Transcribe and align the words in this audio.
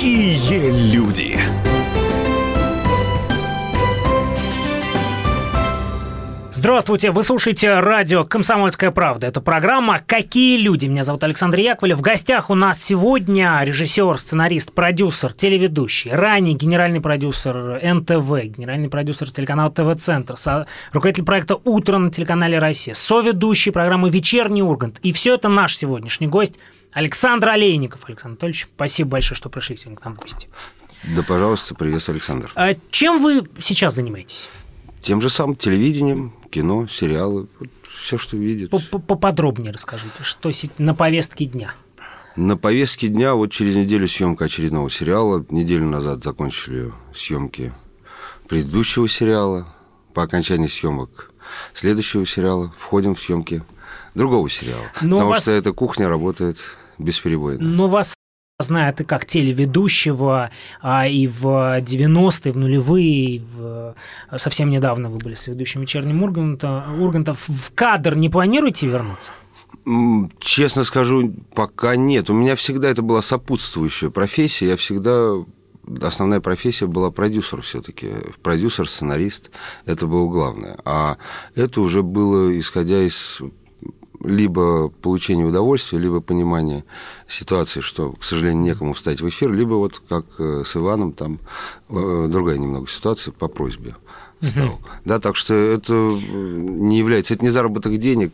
Какие 0.00 0.94
люди! 0.94 1.38
Здравствуйте, 6.52 7.10
вы 7.10 7.22
слушаете 7.22 7.80
радио 7.80 8.24
«Комсомольская 8.24 8.92
правда». 8.92 9.26
Это 9.26 9.42
программа 9.42 10.00
«Какие 10.06 10.56
люди?». 10.62 10.86
Меня 10.86 11.04
зовут 11.04 11.22
Александр 11.22 11.58
Яковлев. 11.58 11.98
В 11.98 12.00
гостях 12.00 12.48
у 12.48 12.54
нас 12.54 12.82
сегодня 12.82 13.60
режиссер, 13.62 14.16
сценарист, 14.16 14.72
продюсер, 14.72 15.34
телеведущий, 15.34 16.10
ранее 16.10 16.54
генеральный 16.54 17.02
продюсер 17.02 17.78
НТВ, 17.82 18.56
генеральный 18.56 18.88
продюсер 18.88 19.30
телеканала 19.30 19.70
ТВ-центр, 19.70 20.34
руководитель 20.92 21.24
проекта 21.26 21.56
«Утро» 21.62 21.98
на 21.98 22.10
телеканале 22.10 22.58
«Россия», 22.58 22.94
соведущий 22.94 23.70
программы 23.70 24.08
«Вечерний 24.08 24.62
Ургант». 24.62 24.98
И 25.02 25.12
все 25.12 25.34
это 25.34 25.50
наш 25.50 25.76
сегодняшний 25.76 26.26
гость 26.26 26.58
Александр 26.92 27.48
Олейников. 27.48 28.04
Александр 28.08 28.32
Анатольевич, 28.34 28.68
спасибо 28.74 29.10
большое, 29.10 29.36
что 29.36 29.48
пришли 29.48 29.76
сегодня 29.76 29.98
к 29.98 30.04
нам 30.04 30.14
в 30.14 30.20
гости. 30.20 30.48
Да, 31.04 31.22
пожалуйста, 31.22 31.74
приветствую, 31.74 32.16
Александр. 32.16 32.52
А 32.54 32.74
чем 32.90 33.22
вы 33.22 33.48
сейчас 33.60 33.94
занимаетесь? 33.94 34.50
Тем 35.02 35.22
же 35.22 35.30
самым 35.30 35.56
телевидением, 35.56 36.34
кино, 36.50 36.86
сериалы, 36.86 37.46
все, 38.02 38.18
что 38.18 38.36
видит. 38.36 38.70
Поподробнее 38.70 39.72
расскажите, 39.72 40.22
что 40.22 40.50
на 40.78 40.94
повестке 40.94 41.46
дня? 41.46 41.72
На 42.36 42.56
повестке 42.56 43.08
дня 43.08 43.34
вот 43.34 43.50
через 43.50 43.76
неделю 43.76 44.08
съемка 44.08 44.46
очередного 44.46 44.90
сериала. 44.90 45.44
Неделю 45.50 45.86
назад 45.86 46.22
закончили 46.22 46.92
съемки 47.14 47.72
предыдущего 48.48 49.08
сериала. 49.08 49.74
По 50.14 50.24
окончании 50.24 50.66
съемок 50.66 51.30
следующего 51.72 52.26
сериала 52.26 52.74
входим 52.78 53.14
в 53.14 53.22
съемки 53.22 53.62
другого 54.14 54.50
сериала. 54.50 54.84
Но 55.00 55.16
потому 55.16 55.30
вас... 55.30 55.42
что 55.42 55.52
эта 55.52 55.72
кухня 55.72 56.08
работает 56.08 56.58
бесперебойно. 57.00 57.62
Но 57.62 57.88
вас 57.88 58.14
знает 58.62 59.00
и 59.00 59.04
как 59.04 59.26
телеведущего, 59.26 60.50
а 60.80 61.06
и 61.06 61.26
в 61.26 61.46
90-е, 61.80 62.52
в 62.52 62.56
нулевые, 62.56 63.36
и 63.36 63.38
в... 63.38 63.94
совсем 64.36 64.70
недавно 64.70 65.08
вы 65.08 65.18
были 65.18 65.34
с 65.34 65.46
ведущим 65.46 65.80
вечерним 65.80 66.22
Урганта, 66.22 66.84
Ургантов. 66.98 67.48
В 67.48 67.72
кадр 67.74 68.14
не 68.14 68.28
планируете 68.28 68.86
вернуться? 68.86 69.32
Честно 70.40 70.84
скажу, 70.84 71.32
пока 71.54 71.96
нет. 71.96 72.28
У 72.30 72.34
меня 72.34 72.56
всегда 72.56 72.90
это 72.90 73.02
была 73.02 73.22
сопутствующая 73.22 74.10
профессия. 74.10 74.68
Я 74.68 74.76
всегда 74.76 75.32
основная 76.02 76.40
профессия 76.40 76.86
была 76.86 77.10
продюсер 77.10 77.62
все-таки. 77.62 78.08
Продюсер, 78.42 78.88
сценарист. 78.88 79.50
Это 79.86 80.06
было 80.06 80.28
главное. 80.28 80.78
А 80.84 81.16
это 81.54 81.80
уже 81.80 82.02
было 82.02 82.58
исходя 82.58 83.02
из 83.02 83.40
либо 84.22 84.88
получение 84.88 85.46
удовольствия, 85.46 85.98
либо 85.98 86.20
понимание 86.20 86.84
ситуации, 87.26 87.80
что, 87.80 88.12
к 88.12 88.24
сожалению, 88.24 88.62
некому 88.62 88.94
встать 88.94 89.20
в 89.20 89.28
эфир, 89.28 89.52
либо 89.52 89.74
вот 89.74 90.02
как 90.08 90.26
э, 90.38 90.62
с 90.66 90.76
Иваном, 90.76 91.12
там 91.12 91.38
э, 91.88 92.26
другая 92.28 92.58
немного 92.58 92.88
ситуация 92.88 93.32
по 93.32 93.48
просьбе 93.48 93.94
стал. 94.42 94.66
Угу. 94.66 94.78
Да, 95.04 95.20
так 95.20 95.36
что 95.36 95.54
это 95.54 95.92
э, 95.92 96.16
не 96.22 96.98
является, 96.98 97.34
это 97.34 97.44
не 97.44 97.50
заработок 97.50 97.96
денег, 97.98 98.32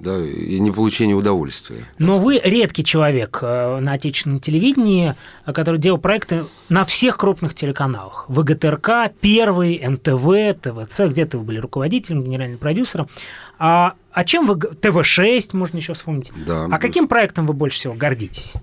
да, 0.00 0.22
и 0.22 0.58
не 0.58 0.70
получение 0.70 1.16
удовольствия. 1.16 1.86
Но 1.98 2.18
вы 2.18 2.38
редкий 2.42 2.84
человек 2.84 3.40
на 3.40 3.92
отечественном 3.92 4.40
телевидении, 4.40 5.14
который 5.46 5.80
делал 5.80 5.98
проекты 5.98 6.44
на 6.68 6.84
всех 6.84 7.16
крупных 7.16 7.54
телеканалах. 7.54 8.26
ВГТРК, 8.28 9.12
Первый, 9.20 9.82
НТВ, 9.86 10.60
ТВЦ, 10.60 11.02
где-то 11.08 11.38
вы 11.38 11.44
были 11.44 11.58
руководителем, 11.58 12.22
генеральным 12.22 12.58
продюсером. 12.58 13.08
А 13.58 13.94
а 14.12 14.24
чем 14.24 14.46
вы... 14.46 14.56
ТВ-6 14.56 15.50
можно 15.56 15.76
еще 15.78 15.92
вспомнить. 15.92 16.32
Да. 16.46 16.66
А 16.70 16.78
каким 16.78 17.08
проектом 17.08 17.46
вы 17.46 17.54
больше 17.54 17.78
всего 17.78 17.94
гордитесь? 17.94 18.54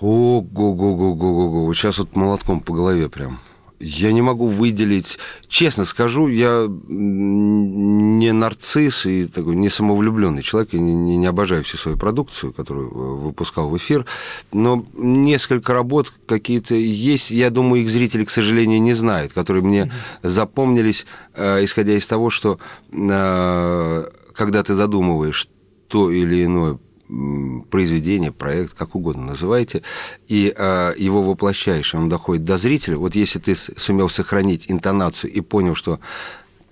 Ого-го-го-го-го-го. 0.00 1.72
Сейчас 1.74 1.98
вот 1.98 2.16
молотком 2.16 2.60
по 2.60 2.72
голове 2.72 3.08
прям. 3.08 3.38
Я 3.82 4.12
не 4.12 4.22
могу 4.22 4.46
выделить, 4.46 5.18
честно 5.48 5.84
скажу, 5.84 6.28
я 6.28 6.68
не 6.68 8.32
нарцисс 8.32 9.06
и 9.06 9.26
такой 9.26 9.56
не 9.56 9.68
самовлюбленный 9.68 10.42
человек, 10.42 10.72
я 10.72 10.78
не, 10.78 10.94
не, 10.94 11.16
не 11.16 11.26
обожаю 11.26 11.64
всю 11.64 11.78
свою 11.78 11.96
продукцию, 11.98 12.52
которую 12.52 13.18
выпускал 13.18 13.68
в 13.68 13.76
эфир, 13.76 14.06
но 14.52 14.84
несколько 14.94 15.74
работ 15.74 16.12
какие-то 16.26 16.76
есть, 16.76 17.32
я 17.32 17.50
думаю, 17.50 17.82
их 17.82 17.90
зрители, 17.90 18.24
к 18.24 18.30
сожалению, 18.30 18.80
не 18.80 18.92
знают, 18.92 19.32
которые 19.32 19.64
мне 19.64 19.82
mm-hmm. 19.82 20.28
запомнились, 20.28 21.04
э, 21.34 21.64
исходя 21.64 21.94
из 21.94 22.06
того, 22.06 22.30
что 22.30 22.60
э, 22.92 24.04
когда 24.34 24.62
ты 24.62 24.74
задумываешь 24.74 25.48
то 25.88 26.08
или 26.10 26.44
иное 26.44 26.78
произведение, 27.70 28.32
проект, 28.32 28.74
как 28.74 28.94
угодно 28.94 29.26
называйте, 29.26 29.82
и 30.28 30.52
э, 30.56 30.94
его 30.96 31.22
воплощаешь, 31.22 31.94
он 31.94 32.08
доходит 32.08 32.44
до 32.44 32.58
зрителя. 32.58 32.96
Вот 32.96 33.14
если 33.14 33.38
ты 33.38 33.54
сумел 33.54 34.08
сохранить 34.08 34.70
интонацию 34.70 35.32
и 35.32 35.40
понял, 35.40 35.74
что 35.74 36.00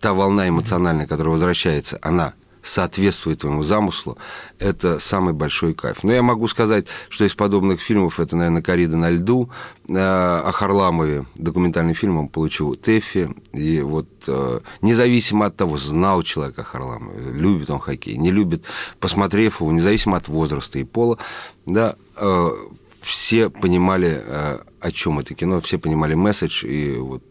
та 0.01 0.15
волна 0.15 0.49
эмоциональная, 0.49 1.07
которая 1.07 1.33
возвращается, 1.33 1.99
она 2.03 2.35
соответствует 2.63 3.41
твоему 3.41 3.63
замыслу, 3.63 4.19
это 4.59 4.99
самый 4.99 5.33
большой 5.33 5.75
кайф. 5.75 6.03
Но 6.03 6.13
я 6.13 6.23
могу 6.23 6.49
сказать, 6.49 6.87
что 7.09 7.25
из 7.25 7.35
подобных 7.35 7.81
фильмов, 7.81 8.21
это, 8.21 8.37
наверное, 8.37 8.63
«Корида 8.63 8.97
на 8.97 9.11
льду», 9.11 9.51
э, 9.89 9.95
о 9.95 10.53
Харламове, 10.53 11.27
документальный 11.37 11.95
фильм, 11.95 12.19
он 12.19 12.29
получил 12.29 12.75
ТЭФИ, 12.75 13.35
и 13.53 13.81
вот 13.81 14.09
э, 14.27 14.61
независимо 14.83 15.47
от 15.47 15.57
того, 15.57 15.79
знал 15.79 16.23
человек 16.23 16.59
о 16.59 16.65
Харламове, 16.65 17.33
любит 17.33 17.71
он 17.71 17.79
хоккей, 17.79 18.17
не 18.17 18.31
любит, 18.31 18.65
посмотрев 18.99 19.61
его, 19.61 19.73
независимо 19.73 20.17
от 20.17 20.29
возраста 20.29 20.79
и 20.79 20.85
пола, 20.85 21.19
да, 21.67 21.97
э, 22.17 22.51
все 23.03 23.51
понимали, 23.51 24.23
о 24.81 24.91
чем 24.93 25.19
это 25.19 25.35
кино, 25.35 25.61
все 25.61 25.79
понимали 25.79 26.15
месседж, 26.15 26.65
и 26.65 26.97
вот, 26.97 27.23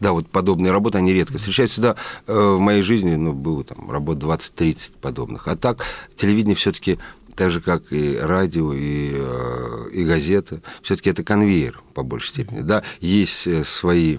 да, 0.00 0.12
вот 0.12 0.28
подобные 0.28 0.72
работы, 0.72 0.98
они 0.98 1.12
редко 1.12 1.38
встречаются. 1.38 1.74
Всегда 1.74 1.96
э, 2.26 2.38
в 2.38 2.58
моей 2.58 2.82
жизни, 2.82 3.14
ну, 3.14 3.32
было 3.32 3.64
там 3.64 3.90
работ 3.90 4.18
20-30 4.18 4.92
подобных. 5.00 5.48
А 5.48 5.56
так, 5.56 5.84
телевидение 6.16 6.54
все 6.54 6.72
таки 6.72 6.98
так 7.34 7.50
же, 7.50 7.60
как 7.60 7.92
и 7.92 8.16
радио, 8.16 8.72
и, 8.74 9.12
э, 9.14 9.88
и 9.92 10.04
газеты, 10.04 10.62
все 10.82 10.96
таки 10.96 11.10
это 11.10 11.24
конвейер, 11.24 11.80
по 11.94 12.02
большей 12.02 12.28
степени. 12.30 12.60
Да, 12.60 12.82
есть 13.00 13.46
э, 13.46 13.64
свои 13.64 14.18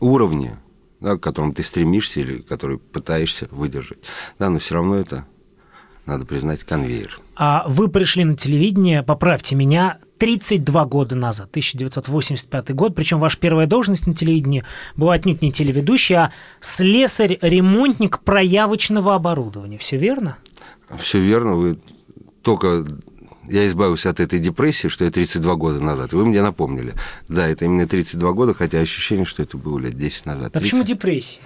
уровни, 0.00 0.56
да, 1.00 1.16
к 1.16 1.20
которым 1.20 1.54
ты 1.54 1.62
стремишься 1.62 2.20
или 2.20 2.38
которые 2.38 2.78
пытаешься 2.78 3.46
выдержать. 3.52 3.98
Да, 4.38 4.50
но 4.50 4.58
все 4.58 4.74
равно 4.74 4.96
это, 4.96 5.26
надо 6.06 6.24
признать, 6.24 6.64
конвейер. 6.64 7.18
А 7.36 7.64
вы 7.66 7.88
пришли 7.88 8.24
на 8.24 8.36
телевидение, 8.36 9.02
поправьте 9.02 9.56
меня, 9.56 9.98
32 10.18 10.84
года 10.84 11.16
назад, 11.16 11.48
1985 11.50 12.74
год, 12.74 12.94
причем 12.94 13.18
ваша 13.18 13.38
первая 13.38 13.66
должность 13.66 14.06
на 14.06 14.14
телевидении 14.14 14.64
была 14.96 15.14
отнюдь 15.14 15.42
не 15.42 15.52
телеведущий, 15.52 16.14
а 16.16 16.32
слесарь-ремонтник 16.60 18.20
проявочного 18.20 19.14
оборудования. 19.14 19.78
Все 19.78 19.96
верно? 19.96 20.36
Все 20.98 21.20
верно. 21.20 21.54
Вы 21.54 21.78
только 22.42 22.86
я 23.46 23.66
избавился 23.66 24.10
от 24.10 24.20
этой 24.20 24.38
депрессии, 24.38 24.88
что 24.88 25.04
я 25.04 25.10
32 25.10 25.54
года 25.56 25.80
назад. 25.80 26.12
Вы 26.12 26.24
мне 26.24 26.42
напомнили. 26.42 26.94
Да, 27.28 27.46
это 27.46 27.64
именно 27.64 27.86
32 27.86 28.32
года, 28.32 28.54
хотя 28.54 28.78
ощущение, 28.78 29.24
что 29.24 29.42
это 29.42 29.56
было 29.56 29.78
лет 29.78 29.98
10 29.98 30.26
назад. 30.26 30.56
А 30.56 30.60
почему 30.60 30.82
депрессия? 30.82 31.40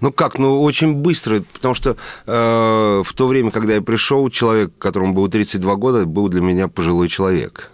Ну 0.00 0.12
как, 0.12 0.38
ну 0.38 0.62
очень 0.62 0.94
быстро, 0.94 1.42
потому 1.52 1.74
что 1.74 1.96
э, 2.26 3.02
в 3.04 3.14
то 3.14 3.26
время, 3.26 3.50
когда 3.50 3.74
я 3.74 3.82
пришел, 3.82 4.28
человек, 4.30 4.72
которому 4.78 5.14
было 5.14 5.28
32 5.28 5.76
года, 5.76 6.06
был 6.06 6.28
для 6.28 6.40
меня 6.40 6.68
пожилой 6.68 7.08
человек. 7.08 7.70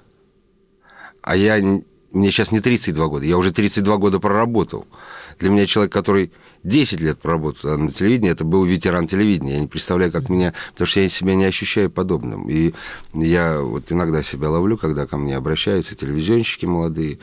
А 1.23 1.37
я, 1.37 1.57
мне 2.13 2.31
сейчас 2.31 2.53
не 2.53 2.61
32 2.61 3.07
года, 3.07 3.25
я 3.25 3.39
уже 3.39 3.53
32 3.53 3.97
года 3.97 4.19
проработал. 4.19 4.87
Для 5.39 5.51
меня 5.51 5.67
человек, 5.67 5.93
который 5.93 6.33
10 6.65 7.01
лет 7.01 7.21
проработал 7.21 7.77
на 7.77 7.91
телевидении, 7.91 8.31
это 8.31 8.45
был 8.45 8.65
ветеран 8.65 9.07
телевидения. 9.07 9.55
Я 9.55 9.61
не 9.61 9.67
представляю, 9.67 10.13
как 10.13 10.29
меня... 10.29 10.55
Потому 10.73 10.87
что 10.87 11.01
я 11.01 11.09
себя 11.09 11.35
не 11.35 11.45
ощущаю 11.45 11.91
подобным. 11.91 12.49
И 12.49 12.73
я 13.15 13.61
вот 13.61 13.91
иногда 13.91 14.23
себя 14.23 14.51
ловлю, 14.51 14.77
когда 14.77 15.07
ко 15.07 15.17
мне 15.17 15.37
обращаются 15.37 15.95
телевизионщики 15.95 16.67
молодые, 16.67 17.19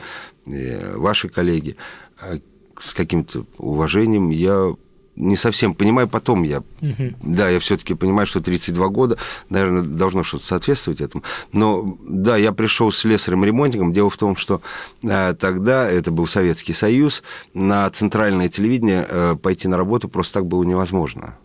ваши 0.46 1.28
коллеги, 1.28 1.76
а 2.18 2.38
с 2.80 2.94
каким-то 2.94 3.46
уважением 3.58 4.30
я 4.30 4.74
не 5.20 5.36
совсем 5.36 5.74
понимаю, 5.74 6.08
потом 6.08 6.42
я, 6.42 6.58
угу. 6.58 7.14
да, 7.22 7.48
я 7.48 7.60
все-таки 7.60 7.94
понимаю, 7.94 8.26
что 8.26 8.40
32 8.40 8.88
года, 8.88 9.18
наверное, 9.48 9.82
должно 9.82 10.24
что-то 10.24 10.46
соответствовать 10.46 11.00
этому. 11.00 11.22
Но 11.52 11.98
да, 12.06 12.36
я 12.36 12.52
пришел 12.52 12.90
с 12.90 13.04
слесарем-ремонтником. 13.04 13.92
Дело 13.92 14.10
в 14.10 14.16
том, 14.16 14.36
что 14.36 14.60
э, 15.02 15.34
тогда, 15.34 15.88
это 15.88 16.10
был 16.10 16.26
Советский 16.26 16.72
Союз, 16.72 17.22
на 17.54 17.88
центральное 17.90 18.48
телевидение 18.48 19.06
э, 19.08 19.36
пойти 19.40 19.68
на 19.68 19.76
работу 19.76 20.08
просто 20.08 20.34
так 20.34 20.46
было 20.46 20.64
невозможно. 20.64 21.36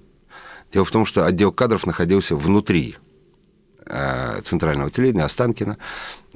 Дело 0.74 0.86
в 0.86 0.92
том, 0.92 1.06
что 1.06 1.26
отдел 1.26 1.52
кадров 1.52 1.86
находился 1.86 2.36
внутри 2.36 2.98
э, 3.86 4.42
центрального 4.44 4.90
телевидения, 4.90 5.24
Останкина. 5.24 5.78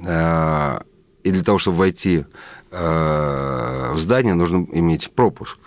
Э, 0.04 0.80
и 1.22 1.30
для 1.30 1.42
того, 1.42 1.58
чтобы 1.58 1.78
войти 1.78 2.24
э, 2.70 3.92
в 3.92 3.98
здание, 3.98 4.34
нужно 4.34 4.66
иметь 4.72 5.10
пропуск. 5.10 5.58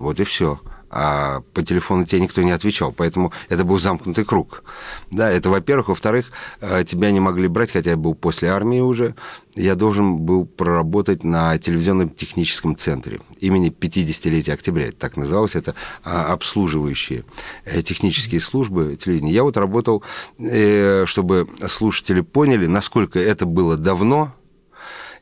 Вот 0.00 0.18
и 0.18 0.24
все. 0.24 0.58
а 0.92 1.42
по 1.52 1.62
телефону 1.62 2.04
тебе 2.04 2.22
никто 2.22 2.42
не 2.42 2.50
отвечал, 2.50 2.90
поэтому 2.90 3.32
это 3.48 3.64
был 3.64 3.78
замкнутый 3.78 4.24
круг. 4.24 4.64
Да, 5.12 5.30
это 5.30 5.48
во-первых. 5.50 5.88
Во-вторых, 5.88 6.32
э, 6.60 6.82
тебя 6.84 7.12
не 7.12 7.20
могли 7.20 7.46
брать, 7.46 7.70
хотя 7.70 7.90
я 7.90 7.96
был 7.96 8.14
после 8.14 8.48
армии 8.48 8.80
уже, 8.80 9.14
я 9.54 9.76
должен 9.76 10.16
был 10.16 10.46
проработать 10.46 11.22
на 11.22 11.58
телевизионном 11.58 12.08
техническом 12.08 12.76
центре 12.76 13.20
имени 13.38 13.70
50-летия 13.70 14.54
октября, 14.54 14.90
так 14.90 15.16
называлось, 15.16 15.54
это 15.54 15.76
а, 16.02 16.32
обслуживающие 16.32 17.24
э, 17.64 17.82
технические 17.82 18.40
службы 18.40 18.96
телевидения. 18.96 19.32
Я 19.32 19.44
вот 19.44 19.56
работал, 19.58 20.02
э, 20.38 21.04
чтобы 21.06 21.46
слушатели 21.68 22.22
поняли, 22.22 22.66
насколько 22.66 23.20
это 23.20 23.46
было 23.46 23.76
давно, 23.76 24.32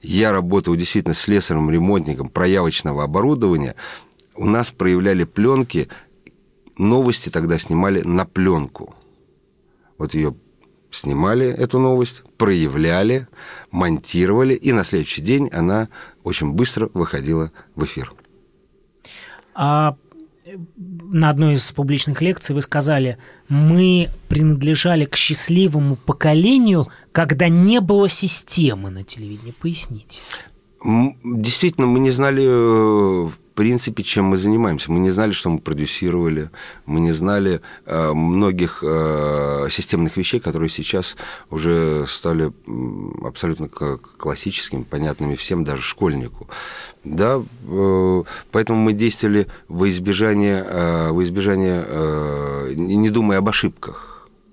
я 0.02 0.32
работал 0.32 0.76
действительно 0.76 1.14
слесарем, 1.14 1.70
ремонтником 1.70 2.28
проявочного 2.28 3.04
оборудования, 3.04 3.74
у 4.38 4.46
нас 4.46 4.70
проявляли 4.70 5.24
пленки, 5.24 5.88
новости 6.78 7.28
тогда 7.28 7.58
снимали 7.58 8.02
на 8.02 8.24
пленку. 8.24 8.94
Вот 9.98 10.14
ее 10.14 10.34
снимали, 10.90 11.46
эту 11.46 11.78
новость, 11.78 12.22
проявляли, 12.38 13.26
монтировали, 13.70 14.54
и 14.54 14.72
на 14.72 14.84
следующий 14.84 15.22
день 15.22 15.48
она 15.52 15.88
очень 16.22 16.52
быстро 16.52 16.88
выходила 16.94 17.50
в 17.74 17.84
эфир. 17.84 18.12
А 19.54 19.96
на 20.76 21.30
одной 21.30 21.54
из 21.54 21.72
публичных 21.72 22.22
лекций 22.22 22.54
вы 22.54 22.62
сказали, 22.62 23.18
мы 23.48 24.10
принадлежали 24.28 25.04
к 25.04 25.16
счастливому 25.16 25.96
поколению, 25.96 26.88
когда 27.12 27.48
не 27.48 27.80
было 27.80 28.08
системы 28.08 28.90
на 28.90 29.02
телевидении. 29.02 29.52
Поясните. 29.60 30.22
Действительно, 31.24 31.88
мы 31.88 31.98
не 31.98 32.12
знали 32.12 32.44
э, 32.46 33.30
принципе, 33.58 34.04
чем 34.04 34.26
мы 34.26 34.36
занимаемся. 34.36 34.92
Мы 34.92 35.00
не 35.00 35.10
знали, 35.10 35.32
что 35.32 35.50
мы 35.50 35.58
продюсировали, 35.58 36.50
мы 36.86 37.00
не 37.00 37.10
знали 37.10 37.60
э, 37.86 38.12
многих 38.12 38.84
э, 38.86 39.66
системных 39.68 40.16
вещей, 40.16 40.38
которые 40.38 40.68
сейчас 40.68 41.16
уже 41.50 42.06
стали 42.06 42.52
абсолютно 43.26 43.68
классическими, 43.68 44.84
понятными 44.84 45.34
всем, 45.34 45.64
даже 45.64 45.82
школьнику. 45.82 46.46
Да, 47.02 47.42
э, 47.66 48.22
поэтому 48.52 48.78
мы 48.78 48.92
действовали 48.92 49.48
во 49.66 49.88
избежание, 49.88 50.64
э, 50.64 51.10
во 51.10 51.24
избежание 51.24 51.84
э, 51.84 52.74
не 52.76 53.10
думая 53.10 53.38
об 53.38 53.48
ошибках. 53.48 54.07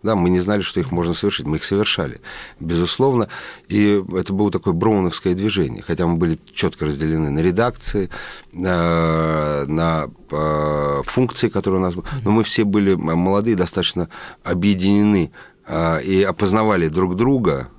Да, 0.06 0.16
мы 0.16 0.30
не 0.30 0.40
знали, 0.40 0.62
что 0.62 0.80
их 0.80 0.92
можно 0.92 1.16
совершить, 1.16 1.48
мы 1.48 1.58
их 1.58 1.66
совершали, 1.66 2.22
безусловно. 2.60 3.28
И 3.68 4.04
это 4.16 4.34
было 4.34 4.52
такое 4.52 4.76
броуновское 4.76 5.34
движение, 5.34 5.82
хотя 5.82 6.06
мы 6.06 6.18
были 6.18 6.38
четко 6.54 6.86
разделены 6.86 7.32
на 7.32 7.40
редакции, 7.40 8.12
на, 8.52 9.66
на 9.66 10.08
э, 10.30 11.02
функции, 11.06 11.50
которые 11.50 11.80
у 11.82 11.84
нас 11.84 11.96
были. 11.96 12.08
Но 12.24 12.30
мы 12.30 12.44
все 12.44 12.66
были 12.66 12.94
молодые, 12.94 13.56
достаточно 13.56 14.10
объединены 14.44 15.32
э, 15.66 16.04
и 16.04 16.22
опознавали 16.22 16.88
друг 16.88 17.16
друга, 17.16 17.70
Э, 17.70 17.75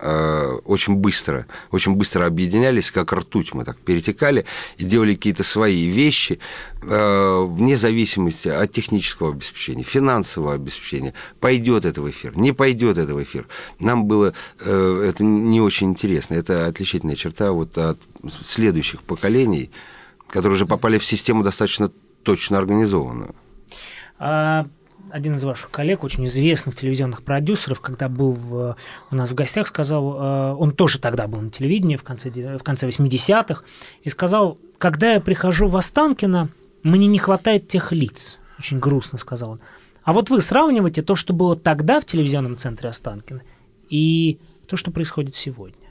очень 0.00 0.94
быстро, 0.94 1.46
очень 1.72 1.94
быстро 1.94 2.24
объединялись, 2.24 2.90
как 2.90 3.12
ртуть 3.12 3.52
мы 3.54 3.64
так 3.64 3.78
перетекали 3.78 4.44
и 4.76 4.84
делали 4.84 5.14
какие-то 5.14 5.42
свои 5.42 5.86
вещи 5.88 6.38
э, 6.82 7.46
вне 7.48 7.76
зависимости 7.76 8.48
от 8.48 8.70
технического 8.70 9.32
обеспечения, 9.32 9.82
финансового 9.82 10.54
обеспечения. 10.54 11.14
Пойдет 11.40 11.84
это 11.84 12.00
в 12.00 12.08
эфир, 12.10 12.36
не 12.36 12.52
пойдет 12.52 12.96
это 12.96 13.14
в 13.14 13.22
эфир. 13.22 13.48
Нам 13.80 14.04
было 14.04 14.34
э, 14.60 15.04
это 15.08 15.24
не 15.24 15.60
очень 15.60 15.88
интересно. 15.88 16.34
Это 16.34 16.66
отличительная 16.66 17.16
черта 17.16 17.50
вот 17.50 17.76
от 17.76 17.98
следующих 18.42 19.02
поколений, 19.02 19.70
которые 20.28 20.54
уже 20.54 20.66
попали 20.66 20.98
в 20.98 21.04
систему 21.04 21.42
достаточно 21.42 21.90
точно 22.22 22.58
организованную. 22.58 23.34
А 24.18 24.66
один 25.10 25.34
из 25.34 25.44
ваших 25.44 25.70
коллег, 25.70 26.04
очень 26.04 26.26
известных 26.26 26.76
телевизионных 26.76 27.22
продюсеров, 27.22 27.80
когда 27.80 28.08
был 28.08 28.32
в, 28.32 28.76
у 29.10 29.14
нас 29.14 29.30
в 29.30 29.34
гостях, 29.34 29.66
сказал, 29.66 30.14
э, 30.14 30.54
он 30.54 30.72
тоже 30.72 30.98
тогда 30.98 31.26
был 31.26 31.40
на 31.40 31.50
телевидении 31.50 31.96
в 31.96 32.02
конце, 32.02 32.30
в 32.30 32.62
конце 32.62 32.88
80-х, 32.88 33.62
и 34.02 34.08
сказал, 34.08 34.58
когда 34.78 35.14
я 35.14 35.20
прихожу 35.20 35.68
в 35.68 35.76
Останкино, 35.76 36.50
мне 36.82 37.06
не 37.06 37.18
хватает 37.18 37.68
тех 37.68 37.92
лиц. 37.92 38.38
Очень 38.58 38.78
грустно 38.78 39.18
сказал 39.18 39.52
он. 39.52 39.60
А 40.02 40.12
вот 40.12 40.30
вы 40.30 40.40
сравниваете 40.40 41.02
то, 41.02 41.14
что 41.14 41.32
было 41.32 41.56
тогда 41.56 42.00
в 42.00 42.04
телевизионном 42.04 42.56
центре 42.56 42.88
Останкино, 42.88 43.42
и 43.90 44.38
то, 44.66 44.76
что 44.76 44.90
происходит 44.90 45.34
сегодня. 45.34 45.87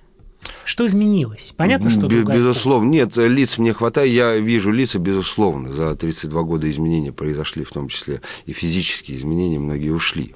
Что 0.65 0.85
изменилось? 0.85 1.53
Понятно, 1.55 1.89
что 1.89 2.07
другая 2.07 2.37
Безусловно. 2.37 2.89
Нет, 2.89 3.15
лиц 3.15 3.57
мне 3.57 3.73
хватает. 3.73 4.11
Я 4.11 4.35
вижу 4.35 4.71
лица, 4.71 4.99
безусловно. 4.99 5.73
За 5.73 5.95
32 5.95 6.43
года 6.43 6.69
изменения 6.69 7.11
произошли, 7.11 7.63
в 7.63 7.71
том 7.71 7.87
числе 7.87 8.21
и 8.45 8.53
физические 8.53 9.17
изменения. 9.17 9.59
Многие 9.59 9.89
ушли. 9.89 10.35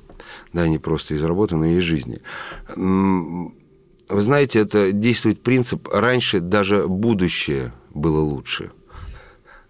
Да, 0.53 0.67
не 0.67 0.77
просто 0.77 1.13
из 1.13 1.23
работы, 1.23 1.55
но 1.55 1.65
и 1.65 1.77
из 1.77 1.83
жизни. 1.83 2.21
Вы 2.75 4.21
знаете, 4.21 4.59
это 4.59 4.91
действует 4.91 5.41
принцип 5.41 5.87
«раньше 5.91 6.39
даже 6.39 6.87
будущее 6.87 7.73
было 7.93 8.19
лучше». 8.19 8.71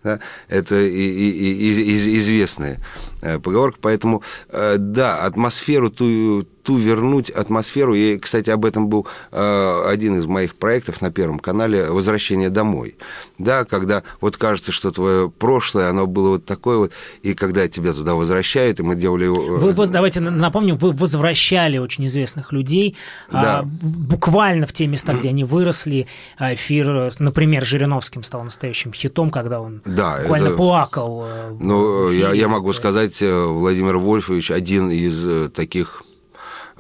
Да? 0.04 0.20
Это 0.48 0.82
и, 0.82 0.90
и, 0.90 1.72
и, 1.72 2.18
известная 2.18 2.76
э, 2.76 2.80
поговорка. 3.22 3.80
Поэтому, 3.82 4.24
э, 4.50 4.76
да, 4.78 5.18
атмосферу 5.18 5.90
ту, 5.90 6.46
ту 6.64 6.78
вернуть 6.78 7.30
атмосферу. 7.30 7.94
И, 7.96 8.18
кстати, 8.18 8.50
об 8.50 8.66
этом 8.66 8.88
был 8.88 9.08
э, 9.32 9.84
один 9.88 10.20
из 10.20 10.26
моих 10.26 10.56
проектов 10.56 11.02
на 11.02 11.12
Первом 11.12 11.40
канале 11.40 11.90
«Возвращение 11.90 12.50
домой». 12.50 12.98
Да, 13.38 13.66
когда 13.66 14.04
вот 14.20 14.38
кажется, 14.38 14.72
что 14.72 14.92
твое 14.92 15.30
прошлое, 15.30 15.90
оно 15.90 16.06
было 16.08 16.30
вот 16.30 16.46
такое 16.46 16.78
вот, 16.78 16.92
и 17.24 17.34
когда 17.34 17.68
тебя 17.68 17.94
туда 17.94 18.14
возвращают, 18.14 18.80
и 18.80 18.84
мы 18.84 18.96
делали... 18.96 19.28
Вы, 19.28 19.72
вы 19.72 19.88
давайте 19.88 20.22
напомним, 20.22 20.78
вы 20.78 20.92
возвращали 20.92 21.78
очень 21.78 22.06
известных 22.06 22.52
людей 22.52 22.96
да. 23.32 23.60
а, 23.60 23.64
буквально 23.64 24.68
в 24.68 24.74
те 24.74 24.88
места, 24.88 25.14
где 25.14 25.30
они 25.30 25.44
выросли. 25.44 26.08
А, 26.38 26.54
эфир, 26.54 27.12
например, 27.20 27.66
Жириновским 27.66 28.24
стал 28.24 28.44
настоящим 28.44 28.94
хитом, 28.94 29.32
когда 29.32 29.60
он 29.62 29.82
да, 29.86 30.20
буквально 30.22 30.48
это... 30.50 30.58
плакал. 30.58 31.24
Э, 31.26 31.58
ну, 31.60 32.10
я, 32.12 32.34
я 32.34 32.48
могу 32.48 32.74
сказать, 32.74 33.11
э, 33.22 33.46
Владимир 33.46 33.98
Вольфович 33.98 34.52
один 34.52 34.92
из 34.92 35.52
таких 35.52 36.04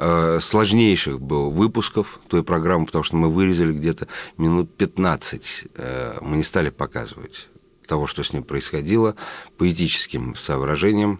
Э, 0.04 0.39
сложнейших 0.42 1.22
был 1.22 1.51
выпусков 1.51 2.19
той 2.28 2.44
программы, 2.44 2.88
потому 2.88 3.04
что 3.04 3.16
мы 3.18 3.30
вырезали 3.30 3.72
где-то 3.72 4.07
минут 4.36 4.75
15. 4.75 5.68
Э, 5.75 6.18
мы 6.22 6.38
не 6.38 6.44
стали 6.44 6.72
показывать 6.72 7.48
того, 7.86 8.07
что 8.07 8.24
с 8.24 8.33
ним 8.33 8.44
происходило, 8.44 9.16
поэтическим 9.60 10.36
соображением, 10.36 11.19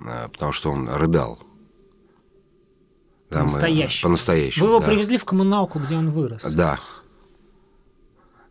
э, 0.00 0.28
потому 0.32 0.50
что 0.50 0.72
он 0.72 0.88
рыдал. 0.88 1.38
Да, 3.30 3.38
по-настоящему. 3.38 4.08
По-настоящему, 4.08 4.64
Вы 4.64 4.70
его 4.72 4.80
да. 4.80 4.86
привезли 4.86 5.16
в 5.16 5.24
коммуналку, 5.24 5.78
где 5.78 5.94
он 5.94 6.10
вырос. 6.10 6.42
Да. 6.52 6.80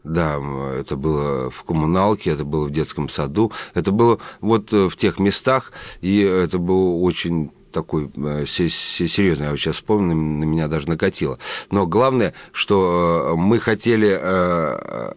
Да, 0.03 0.39
это 0.79 0.95
было 0.95 1.51
в 1.51 1.63
коммуналке, 1.63 2.31
это 2.31 2.43
было 2.43 2.65
в 2.65 2.71
детском 2.71 3.07
саду, 3.07 3.51
это 3.75 3.91
было 3.91 4.19
вот 4.39 4.71
в 4.71 4.95
тех 4.95 5.19
местах, 5.19 5.71
и 6.01 6.21
это 6.21 6.57
было 6.57 6.97
очень 6.97 7.51
такой 7.71 8.11
э, 8.15 8.45
серьезный, 8.45 9.45
я 9.45 9.51
вот 9.51 9.59
сейчас 9.59 9.75
вспомнил, 9.77 10.15
на 10.15 10.43
меня 10.43 10.67
даже 10.67 10.87
накатило. 10.87 11.39
Но 11.71 11.87
главное, 11.87 12.33
что 12.51 13.31
э, 13.31 13.35
мы 13.35 13.59
хотели 13.59 14.19
э, 14.21 15.13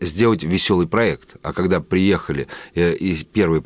сделать 0.00 0.42
веселый 0.42 0.88
проект. 0.88 1.36
А 1.42 1.52
когда 1.52 1.80
приехали, 1.80 2.48
и 2.74 3.26
первый, 3.30 3.62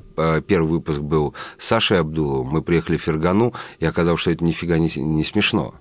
первый 0.47 0.69
выпуск 0.69 0.99
был 0.99 1.35
с 1.57 1.67
Сашей 1.67 2.01
Абдуловым, 2.01 2.49
мы 2.49 2.63
приехали 2.63 2.97
в 2.97 3.03
Фергану, 3.03 3.55
и 3.79 3.87
оказалось, 3.87 4.21
что 4.21 4.33
это 4.33 4.45
нифига 4.45 4.79
не, 4.79 4.91
не 4.97 5.25
смешно, 5.25 5.75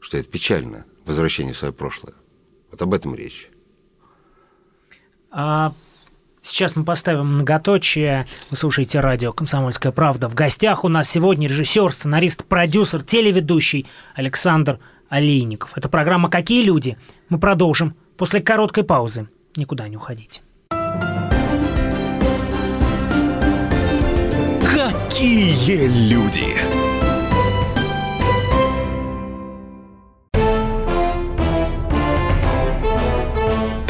что 0.00 0.16
это 0.16 0.28
печально, 0.30 0.86
возвращение 1.04 1.52
в 1.52 1.58
свое 1.58 1.74
прошлое. 1.74 2.14
Вот 2.72 2.82
об 2.82 2.94
этом 2.94 3.14
речь. 3.14 3.48
А 5.30 5.72
Сейчас 6.44 6.74
мы 6.74 6.84
поставим 6.84 7.34
многоточие. 7.34 8.26
Вы 8.50 8.56
слушаете 8.56 8.98
радио 8.98 9.32
«Комсомольская 9.32 9.92
правда». 9.92 10.28
В 10.28 10.34
гостях 10.34 10.82
у 10.84 10.88
нас 10.88 11.08
сегодня 11.08 11.46
режиссер, 11.46 11.92
сценарист, 11.92 12.44
продюсер, 12.44 13.04
телеведущий 13.04 13.86
Александр 14.14 14.80
Олейников. 15.08 15.78
Это 15.78 15.88
программа 15.88 16.28
«Какие 16.28 16.64
люди?». 16.64 16.98
Мы 17.28 17.38
продолжим 17.38 17.94
после 18.16 18.40
короткой 18.40 18.82
паузы. 18.82 19.28
Никуда 19.54 19.86
не 19.88 19.96
уходите. 19.96 20.40
Какие 24.60 26.10
люди? 26.12 26.51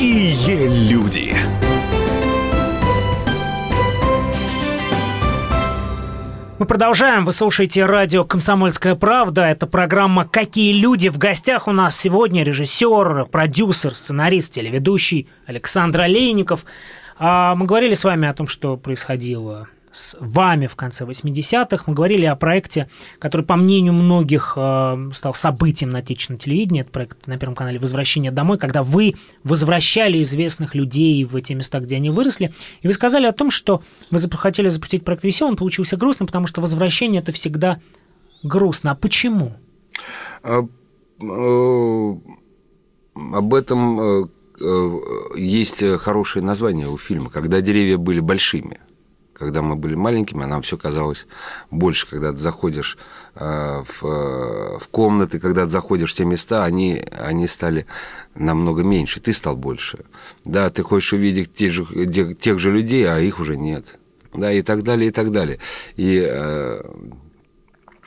Какие 0.00 0.90
люди! 0.90 1.36
Мы 6.58 6.64
продолжаем. 6.64 7.26
Вы 7.26 7.32
слушаете 7.32 7.84
радио 7.84 8.24
«Комсомольская 8.24 8.94
правда». 8.94 9.42
Это 9.42 9.66
программа 9.66 10.24
«Какие 10.24 10.72
люди?». 10.72 11.10
В 11.10 11.18
гостях 11.18 11.68
у 11.68 11.72
нас 11.72 11.98
сегодня 11.98 12.44
режиссер, 12.44 13.26
продюсер, 13.26 13.94
сценарист, 13.94 14.52
телеведущий 14.52 15.28
Александр 15.44 16.00
Олейников. 16.00 16.64
А, 17.18 17.54
мы 17.54 17.66
говорили 17.66 17.92
с 17.92 18.02
вами 18.02 18.26
о 18.26 18.32
том, 18.32 18.48
что 18.48 18.78
происходило 18.78 19.68
с 19.92 20.16
вами 20.20 20.66
в 20.66 20.76
конце 20.76 21.04
80-х. 21.04 21.84
Мы 21.86 21.94
говорили 21.94 22.24
о 22.24 22.36
проекте, 22.36 22.88
который, 23.18 23.44
по 23.44 23.56
мнению 23.56 23.92
многих, 23.92 24.54
э, 24.56 25.10
стал 25.12 25.34
событием 25.34 25.90
на 25.90 25.98
отечественном 25.98 26.38
телевидении. 26.38 26.82
Это 26.82 26.90
проект 26.90 27.26
на 27.26 27.38
Первом 27.38 27.56
канале 27.56 27.78
«Возвращение 27.78 28.30
домой», 28.30 28.58
когда 28.58 28.82
вы 28.82 29.14
возвращали 29.42 30.22
известных 30.22 30.74
людей 30.74 31.24
в 31.24 31.40
те 31.40 31.54
места, 31.54 31.80
где 31.80 31.96
они 31.96 32.10
выросли. 32.10 32.54
И 32.82 32.86
вы 32.86 32.92
сказали 32.92 33.26
о 33.26 33.32
том, 33.32 33.50
что 33.50 33.82
вы 34.10 34.20
хотели 34.36 34.68
запустить 34.68 35.04
проект 35.04 35.24
«Веселый», 35.24 35.50
он 35.50 35.56
получился 35.56 35.96
грустным, 35.96 36.26
потому 36.26 36.46
что 36.46 36.60
возвращение– 36.60 37.20
это 37.22 37.32
всегда 37.32 37.80
грустно. 38.42 38.92
А 38.92 38.94
почему? 38.94 39.54
А, 40.42 40.60
э, 41.20 42.14
об 43.14 43.54
этом 43.54 44.00
э, 44.00 44.24
есть 45.36 45.82
хорошее 45.98 46.44
название 46.44 46.86
у 46.86 46.96
фильма 46.96 47.28
«Когда 47.30 47.60
деревья 47.60 47.98
были 47.98 48.20
большими». 48.20 48.78
Когда 49.40 49.62
мы 49.62 49.74
были 49.74 49.94
маленькими, 49.94 50.44
нам 50.44 50.60
все 50.60 50.76
казалось 50.76 51.26
больше. 51.70 52.06
Когда 52.06 52.30
ты 52.30 52.36
заходишь 52.36 52.98
э, 53.36 53.82
в, 53.88 54.78
в 54.80 54.88
комнаты, 54.90 55.38
когда 55.38 55.64
ты 55.64 55.70
заходишь 55.70 56.12
в 56.12 56.16
те 56.16 56.26
места, 56.26 56.62
они, 56.62 57.02
они 57.10 57.46
стали 57.46 57.86
намного 58.34 58.82
меньше, 58.82 59.18
ты 59.18 59.32
стал 59.32 59.56
больше. 59.56 60.04
Да, 60.44 60.68
ты 60.68 60.82
хочешь 60.82 61.14
увидеть 61.14 61.54
тех 61.54 61.72
же, 61.72 62.34
тех 62.34 62.58
же 62.58 62.70
людей, 62.70 63.08
а 63.08 63.18
их 63.18 63.40
уже 63.40 63.56
нет. 63.56 63.86
Да, 64.34 64.52
и 64.52 64.60
так 64.60 64.82
далее, 64.82 65.08
и 65.08 65.10
так 65.10 65.32
далее. 65.32 65.58
И 65.96 66.22
э, 66.22 66.82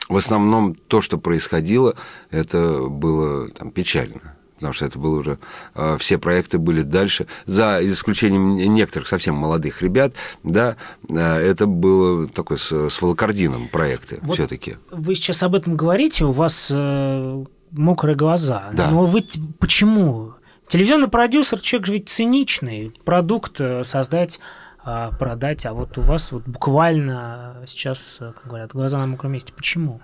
в 0.08 0.16
основном 0.16 0.76
то, 0.76 1.02
что 1.02 1.18
происходило, 1.18 1.96
это 2.30 2.86
было 2.88 3.48
там, 3.50 3.72
печально 3.72 4.33
потому 4.56 4.72
что 4.72 4.86
это 4.86 4.98
было 4.98 5.20
уже 5.20 5.38
э, 5.74 5.96
все 5.98 6.18
проекты 6.18 6.58
были 6.58 6.82
дальше, 6.82 7.26
за 7.46 7.80
исключением 7.82 8.56
некоторых 8.74 9.08
совсем 9.08 9.34
молодых 9.34 9.82
ребят, 9.82 10.14
да, 10.42 10.76
э, 11.08 11.16
это 11.16 11.66
было 11.66 12.28
такой 12.28 12.58
с, 12.58 12.70
с 12.70 13.02
волокордином 13.02 13.68
проекты 13.68 14.18
вот 14.22 14.34
все-таки. 14.34 14.76
Вы 14.90 15.14
сейчас 15.14 15.42
об 15.42 15.54
этом 15.54 15.76
говорите, 15.76 16.24
у 16.24 16.30
вас 16.30 16.68
э, 16.70 17.44
мокрые 17.70 18.16
глаза, 18.16 18.70
да. 18.72 18.90
но 18.90 19.04
вы 19.04 19.24
почему? 19.58 20.34
Телевизионный 20.68 21.08
продюсер 21.08 21.60
человек 21.60 21.86
же 21.86 21.92
ведь 21.92 22.08
циничный, 22.08 22.94
продукт 23.04 23.60
э, 23.60 23.84
создать 23.84 24.40
а, 24.86 25.10
продать, 25.12 25.64
а 25.64 25.72
вот 25.72 25.96
у 25.96 26.02
вас 26.02 26.30
вот 26.30 26.42
буквально 26.44 27.62
сейчас, 27.66 28.18
э, 28.20 28.32
как 28.32 28.46
говорят, 28.46 28.72
глаза 28.72 28.98
на 28.98 29.06
мокром 29.06 29.32
месте. 29.32 29.50
Почему? 29.54 30.00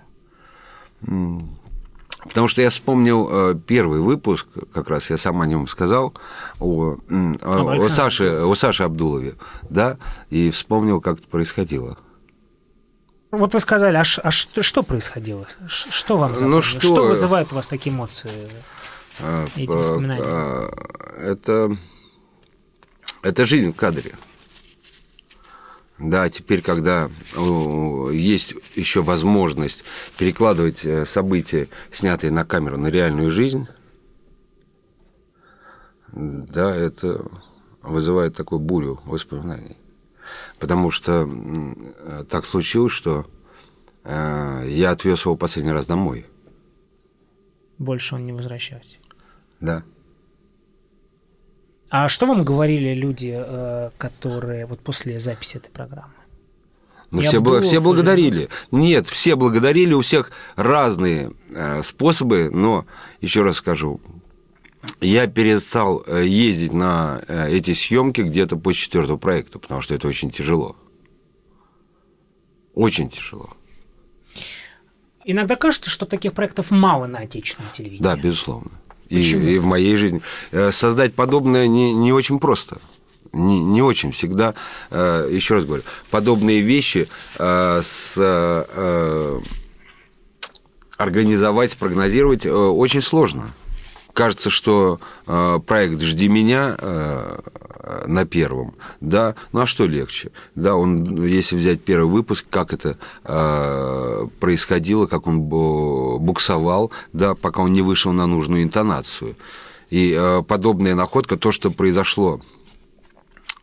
Потому 2.23 2.47
что 2.47 2.61
я 2.61 2.69
вспомнил 2.69 3.27
э, 3.29 3.55
первый 3.65 3.99
выпуск, 3.99 4.45
как 4.73 4.89
раз 4.89 5.09
я 5.09 5.17
сам 5.17 5.41
о 5.41 5.47
нем 5.47 5.67
сказал, 5.67 6.13
о, 6.59 6.97
о, 6.99 7.79
о, 7.79 7.83
Саше, 7.85 8.43
о 8.43 8.53
Саше 8.55 8.83
Абдулове, 8.83 9.35
да, 9.69 9.97
и 10.29 10.51
вспомнил, 10.51 11.01
как 11.01 11.19
это 11.19 11.27
происходило. 11.27 11.97
Вот 13.31 13.53
вы 13.53 13.59
сказали, 13.59 13.95
а, 13.95 14.03
а 14.23 14.31
что, 14.31 14.61
что 14.61 14.83
происходило? 14.83 15.47
Что 15.67 16.17
вам 16.17 16.33
ну, 16.39 16.61
что... 16.61 16.79
что 16.81 17.07
вызывает 17.07 17.51
у 17.53 17.55
вас 17.55 17.67
такие 17.67 17.95
эмоции, 17.95 18.29
а, 19.19 19.45
эти 19.55 19.67
воспоминания? 19.67 20.23
А, 20.23 20.69
это, 21.17 21.75
это 23.23 23.45
жизнь 23.45 23.71
в 23.71 23.75
кадре. 23.75 24.13
Да, 26.01 26.27
теперь, 26.31 26.63
когда 26.63 27.11
есть 28.11 28.55
еще 28.75 29.03
возможность 29.03 29.83
перекладывать 30.17 30.83
э, 30.83 31.05
события, 31.05 31.67
снятые 31.91 32.31
на 32.31 32.43
камеру, 32.43 32.77
на 32.77 32.87
реальную 32.87 33.29
жизнь, 33.29 33.67
да, 36.11 36.75
это 36.75 37.23
вызывает 37.83 38.35
такую 38.35 38.59
бурю 38.59 38.99
воспоминаний. 39.05 39.77
Потому 40.57 40.89
что 40.89 41.29
так 42.29 42.47
случилось, 42.47 42.93
что 42.93 43.27
э, 44.03 44.65
я 44.69 44.91
отвез 44.91 45.23
его 45.25 45.35
последний 45.35 45.71
раз 45.71 45.85
домой. 45.85 46.25
Больше 47.77 48.15
он 48.15 48.25
не 48.25 48.33
возвращался. 48.33 48.97
Да. 49.59 49.83
А 51.91 52.07
что 52.07 52.25
вам 52.25 52.45
говорили 52.45 52.93
люди, 52.93 53.35
э, 53.37 53.89
которые 53.97 54.65
вот 54.65 54.79
после 54.79 55.19
записи 55.19 55.57
этой 55.57 55.69
программы? 55.69 56.13
Ну, 57.11 57.21
все, 57.21 57.41
был, 57.41 57.61
все 57.61 57.81
благодарили. 57.81 58.47
Нет, 58.71 59.07
все 59.07 59.35
благодарили, 59.35 59.93
у 59.93 59.99
всех 59.99 60.31
разные 60.55 61.33
э, 61.49 61.83
способы, 61.83 62.49
но, 62.49 62.85
еще 63.19 63.43
раз 63.43 63.57
скажу, 63.57 63.99
я 65.01 65.27
перестал 65.27 66.01
э, 66.07 66.25
ездить 66.25 66.71
на 66.71 67.21
э, 67.27 67.49
эти 67.51 67.73
съемки 67.73 68.21
где-то 68.21 68.55
по 68.55 68.73
четвертому 68.73 69.19
проекту, 69.19 69.59
потому 69.59 69.81
что 69.81 69.93
это 69.93 70.07
очень 70.07 70.31
тяжело. 70.31 70.77
Очень 72.73 73.09
тяжело. 73.09 73.49
Иногда 75.25 75.57
кажется, 75.57 75.89
что 75.89 76.05
таких 76.05 76.31
проектов 76.31 76.71
мало 76.71 77.05
на 77.05 77.19
отечественном 77.19 77.69
телевидении. 77.73 78.01
Да, 78.01 78.15
безусловно. 78.15 78.71
И, 79.11 79.55
и 79.55 79.59
в 79.59 79.65
моей 79.65 79.97
жизни. 79.97 80.21
Э, 80.51 80.71
создать 80.71 81.13
подобное 81.13 81.67
не, 81.67 81.93
не 81.93 82.13
очень 82.13 82.39
просто. 82.39 82.77
Не, 83.33 83.63
не 83.63 83.81
очень 83.81 84.11
всегда, 84.11 84.55
э, 84.89 85.27
еще 85.31 85.55
раз 85.55 85.65
говорю, 85.65 85.83
подобные 86.09 86.61
вещи 86.61 87.07
э, 87.37 87.81
с, 87.83 88.17
организовать, 90.97 91.71
спрогнозировать 91.71 92.45
очень 92.45 93.01
сложно 93.01 93.51
кажется, 94.13 94.49
что 94.49 94.99
э, 95.27 95.59
проект 95.65 96.01
«Жди 96.01 96.27
меня» 96.27 96.75
э, 96.77 97.39
на 98.07 98.25
первом, 98.25 98.75
да, 98.99 99.35
ну 99.51 99.61
а 99.61 99.65
что 99.65 99.85
легче? 99.85 100.31
Да, 100.55 100.75
он, 100.75 101.25
если 101.25 101.55
взять 101.55 101.83
первый 101.83 102.09
выпуск, 102.09 102.45
как 102.49 102.73
это 102.73 102.97
э, 103.23 104.27
происходило, 104.39 105.07
как 105.07 105.27
он 105.27 105.41
буксовал, 105.41 106.91
да, 107.13 107.35
пока 107.35 107.61
он 107.61 107.73
не 107.73 107.81
вышел 107.81 108.11
на 108.11 108.27
нужную 108.27 108.63
интонацию. 108.63 109.35
И 109.89 110.15
э, 110.17 110.41
подобная 110.47 110.95
находка, 110.95 111.37
то, 111.37 111.51
что 111.51 111.71
произошло 111.71 112.41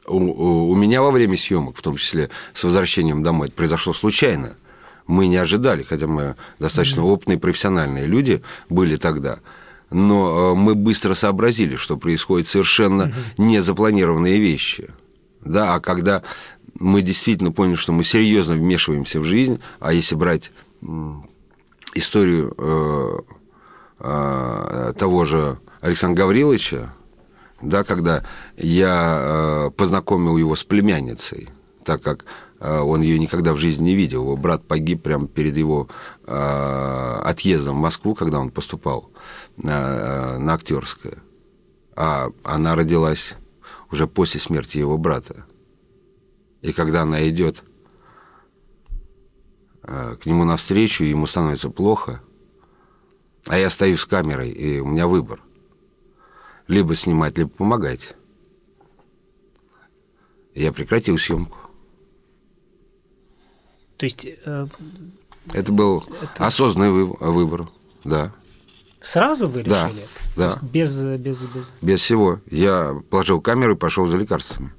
у, 0.06 0.70
у 0.70 0.74
меня 0.74 1.02
во 1.02 1.10
время 1.10 1.36
съемок, 1.36 1.76
в 1.76 1.82
том 1.82 1.96
числе 1.96 2.30
с 2.54 2.64
возвращением 2.64 3.22
домой, 3.22 3.48
это 3.48 3.56
произошло 3.56 3.92
случайно. 3.92 4.56
Мы 5.06 5.26
не 5.26 5.38
ожидали, 5.38 5.82
хотя 5.84 6.06
мы 6.06 6.36
достаточно 6.58 7.02
опытные 7.02 7.38
профессиональные 7.38 8.06
люди 8.06 8.42
были 8.68 8.96
тогда 8.96 9.38
но 9.90 10.52
э, 10.52 10.54
мы 10.54 10.74
быстро 10.74 11.14
сообразили, 11.14 11.76
что 11.76 11.96
происходят 11.96 12.48
совершенно 12.48 13.14
незапланированные 13.36 14.38
вещи. 14.38 14.90
Да, 15.40 15.74
а 15.74 15.80
когда 15.80 16.22
мы 16.78 17.02
действительно 17.02 17.52
поняли, 17.52 17.76
что 17.76 17.92
мы 17.92 18.04
серьезно 18.04 18.54
вмешиваемся 18.54 19.20
в 19.20 19.24
жизнь, 19.24 19.60
а 19.80 19.92
если 19.92 20.14
брать 20.14 20.52
историю 21.94 22.54
э, 22.56 23.18
э, 24.00 24.92
того 24.96 25.24
же 25.24 25.58
Александра 25.80 26.22
Гавриловича, 26.22 26.94
да, 27.60 27.82
когда 27.82 28.24
я 28.56 29.18
э, 29.20 29.70
познакомил 29.76 30.36
его 30.36 30.54
с 30.54 30.64
племянницей, 30.64 31.48
так 31.84 32.02
как 32.02 32.24
он 32.60 33.02
ее 33.02 33.18
никогда 33.18 33.54
в 33.54 33.58
жизни 33.58 33.90
не 33.90 33.94
видел. 33.94 34.22
Его 34.22 34.36
брат 34.36 34.66
погиб 34.66 35.02
прямо 35.02 35.28
перед 35.28 35.56
его 35.56 35.88
э, 36.26 37.20
отъездом 37.24 37.76
в 37.76 37.80
Москву, 37.80 38.14
когда 38.14 38.40
он 38.40 38.50
поступал 38.50 39.10
на, 39.56 40.38
на 40.38 40.54
актерское. 40.54 41.18
А 41.94 42.30
она 42.42 42.74
родилась 42.74 43.34
уже 43.90 44.06
после 44.06 44.40
смерти 44.40 44.78
его 44.78 44.98
брата. 44.98 45.46
И 46.62 46.72
когда 46.72 47.02
она 47.02 47.28
идет 47.28 47.62
к 49.82 50.26
нему 50.26 50.44
навстречу, 50.44 51.04
ему 51.04 51.26
становится 51.26 51.70
плохо, 51.70 52.20
а 53.46 53.56
я 53.56 53.70
стою 53.70 53.96
с 53.96 54.04
камерой, 54.04 54.50
и 54.50 54.80
у 54.80 54.86
меня 54.86 55.06
выбор. 55.06 55.40
Либо 56.66 56.94
снимать, 56.94 57.38
либо 57.38 57.48
помогать. 57.48 58.14
Я 60.54 60.72
прекратил 60.72 61.16
съемку. 61.16 61.57
То 63.98 64.06
есть... 64.06 64.26
Э, 64.46 64.66
это 65.52 65.72
был 65.72 66.04
это... 66.22 66.46
осознанный 66.46 66.90
выбор, 66.90 67.68
да. 68.04 68.32
Сразу 69.00 69.48
вы 69.48 69.62
решили 69.62 69.70
Да, 69.70 69.90
да. 70.36 70.46
Есть 70.46 70.62
Без, 70.62 71.00
без, 71.02 71.42
без... 71.42 71.72
Без 71.82 72.00
всего. 72.00 72.40
Я 72.50 73.00
положил 73.10 73.40
камеру 73.40 73.74
и 73.74 73.78
пошел 73.78 74.06
за 74.06 74.16
лекарствами. 74.16 74.72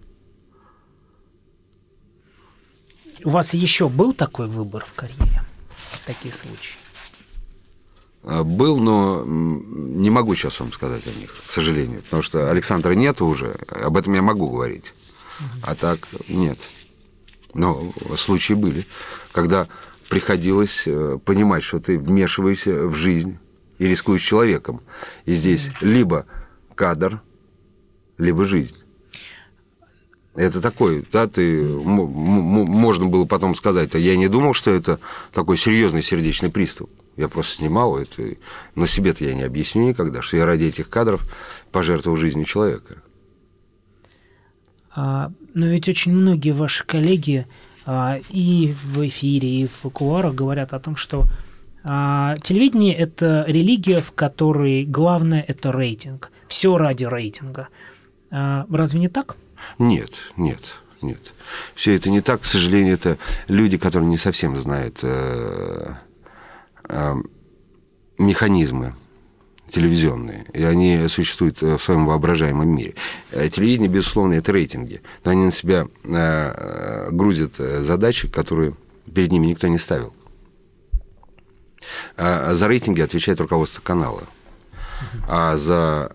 У 3.24 3.30
вас 3.30 3.54
еще 3.54 3.90
был 3.90 4.14
такой 4.14 4.48
выбор 4.48 4.86
в 4.86 4.94
карьере? 4.94 5.44
Такие 6.06 6.34
случаи? 6.34 6.78
А, 8.24 8.44
Был, 8.44 8.78
но 8.78 9.24
не 9.26 10.10
могу 10.10 10.36
сейчас 10.36 10.60
вам 10.60 10.72
сказать 10.72 11.06
о 11.08 11.12
них, 11.12 11.36
к 11.36 11.52
сожалению. 11.52 12.02
Потому 12.04 12.24
что 12.24 12.50
Александра 12.50 12.94
нет 12.94 13.22
уже, 13.22 13.58
об 13.68 13.98
этом 13.98 14.14
я 14.14 14.22
могу 14.22 14.50
говорить. 14.50 14.94
А 15.64 15.76
так 15.76 16.00
нет. 16.28 16.60
Но 17.54 17.92
случаи 18.16 18.54
были, 18.54 18.86
когда 19.32 19.68
приходилось 20.10 20.84
э, 20.86 21.20
понимать, 21.24 21.64
что 21.64 21.80
ты 21.80 21.98
вмешиваешься 21.98 22.88
в 22.88 22.96
жизнь 22.96 23.38
и 23.78 23.88
рискуешь 23.88 24.24
человеком. 24.24 24.82
И 25.26 25.36
здесь 25.36 25.70
либо 25.82 26.26
кадр, 26.76 27.22
либо 28.18 28.46
жизнь. 28.46 28.76
Это 30.36 30.62
такой, 30.62 31.06
да, 31.12 31.28
ты 31.28 31.64
можно 31.68 33.06
было 33.08 33.26
потом 33.26 33.56
сказать, 33.56 33.96
а 33.96 34.00
я 34.00 34.16
не 34.16 34.28
думал, 34.28 34.54
что 34.54 34.72
это 34.72 35.00
такой 35.34 35.58
серьезный 35.58 36.04
сердечный 36.04 36.50
приступ. 36.50 36.90
Я 37.18 37.28
просто 37.28 37.56
снимал 37.56 37.98
это, 37.98 38.38
но 38.76 38.86
себе-то 38.86 39.26
я 39.26 39.34
не 39.34 39.44
объясню 39.44 39.90
никогда, 39.90 40.22
что 40.22 40.38
я 40.38 40.46
ради 40.46 40.66
этих 40.66 40.90
кадров 40.90 41.26
пожертвовал 41.72 42.18
жизнью 42.18 42.46
человека. 42.46 43.02
А, 45.02 45.32
но 45.54 45.68
ведь 45.68 45.88
очень 45.88 46.12
многие 46.12 46.52
ваши 46.52 46.86
коллеги 46.86 47.48
а, 47.86 48.20
и 48.30 48.76
в 48.84 49.08
эфире, 49.08 49.62
и 49.62 49.68
в 49.68 49.90
кулуарах 49.90 50.36
говорят 50.36 50.74
о 50.74 50.80
том, 50.80 50.98
что 50.98 51.24
а, 51.86 52.36
телевидение– 52.44 52.94
это 52.98 53.46
религия, 53.48 54.02
в 54.02 54.12
которой 54.12 54.84
главное– 54.84 55.42
это 55.48 55.72
рейтинг. 55.72 56.32
Все 56.50 56.76
ради 56.78 57.06
рейтинга. 57.06 57.70
Разве 58.32 59.00
не 59.00 59.08
так? 59.08 59.38
Нет, 59.78 60.12
нет, 60.36 60.60
нет. 61.02 61.34
Все 61.76 61.96
это 61.96 62.10
не 62.10 62.22
так. 62.22 62.42
К 62.42 62.46
сожалению, 62.46 62.96
это 62.96 63.18
люди, 63.48 63.78
которые 63.78 64.10
не 64.10 64.18
совсем 64.18 64.58
знают 64.58 65.00
э, 65.02 65.94
э, 66.90 67.16
механизмы 68.18 68.96
телевизионные, 69.70 70.46
и 70.54 70.64
они 70.64 71.08
существуют 71.08 71.62
э, 71.64 71.78
в 71.78 71.84
своем 71.84 72.06
воображаемом 72.06 72.68
мире. 72.68 72.96
Э, 73.32 73.48
Телевидение, 73.50 73.90
безусловно, 73.90 74.34
это 74.34 74.52
рейтинги, 74.52 75.02
но 75.24 75.32
они 75.32 75.46
на 75.46 75.52
себя 75.52 75.88
э, 76.04 77.10
грузят 77.12 77.56
задачи, 77.58 78.28
которые 78.28 78.76
перед 79.14 79.32
ними 79.32 79.48
никто 79.48 79.68
не 79.68 79.78
ставил. 79.78 80.14
А 82.18 82.54
за 82.54 82.68
рейтинги 82.68 83.02
отвечает 83.02 83.40
руководство 83.40 83.82
канала, 83.82 84.24
а 85.28 85.58
за 85.58 86.12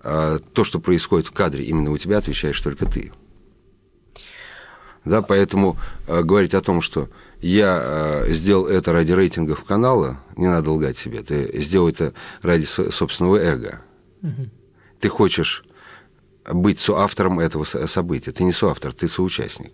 то, 0.00 0.62
что 0.62 0.78
происходит 0.78 1.26
в 1.26 1.32
кадре, 1.32 1.64
именно 1.64 1.90
у 1.90 1.98
тебя 1.98 2.18
отвечаешь 2.18 2.60
только 2.60 2.86
ты. 2.86 3.12
Да, 5.04 5.22
поэтому 5.22 5.76
говорить 6.06 6.54
о 6.54 6.60
том, 6.60 6.80
что 6.80 7.08
я 7.40 8.24
сделал 8.28 8.66
это 8.66 8.92
ради 8.92 9.10
рейтингов 9.10 9.64
канала, 9.64 10.20
не 10.38 10.46
надо 10.48 10.70
лгать 10.70 10.96
себе. 10.96 11.22
Ты 11.22 11.60
сделал 11.60 11.88
это 11.88 12.14
ради 12.42 12.64
со- 12.64 12.90
собственного 12.90 13.36
эго. 13.36 13.80
Ты 15.00 15.08
хочешь 15.08 15.64
быть 16.50 16.80
соавтором 16.80 17.40
этого 17.40 17.64
со- 17.64 17.86
события. 17.86 18.32
Ты 18.32 18.44
не 18.44 18.52
соавтор, 18.52 18.92
ты 18.92 19.06
соучастник. 19.08 19.72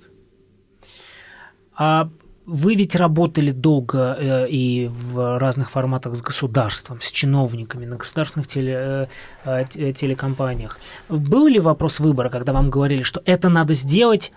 А 1.76 2.08
вы 2.46 2.74
ведь 2.74 2.94
работали 2.94 3.50
долго 3.52 4.16
э, 4.20 4.48
и 4.48 4.88
в 4.88 5.38
разных 5.38 5.70
форматах 5.70 6.14
с 6.14 6.20
государством, 6.22 7.00
с 7.00 7.10
чиновниками 7.10 7.86
на 7.86 7.96
государственных 7.96 8.46
теле, 8.46 8.74
э, 8.74 9.06
э, 9.44 9.64
те- 9.70 9.92
телекомпаниях. 9.92 10.78
Был 11.08 11.46
ли 11.46 11.58
вопрос 11.58 12.00
выбора, 12.00 12.28
когда 12.28 12.52
вам 12.52 12.70
говорили, 12.70 13.02
что 13.02 13.22
это 13.24 13.48
надо 13.48 13.72
сделать, 13.74 14.32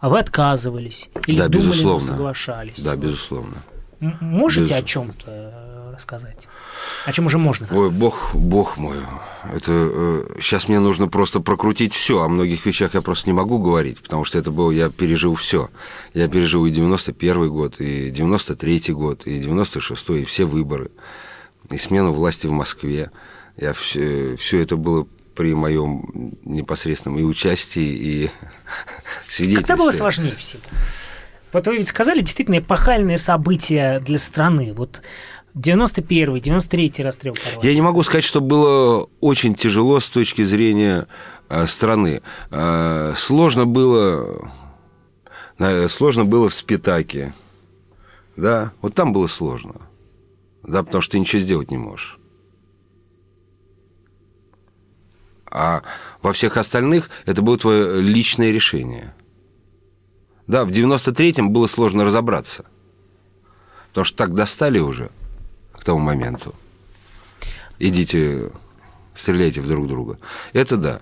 а 0.00 0.08
вы 0.08 0.18
отказывались? 0.18 1.10
Или 1.26 1.38
да, 1.38 1.48
думали, 1.48 1.66
но 1.66 1.72
безусловно. 1.72 2.00
соглашались? 2.06 2.80
Да, 2.82 2.96
безусловно. 2.96 3.56
Можете 4.00 4.60
Безусловно. 4.80 4.84
о 4.84 4.88
чем-то 4.88 5.63
рассказать? 5.94 6.48
О 7.04 7.12
чем 7.12 7.26
уже 7.26 7.38
можно 7.38 7.66
Ой, 7.70 7.72
рассказать? 7.72 7.98
бог, 7.98 8.34
бог 8.34 8.76
мой. 8.76 8.98
Это 9.52 10.26
сейчас 10.40 10.68
мне 10.68 10.80
нужно 10.80 11.08
просто 11.08 11.40
прокрутить 11.40 11.94
все. 11.94 12.22
О 12.22 12.28
многих 12.28 12.66
вещах 12.66 12.94
я 12.94 13.02
просто 13.02 13.28
не 13.28 13.32
могу 13.32 13.58
говорить, 13.58 14.02
потому 14.02 14.24
что 14.24 14.38
это 14.38 14.50
было, 14.50 14.70
я 14.70 14.90
пережил 14.90 15.34
все. 15.34 15.70
Я 16.12 16.28
пережил 16.28 16.66
и 16.66 16.70
91 16.70 17.48
год, 17.50 17.80
и 17.80 18.10
93 18.10 18.92
год, 18.92 19.26
и 19.26 19.40
96 19.40 20.10
и 20.10 20.24
все 20.24 20.44
выборы, 20.44 20.90
и 21.70 21.78
смену 21.78 22.12
власти 22.12 22.46
в 22.46 22.52
Москве. 22.52 23.10
Я 23.56 23.72
все, 23.72 24.36
все 24.36 24.60
это 24.60 24.76
было 24.76 25.06
при 25.34 25.54
моем 25.54 26.36
непосредственном 26.44 27.18
и 27.18 27.22
участии, 27.22 27.82
и 27.82 28.30
свидетельстве. 29.28 29.66
Когда 29.66 29.76
было 29.76 29.90
сложнее 29.90 30.34
всего? 30.36 30.62
Вот 31.52 31.68
вы 31.68 31.76
ведь 31.76 31.88
сказали 31.88 32.20
действительно 32.20 32.58
эпохальные 32.58 33.16
события 33.16 34.00
для 34.00 34.18
страны. 34.18 34.72
Вот 34.74 35.02
91-й, 35.54 36.40
93-й 36.40 37.02
расстрел 37.02 37.34
Карла. 37.34 37.62
Я 37.62 37.74
не 37.74 37.80
могу 37.80 38.02
сказать, 38.02 38.24
что 38.24 38.40
было 38.40 39.08
очень 39.20 39.54
тяжело 39.54 40.00
с 40.00 40.08
точки 40.10 40.42
зрения 40.42 41.06
э, 41.48 41.66
страны. 41.66 42.22
Э, 42.50 43.14
сложно 43.16 43.64
было, 43.64 44.50
сложно 45.88 46.24
было 46.24 46.48
в 46.48 46.54
Спитаке, 46.54 47.34
да, 48.36 48.72
вот 48.82 48.94
там 48.94 49.12
было 49.12 49.28
сложно, 49.28 49.76
да, 50.64 50.82
потому 50.82 51.02
что 51.02 51.12
ты 51.12 51.20
ничего 51.20 51.40
сделать 51.40 51.70
не 51.70 51.78
можешь. 51.78 52.18
А 55.46 55.84
во 56.20 56.32
всех 56.32 56.56
остальных 56.56 57.10
это 57.26 57.40
было 57.42 57.56
твое 57.56 58.02
личное 58.02 58.50
решение. 58.50 59.14
Да, 60.48 60.64
в 60.64 60.70
93-м 60.70 61.50
было 61.50 61.68
сложно 61.68 62.04
разобраться, 62.04 62.64
потому 63.90 64.04
что 64.04 64.16
так 64.16 64.34
достали 64.34 64.80
уже 64.80 65.12
тому 65.84 66.00
моменту 66.00 66.54
идите, 67.78 68.50
стреляйте 69.14 69.60
в 69.60 69.68
друг 69.68 69.86
друга. 69.88 70.18
Это 70.52 70.76
да. 70.76 71.00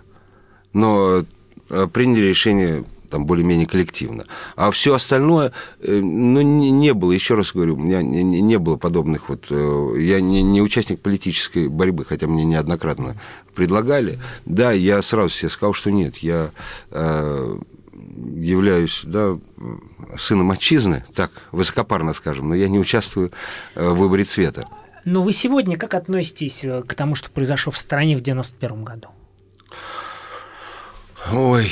Но 0.72 1.24
э, 1.68 1.86
приняли 1.92 2.26
решение 2.26 2.84
там 3.10 3.26
более-менее 3.26 3.66
коллективно. 3.66 4.24
А 4.56 4.70
все 4.70 4.94
остальное, 4.94 5.52
э, 5.80 6.00
ну, 6.00 6.40
не, 6.40 6.70
не 6.70 6.94
было, 6.94 7.12
еще 7.12 7.34
раз 7.34 7.52
говорю, 7.52 7.74
у 7.74 7.78
меня 7.78 8.02
не, 8.02 8.22
не- 8.22 8.40
не 8.40 8.58
было 8.58 8.76
подобных 8.78 9.28
вот... 9.28 9.46
э, 9.50 9.94
Я 9.98 10.20
не, 10.22 10.42
не 10.42 10.62
участник 10.62 11.00
политической 11.00 11.68
борьбы, 11.68 12.06
хотя 12.06 12.26
мне 12.26 12.44
неоднократно 12.44 13.16
предлагали. 13.54 14.18
Да, 14.46 14.72
я 14.72 15.02
сразу 15.02 15.28
себе 15.28 15.50
сказал, 15.50 15.74
что 15.74 15.90
нет, 15.90 16.18
я 16.18 16.52
э, 16.90 17.58
являюсь, 17.92 19.00
да, 19.04 19.38
сыном 20.16 20.50
отчизны, 20.50 21.04
так, 21.14 21.30
высокопарно 21.52 22.12
скажем, 22.14 22.48
но 22.48 22.54
я 22.54 22.68
не 22.68 22.78
участвую 22.78 23.32
э, 23.74 23.88
в 23.88 23.96
выборе 23.96 24.24
цвета. 24.24 24.66
Но 25.04 25.22
вы 25.22 25.32
сегодня 25.32 25.76
как 25.76 25.94
относитесь 25.94 26.64
э, 26.64 26.82
к 26.82 26.94
тому, 26.94 27.14
что 27.14 27.30
произошло 27.30 27.70
в 27.72 27.76
стране 27.76 28.16
в 28.16 28.20
91 28.20 28.84
году? 28.84 29.08
Ой, 31.32 31.70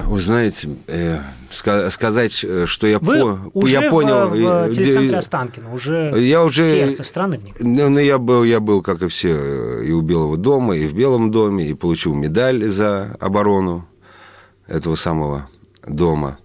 вы 0.00 0.20
знаете, 0.20 0.68
э, 0.86 1.20
ска- 1.50 1.90
сказать, 1.90 2.44
э, 2.44 2.66
что 2.66 2.86
я, 2.86 2.98
Вы 2.98 3.20
по- 3.20 3.50
уже 3.54 3.72
я 3.80 3.90
понял... 3.90 4.28
в, 4.28 4.68
в 4.68 4.72
телецентре 4.74 5.16
Останкино, 5.18 5.72
уже 5.72 6.12
я 6.16 6.44
уже- 6.44 6.68
сердце 6.68 7.02
страны 7.04 7.38
в 7.38 7.44
них. 7.44 7.54
Ну, 7.58 7.88
ну, 7.88 7.98
я 7.98 8.18
был, 8.18 8.44
я 8.44 8.60
был, 8.60 8.82
как 8.82 9.02
и 9.02 9.08
все, 9.08 9.80
и 9.82 9.90
у 9.92 10.00
Белого 10.00 10.36
дома, 10.36 10.76
и 10.76 10.86
в 10.86 10.94
Белом 10.94 11.30
доме, 11.30 11.66
и 11.68 11.74
получил 11.74 12.14
медаль 12.14 12.68
за 12.68 13.16
оборону 13.20 13.86
этого 14.66 14.94
самого 14.96 15.48
дома. 15.86 16.38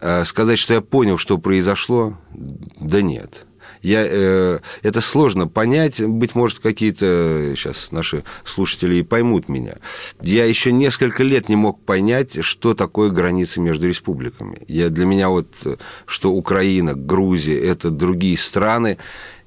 А 0.00 0.24
Сказать, 0.24 0.58
что 0.58 0.74
я 0.74 0.80
понял, 0.80 1.18
что 1.18 1.38
произошло, 1.38 2.18
да 2.32 3.02
нет. 3.02 3.46
Я, 3.82 4.06
э, 4.06 4.60
это 4.82 5.00
сложно 5.00 5.48
понять, 5.48 6.00
быть 6.00 6.36
может, 6.36 6.60
какие-то 6.60 7.54
сейчас 7.56 7.90
наши 7.90 8.22
слушатели 8.44 8.96
и 8.96 9.02
поймут 9.02 9.48
меня. 9.48 9.76
Я 10.22 10.44
еще 10.44 10.70
несколько 10.70 11.24
лет 11.24 11.48
не 11.48 11.56
мог 11.56 11.80
понять, 11.80 12.44
что 12.44 12.74
такое 12.74 13.10
границы 13.10 13.60
между 13.60 13.88
республиками. 13.88 14.62
Я, 14.68 14.88
для 14.88 15.04
меня 15.04 15.28
вот, 15.30 15.48
э, 15.64 15.76
что 16.06 16.32
Украина, 16.32 16.94
Грузия, 16.94 17.60
это 17.60 17.90
другие 17.90 18.38
страны, 18.38 18.98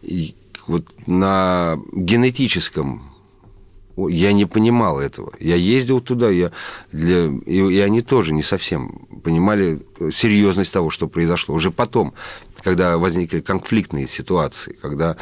и 0.02 0.36
вот 0.68 0.86
на 1.08 1.78
генетическом 1.94 3.15
я 3.98 4.34
не 4.34 4.46
понимал 4.46 5.00
этого. 5.00 5.34
Я 5.40 5.56
ездил 5.56 6.02
туда, 6.02 6.30
я 6.30 6.52
для... 6.92 7.26
и, 7.26 7.76
и 7.76 7.80
они 7.80 8.02
тоже 8.02 8.34
не 8.34 8.44
совсем 8.44 9.08
понимали 9.24 9.82
серьезность 10.12 10.74
того, 10.74 10.90
что 10.90 11.08
произошло. 11.08 11.56
Уже 11.56 11.72
потом, 11.72 12.14
когда 12.64 12.98
возникли 12.98 13.40
конфликтные 13.40 14.08
ситуации, 14.08 14.78
когда 14.82 15.18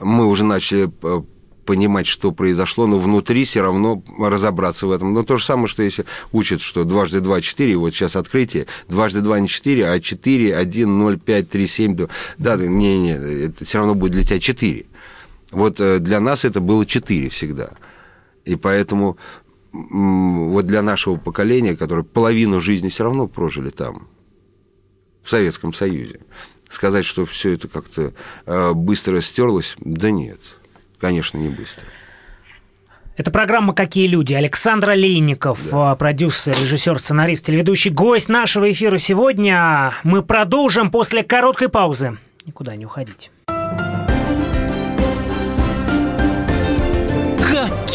мы 0.00 0.26
уже 0.26 0.44
начали 0.44 0.90
э, 1.02 1.22
понимать, 1.64 2.06
что 2.06 2.32
произошло, 2.32 2.86
но 2.86 2.98
внутри 2.98 3.44
все 3.44 3.60
равно 3.60 4.02
разобраться 4.18 4.86
в 4.86 4.92
этом. 4.92 5.12
Но 5.12 5.24
то 5.24 5.36
же 5.36 5.44
самое, 5.44 5.66
что 5.66 5.82
если 5.82 6.06
учат, 6.32 6.60
что 6.62 6.84
дважды 6.84 7.20
два– 7.20 7.40
четыре, 7.42 7.76
вот 7.76 7.92
сейчас 7.94 8.16
открытие, 8.16 8.66
дважды 8.88 9.20
два 9.20 9.40
не 9.40 9.48
четыре, 9.48 9.90
а 9.90 10.00
четыре, 10.00 10.56
один, 10.56 10.98
ноль, 10.98 11.18
пять, 11.18 11.50
три, 11.50 11.66
семь. 11.66 11.96
Да, 12.38 12.56
не-не, 12.56 13.46
это 13.46 13.64
все 13.64 13.78
равно 13.78 13.94
будет 13.94 14.12
для 14.12 14.22
тебя 14.22 14.38
четыре. 14.38 14.86
Вот 15.50 15.80
э, 15.80 15.98
для 15.98 16.20
нас 16.20 16.44
это 16.44 16.60
было 16.60 16.86
четыре 16.86 17.28
всегда. 17.28 17.72
И 18.46 18.54
поэтому 18.54 19.18
вот 19.72 20.66
для 20.66 20.80
нашего 20.80 21.16
поколения, 21.16 21.76
которое 21.76 22.04
половину 22.04 22.60
жизни 22.60 22.88
все 22.88 23.04
равно 23.04 23.26
прожили 23.26 23.70
там, 23.70 24.08
в 25.22 25.28
Советском 25.28 25.74
Союзе, 25.74 26.20
сказать, 26.70 27.04
что 27.04 27.26
все 27.26 27.52
это 27.52 27.68
как-то 27.68 28.14
э, 28.46 28.72
быстро 28.72 29.20
стерлось, 29.20 29.74
да 29.80 30.10
нет, 30.10 30.40
конечно, 30.98 31.36
не 31.36 31.50
быстро. 31.50 31.84
Это 33.16 33.30
программа 33.30 33.74
«Какие 33.74 34.06
люди». 34.06 34.34
Александр 34.34 34.90
Олейников, 34.90 35.70
да. 35.70 35.94
Э, 35.94 35.96
продюсер, 35.96 36.54
режиссер, 36.54 36.98
сценарист, 36.98 37.46
телеведущий, 37.46 37.90
гость 37.90 38.28
нашего 38.28 38.70
эфира 38.70 38.98
сегодня. 38.98 39.94
Мы 40.04 40.22
продолжим 40.22 40.90
после 40.90 41.24
короткой 41.24 41.68
паузы. 41.68 42.18
Никуда 42.44 42.76
не 42.76 42.86
уходите. 42.86 43.30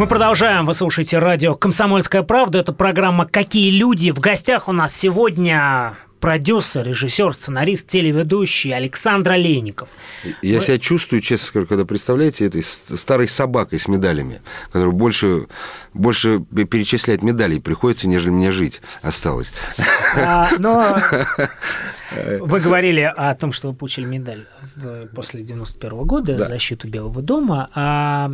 Мы 0.00 0.06
продолжаем. 0.06 0.64
Вы 0.64 0.72
слушаете 0.72 1.18
радио 1.18 1.54
«Комсомольская 1.54 2.22
правда». 2.22 2.60
Это 2.60 2.72
программа 2.72 3.26
«Какие 3.26 3.70
люди?». 3.70 4.12
В 4.12 4.18
гостях 4.18 4.66
у 4.66 4.72
нас 4.72 4.96
сегодня 4.96 5.98
продюсер, 6.20 6.86
режиссер, 6.86 7.34
сценарист, 7.34 7.86
телеведущий 7.86 8.74
Александр 8.74 9.32
Олейников. 9.32 9.90
Я 10.40 10.60
Вы... 10.60 10.64
себя 10.64 10.78
чувствую, 10.78 11.20
честно 11.20 11.48
скажу, 11.48 11.66
когда 11.66 11.84
представляете, 11.84 12.46
этой 12.46 12.62
старой 12.62 13.28
собакой 13.28 13.78
с 13.78 13.88
медалями, 13.88 14.40
которая 14.72 14.90
больше, 14.90 15.48
больше 15.92 16.40
перечислять 16.40 17.20
медалей 17.20 17.60
приходится, 17.60 18.08
нежели 18.08 18.30
мне 18.30 18.52
жить 18.52 18.80
осталось. 19.02 19.52
А, 20.16 20.48
но 20.58 20.96
вы 22.40 22.60
говорили 22.60 23.02
о 23.02 23.34
том, 23.34 23.52
что 23.52 23.68
вы 23.68 23.74
получили 23.74 24.06
медаль 24.06 24.46
после 25.14 25.42
91 25.42 26.04
года 26.04 26.38
да. 26.38 26.44
защиту 26.44 26.88
Белого 26.88 27.20
дома. 27.20 27.68
А 27.74 28.30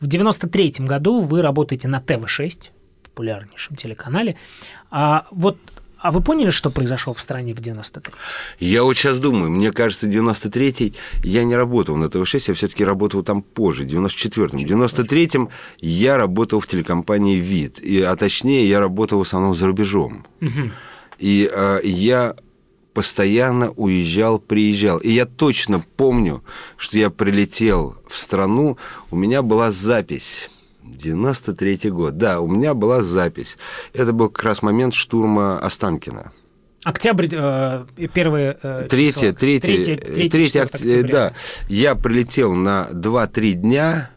в 0.00 0.06
93 0.06 0.74
году 0.80 1.20
вы 1.20 1.42
работаете 1.42 1.88
на 1.88 2.00
ТВ-6, 2.00 2.70
популярнейшем 3.04 3.76
телеканале. 3.76 4.36
А 4.90 5.26
вот 5.30 5.58
а 6.02 6.12
вы 6.12 6.22
поняли, 6.22 6.48
что 6.48 6.70
произошло 6.70 7.12
в 7.12 7.20
стране 7.20 7.54
в 7.54 7.58
93-м? 7.58 8.14
Я 8.58 8.84
вот 8.84 8.96
сейчас 8.96 9.18
думаю, 9.18 9.50
мне 9.50 9.70
кажется, 9.70 10.08
93-й 10.08 10.94
я 11.22 11.44
не 11.44 11.54
работал 11.54 11.96
на 11.96 12.08
ТВ-6, 12.08 12.44
я 12.48 12.54
все-таки 12.54 12.84
работал 12.84 13.22
там 13.22 13.42
позже, 13.42 13.84
в 13.84 13.86
94-м. 13.86 14.58
В 14.58 14.62
93-м 14.62 15.50
я 15.78 16.16
работал 16.16 16.60
в 16.60 16.66
телекомпании 16.66 17.36
«Вид», 17.36 17.78
и, 17.78 18.00
а 18.00 18.16
точнее, 18.16 18.66
я 18.66 18.80
работал 18.80 19.18
в 19.18 19.22
основном 19.22 19.54
за 19.54 19.66
рубежом. 19.66 20.26
Угу. 20.40 20.70
И 21.18 21.50
э, 21.52 21.80
я 21.84 22.34
постоянно 22.92 23.70
уезжал, 23.70 24.38
приезжал. 24.38 24.98
И 24.98 25.10
я 25.10 25.26
точно 25.26 25.82
помню, 25.96 26.42
что 26.76 26.98
я 26.98 27.10
прилетел 27.10 27.96
в 28.08 28.18
страну, 28.18 28.76
у 29.10 29.16
меня 29.16 29.42
была 29.42 29.70
запись. 29.70 30.50
93 30.82 31.90
год. 31.90 32.16
Да, 32.16 32.40
у 32.40 32.46
меня 32.46 32.74
была 32.74 33.02
запись. 33.02 33.56
Это 33.92 34.12
был 34.12 34.28
как 34.28 34.44
раз 34.44 34.62
момент 34.62 34.94
штурма 34.94 35.58
Останкина. 35.58 36.32
Октябрь, 36.82 37.28
э, 37.30 37.84
первые... 38.14 38.58
Э, 38.62 38.86
третье, 38.88 39.32
третье, 39.32 39.96
третье, 39.96 40.30
третье, 40.30 40.62
октября. 40.62 41.12
Да, 41.12 41.34
я 41.68 41.94
прилетел 41.94 42.54
на 42.54 42.88
2-3 42.92 43.52
дня 43.52 44.10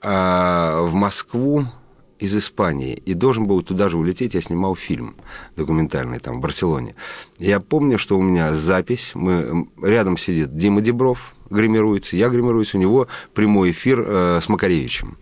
э, 0.00 0.08
в 0.08 0.94
Москву, 0.94 1.66
из 2.18 2.36
Испании 2.36 2.94
и 2.94 3.14
должен 3.14 3.46
был 3.46 3.62
туда 3.62 3.88
же 3.88 3.96
улететь. 3.96 4.34
Я 4.34 4.40
снимал 4.40 4.74
фильм 4.76 5.16
документальный 5.56 6.18
там 6.18 6.38
в 6.38 6.40
Барселоне. 6.40 6.94
Я 7.38 7.60
помню, 7.60 7.98
что 7.98 8.18
у 8.18 8.22
меня 8.22 8.54
запись. 8.54 9.12
Мы, 9.14 9.68
рядом 9.82 10.16
сидит 10.16 10.56
Дима 10.56 10.80
Дебров, 10.80 11.34
гримируется, 11.50 12.16
я 12.16 12.28
гримируюсь, 12.28 12.74
у 12.74 12.78
него 12.78 13.08
прямой 13.34 13.70
эфир 13.70 14.04
э, 14.06 14.40
с 14.42 14.48
Макаревичем. 14.48 15.16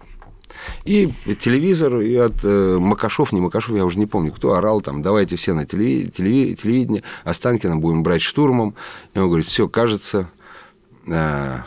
И 0.84 1.12
телевизор, 1.40 2.00
и 2.00 2.14
от 2.16 2.36
э, 2.42 2.78
Макашов, 2.80 3.32
не 3.32 3.40
Макашов, 3.40 3.76
я 3.76 3.84
уже 3.84 3.98
не 3.98 4.06
помню, 4.06 4.32
кто 4.32 4.54
орал 4.54 4.80
там, 4.80 5.02
давайте 5.02 5.36
все 5.36 5.52
на 5.52 5.64
телеви- 5.64 6.10
телеви- 6.10 6.54
телевидение, 6.54 7.02
Останкина 7.24 7.76
будем 7.76 8.02
брать 8.02 8.22
штурмом. 8.22 8.74
И 9.14 9.18
он 9.18 9.26
говорит, 9.26 9.46
все, 9.46 9.68
кажется, 9.68 10.30
э, 11.06 11.58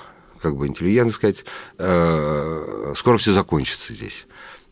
как 0.42 0.56
бы 0.56 0.68
интеллигентно 0.68 1.14
сказать, 1.14 1.46
э, 1.78 2.94
скоро 2.96 3.18
все 3.18 3.32
закончится 3.32 3.94
здесь. 3.94 4.26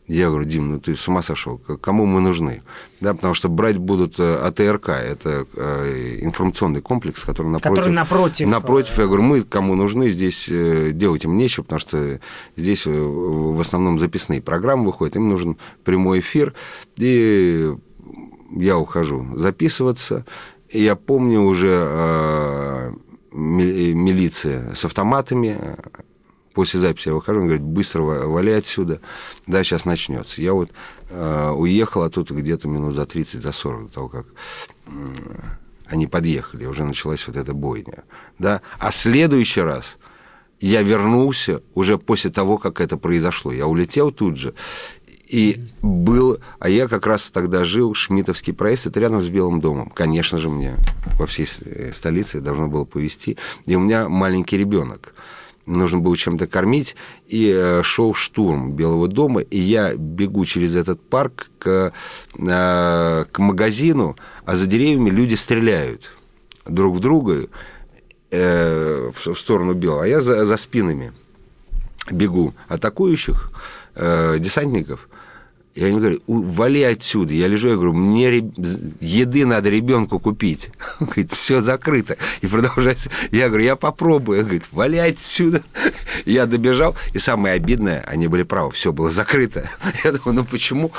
Я 0.08 0.30
говорю, 0.30 0.46
Дим, 0.46 0.70
ну 0.70 0.80
ты 0.80 0.96
с 0.96 1.06
ума 1.06 1.22
сошел, 1.22 1.58
кому 1.58 2.06
мы 2.06 2.20
нужны? 2.22 2.62
Да, 3.00 3.12
потому 3.12 3.34
что 3.34 3.50
брать 3.50 3.76
будут 3.76 4.18
э, 4.18 4.36
АТРК, 4.36 4.88
это 4.88 5.46
э, 5.54 6.20
информационный 6.22 6.80
комплекс, 6.80 7.22
который 7.24 7.48
напротив. 7.48 7.76
Который 7.76 7.92
напротив. 7.94 8.48
Напротив, 8.48 8.98
я 8.98 9.04
говорю, 9.04 9.22
мы 9.22 9.42
кому 9.42 9.74
нужны, 9.74 10.08
здесь 10.08 10.48
э, 10.48 10.92
делать 10.92 11.24
им 11.24 11.36
нечего, 11.36 11.62
потому 11.62 11.80
что 11.80 12.20
здесь 12.56 12.86
в 12.86 13.60
основном 13.60 13.98
записные 13.98 14.40
программы 14.40 14.86
выходят, 14.86 15.16
им 15.16 15.28
нужен 15.28 15.58
прямой 15.84 16.20
эфир, 16.20 16.54
и 16.96 17.74
я 18.56 18.78
ухожу 18.78 19.26
записываться. 19.36 20.24
И 20.70 20.82
я 20.82 20.96
помню 20.96 21.42
уже 21.42 22.94
милиция 23.30 24.74
с 24.74 24.86
автоматами, 24.86 25.76
после 26.54 26.80
записи 26.80 27.08
я 27.08 27.14
выхожу, 27.14 27.40
он 27.40 27.46
говорит, 27.46 27.64
быстро 27.64 28.02
валяй 28.02 28.58
отсюда, 28.58 29.00
да, 29.46 29.62
сейчас 29.64 29.84
начнется. 29.84 30.42
Я 30.42 30.52
вот 30.52 30.70
э, 31.10 31.50
уехал 31.50 32.02
оттуда 32.02 32.34
где-то 32.34 32.68
минут 32.68 32.94
за 32.94 33.06
30, 33.06 33.42
за 33.42 33.52
40 33.52 33.86
до 33.86 33.92
того, 33.92 34.08
как 34.08 34.26
э, 34.86 34.90
они 35.86 36.06
подъехали, 36.06 36.66
уже 36.66 36.84
началась 36.84 37.26
вот 37.26 37.36
эта 37.36 37.54
бойня, 37.54 38.04
да. 38.38 38.60
А 38.78 38.92
следующий 38.92 39.60
раз 39.62 39.96
я 40.60 40.82
вернулся 40.82 41.62
уже 41.74 41.98
после 41.98 42.30
того, 42.30 42.58
как 42.58 42.80
это 42.80 42.96
произошло. 42.96 43.52
Я 43.52 43.66
улетел 43.66 44.10
тут 44.10 44.38
же, 44.38 44.54
и 45.28 45.60
был, 45.82 46.40
а 46.58 46.68
я 46.68 46.88
как 46.88 47.06
раз 47.06 47.30
тогда 47.30 47.64
жил, 47.64 47.94
Шмитовский 47.94 48.54
проезд, 48.54 48.86
это 48.86 48.98
рядом 48.98 49.20
с 49.20 49.28
Белым 49.28 49.60
домом. 49.60 49.90
Конечно 49.90 50.38
же, 50.38 50.48
мне 50.48 50.76
во 51.18 51.26
всей 51.26 51.46
столице 51.92 52.40
должно 52.40 52.68
было 52.68 52.84
повезти. 52.84 53.36
И 53.66 53.76
у 53.76 53.80
меня 53.80 54.08
маленький 54.08 54.56
ребенок 54.56 55.14
нужно 55.68 55.98
было 55.98 56.16
чем-то 56.16 56.46
кормить, 56.46 56.96
и 57.26 57.52
э, 57.54 57.82
шел 57.82 58.14
штурм 58.14 58.72
Белого 58.72 59.08
дома, 59.08 59.40
и 59.40 59.58
я 59.58 59.94
бегу 59.94 60.44
через 60.44 60.74
этот 60.74 61.00
парк 61.00 61.50
к, 61.58 61.92
э, 62.38 63.24
к 63.30 63.38
магазину, 63.38 64.16
а 64.44 64.56
за 64.56 64.66
деревьями 64.66 65.10
люди 65.10 65.34
стреляют 65.34 66.10
друг 66.66 66.96
в 66.96 67.00
друга 67.00 67.46
э, 68.30 69.10
в 69.14 69.34
сторону 69.34 69.74
Белого, 69.74 70.04
а 70.04 70.06
я 70.06 70.20
за, 70.20 70.44
за 70.44 70.56
спинами 70.56 71.12
бегу 72.10 72.54
атакующих 72.68 73.52
десантников, 73.94 75.08
и 75.78 75.84
они 75.84 76.00
говорят, 76.00 76.20
вали 76.26 76.82
отсюда. 76.82 77.34
Я 77.34 77.46
лежу, 77.46 77.68
я 77.68 77.74
говорю, 77.76 77.92
мне 77.92 78.50
еды 79.00 79.46
надо 79.46 79.70
ребенку 79.70 80.18
купить. 80.18 80.70
Он 81.00 81.06
говорит, 81.06 81.30
все 81.30 81.60
закрыто. 81.60 82.16
И 82.40 82.48
продолжается. 82.48 83.10
Я 83.30 83.46
говорю, 83.46 83.64
я 83.64 83.76
попробую. 83.76 84.40
Он 84.40 84.44
говорит, 84.46 84.64
вали 84.72 84.98
отсюда. 84.98 85.62
Я 86.24 86.46
добежал, 86.46 86.96
и 87.14 87.20
самое 87.20 87.54
обидное, 87.54 88.02
они 88.08 88.26
были 88.26 88.42
правы, 88.42 88.72
все 88.72 88.92
было 88.92 89.08
закрыто. 89.10 89.70
Я 90.04 90.10
думаю, 90.10 90.34
ну 90.34 90.44
почему 90.44 90.90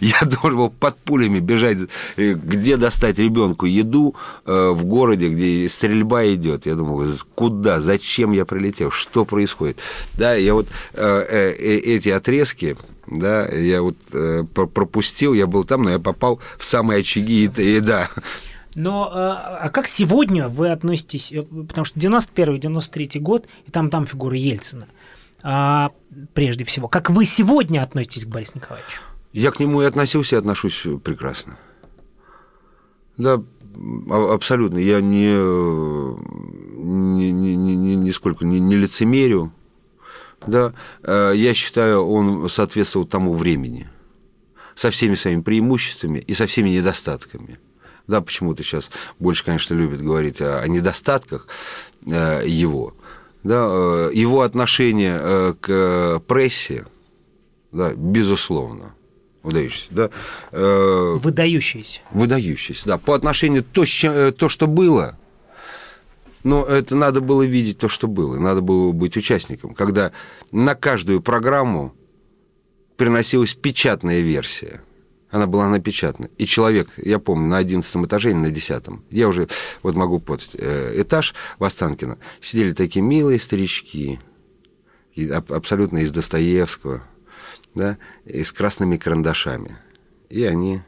я 0.00 0.18
должен 0.22 0.56
был 0.56 0.70
под 0.70 0.96
пулями 0.96 1.38
бежать, 1.38 1.76
э, 2.16 2.32
где 2.32 2.78
достать 2.78 3.18
ребенку 3.18 3.66
еду 3.66 4.14
э, 4.46 4.70
в 4.70 4.84
городе, 4.84 5.28
где 5.28 5.68
стрельба 5.68 6.24
идет. 6.32 6.64
Я 6.64 6.74
думаю, 6.74 7.10
куда, 7.34 7.80
зачем 7.80 8.32
я 8.32 8.46
прилетел, 8.46 8.90
что 8.90 9.26
происходит. 9.26 9.78
Да, 10.14 10.34
я 10.34 10.54
вот 10.54 10.68
э, 10.94 11.52
эти 11.52 12.08
отрезки, 12.08 12.78
Да, 13.18 13.46
я 13.46 13.82
вот 13.82 13.96
э, 14.12 14.44
пропустил, 14.44 15.34
я 15.34 15.46
был 15.46 15.64
там, 15.64 15.82
но 15.82 15.90
я 15.90 15.98
попал 15.98 16.40
в 16.58 16.64
самые 16.64 17.00
очаги, 17.00 17.44
и, 17.44 17.76
и 17.76 17.80
да. 17.80 18.08
Но 18.74 19.10
а, 19.12 19.58
а 19.64 19.68
как 19.68 19.86
сегодня 19.86 20.48
вы 20.48 20.70
относитесь, 20.70 21.32
э, 21.32 21.42
потому 21.42 21.84
что 21.84 21.98
91-93 21.98 23.18
год, 23.20 23.46
и 23.66 23.70
там, 23.70 23.90
там 23.90 24.06
фигура 24.06 24.36
Ельцина, 24.36 24.86
а, 25.42 25.90
прежде 26.32 26.64
всего, 26.64 26.88
как 26.88 27.10
вы 27.10 27.24
сегодня 27.24 27.82
относитесь 27.82 28.24
к 28.24 28.28
Борису 28.28 28.52
Николаевичу? 28.54 29.02
Я 29.32 29.50
к 29.50 29.60
нему 29.60 29.82
и 29.82 29.86
относился, 29.86 30.36
и 30.36 30.38
отношусь 30.38 30.86
прекрасно. 31.04 31.58
Да, 33.18 33.42
а, 34.10 34.34
абсолютно. 34.34 34.78
Я 34.78 35.00
не, 35.00 35.34
не, 36.76 37.32
не, 37.32 37.56
не, 37.56 37.96
нисколько 37.96 38.46
не, 38.46 38.58
не 38.58 38.76
лицемерю. 38.76 39.52
Да, 40.46 40.72
э, 41.02 41.32
я 41.34 41.54
считаю, 41.54 42.06
он 42.06 42.48
соответствовал 42.48 43.06
тому 43.06 43.34
времени 43.34 43.88
со 44.74 44.90
всеми 44.90 45.14
своими 45.14 45.42
преимуществами 45.42 46.18
и 46.18 46.34
со 46.34 46.46
всеми 46.46 46.70
недостатками. 46.70 47.58
Да, 48.06 48.20
почему-то 48.20 48.62
сейчас 48.62 48.90
больше, 49.18 49.44
конечно, 49.44 49.74
любят 49.74 50.02
говорить 50.02 50.40
о, 50.40 50.60
о 50.60 50.68
недостатках 50.68 51.46
э, 52.06 52.42
его. 52.46 52.94
Да, 53.44 53.66
э, 53.68 54.10
его 54.14 54.42
отношение 54.42 55.54
к 55.60 56.20
прессе, 56.26 56.86
да, 57.70 57.92
безусловно, 57.94 58.94
выдающийся, 59.42 59.88
да. 59.90 60.10
Выдающийся. 60.52 62.00
Выдающийся, 62.12 62.86
да. 62.86 62.98
По 62.98 63.14
отношению 63.14 63.64
то, 63.64 63.84
то, 64.32 64.48
что 64.48 64.66
было, 64.66 65.18
но 66.44 66.64
это 66.64 66.96
надо 66.96 67.20
было 67.20 67.42
видеть 67.42 67.78
то, 67.78 67.88
что 67.88 68.08
было, 68.08 68.38
надо 68.38 68.60
было 68.60 68.92
быть 68.92 69.16
участником, 69.16 69.74
когда 69.74 70.12
на 70.50 70.74
каждую 70.74 71.20
программу 71.20 71.94
приносилась 72.96 73.54
печатная 73.54 74.20
версия. 74.20 74.82
Она 75.30 75.46
была 75.46 75.68
напечатана. 75.70 76.28
И 76.36 76.44
человек, 76.44 76.90
я 76.98 77.18
помню, 77.18 77.48
на 77.48 77.56
одиннадцатом 77.56 78.04
этаже 78.04 78.30
или 78.30 78.36
на 78.36 78.50
десятом, 78.50 79.02
я 79.10 79.28
уже 79.28 79.48
вот 79.82 79.94
могу 79.94 80.20
под 80.20 80.46
э, 80.52 81.00
этаж 81.00 81.34
в 81.58 81.64
Останкино, 81.64 82.18
сидели 82.42 82.74
такие 82.74 83.02
милые 83.02 83.40
старички, 83.40 84.20
абсолютно 85.48 85.98
из 85.98 86.10
Достоевского, 86.10 87.02
да, 87.74 87.96
и 88.26 88.44
с 88.44 88.52
красными 88.52 88.98
карандашами. 88.98 89.78
И 90.28 90.44
они... 90.44 90.82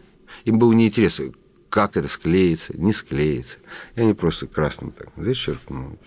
Им 0.44 0.58
было 0.58 0.72
неинтересно, 0.72 1.32
как 1.74 1.96
это 1.96 2.06
склеится, 2.06 2.72
не 2.78 2.92
склеится. 2.92 3.58
И 3.96 4.00
они 4.00 4.14
просто 4.14 4.46
красным 4.46 4.92
так 4.92 5.08
зачеркнут. 5.16 5.98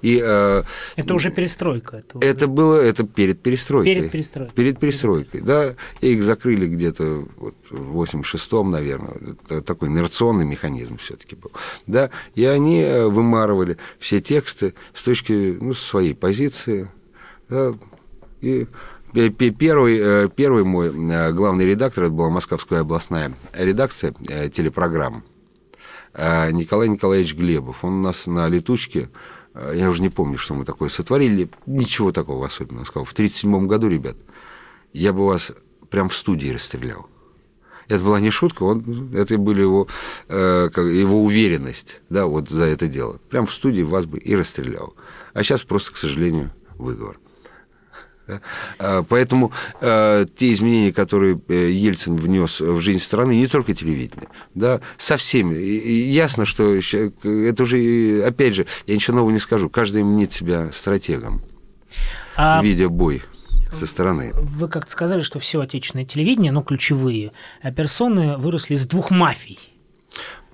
И, 0.00 0.22
э, 0.24 0.62
это 0.96 1.14
уже 1.14 1.30
перестройка. 1.30 1.98
Это, 1.98 2.18
это 2.26 2.46
было 2.46 2.76
это 2.76 3.04
перед 3.04 3.42
перестройкой. 3.42 3.94
Перед 3.94 4.10
перестройкой. 4.10 4.54
Перед 4.54 4.80
перестройкой, 4.80 5.40
да. 5.42 5.74
И 6.00 6.14
их 6.14 6.22
закрыли 6.22 6.66
где-то 6.68 7.28
вот 7.36 7.54
в 7.68 8.00
86-м, 8.00 8.70
наверное. 8.70 9.14
Это 9.50 9.60
такой 9.60 9.90
инерционный 9.90 10.46
механизм 10.46 10.96
все-таки 10.96 11.36
был. 11.36 11.52
Да. 11.86 12.08
И 12.34 12.46
они 12.46 12.80
э, 12.80 13.08
вымарывали 13.08 13.76
все 13.98 14.22
тексты 14.22 14.72
с 14.94 15.04
точки 15.04 15.58
ну, 15.60 15.74
своей 15.74 16.14
позиции. 16.14 16.90
Да, 17.50 17.74
и 18.40 18.66
Первый, 19.12 19.98
э, 19.98 20.28
первый 20.34 20.64
мой 20.64 20.88
э, 20.88 21.32
главный 21.32 21.64
редактор, 21.64 22.04
это 22.04 22.12
была 22.12 22.28
Московская 22.28 22.80
областная 22.80 23.34
редакция 23.54 24.14
э, 24.28 24.50
телепрограмм, 24.50 25.24
Николай 26.14 26.88
Николаевич 26.88 27.34
Глебов. 27.34 27.84
Он 27.84 28.00
у 28.00 28.02
нас 28.02 28.26
на 28.26 28.48
летучке, 28.48 29.08
я 29.54 29.88
уже 29.88 30.02
не 30.02 30.08
помню, 30.08 30.36
что 30.36 30.54
мы 30.54 30.64
такое 30.64 30.88
сотворили, 30.88 31.48
ничего 31.66 32.12
такого 32.12 32.46
особенного. 32.46 32.84
Сказал, 32.84 33.04
в 33.04 33.12
1937 33.12 33.66
году, 33.66 33.88
ребят, 33.88 34.16
я 34.92 35.12
бы 35.12 35.26
вас 35.26 35.52
прям 35.90 36.08
в 36.08 36.16
студии 36.16 36.48
расстрелял. 36.48 37.08
Это 37.88 38.02
была 38.02 38.20
не 38.20 38.30
шутка, 38.30 38.64
он, 38.64 39.14
это 39.14 39.38
были 39.38 39.60
его, 39.60 39.86
его 40.28 41.22
уверенность 41.24 42.00
да, 42.10 42.26
вот 42.26 42.48
за 42.50 42.64
это 42.64 42.88
дело. 42.88 43.20
Прям 43.30 43.46
в 43.46 43.54
студии 43.54 43.82
вас 43.82 44.06
бы 44.06 44.18
и 44.18 44.34
расстрелял. 44.34 44.94
А 45.34 45.42
сейчас 45.42 45.62
просто, 45.62 45.92
к 45.92 45.96
сожалению, 45.96 46.50
выговор. 46.76 47.18
Да? 48.28 48.40
А, 48.78 49.02
поэтому 49.02 49.52
э, 49.80 50.26
те 50.36 50.52
изменения, 50.52 50.92
которые 50.92 51.40
э, 51.48 51.70
Ельцин 51.70 52.16
внес 52.16 52.60
в 52.60 52.80
жизнь 52.80 53.00
страны, 53.00 53.34
не 53.36 53.46
только 53.46 53.74
телевидение, 53.74 54.28
да, 54.54 54.80
со 54.98 55.16
всеми. 55.16 55.56
И 55.56 56.10
ясно, 56.10 56.44
что 56.44 56.74
это 56.74 57.62
уже, 57.62 58.22
опять 58.24 58.54
же, 58.54 58.66
я 58.86 58.94
ничего 58.94 59.16
нового 59.16 59.32
не 59.32 59.38
скажу, 59.38 59.70
каждый 59.70 60.02
мнит 60.04 60.32
себя 60.32 60.70
стратегом, 60.72 61.42
а... 62.36 62.62
видя 62.62 62.88
бой 62.88 63.22
со 63.72 63.86
стороны. 63.86 64.32
Вы 64.34 64.68
как-то 64.68 64.92
сказали, 64.92 65.22
что 65.22 65.38
все 65.38 65.60
отечественное 65.60 66.04
телевидение, 66.04 66.52
ну, 66.52 66.62
ключевые 66.62 67.32
персоны 67.76 68.36
выросли 68.36 68.74
из 68.74 68.86
двух 68.86 69.10
мафий. 69.10 69.58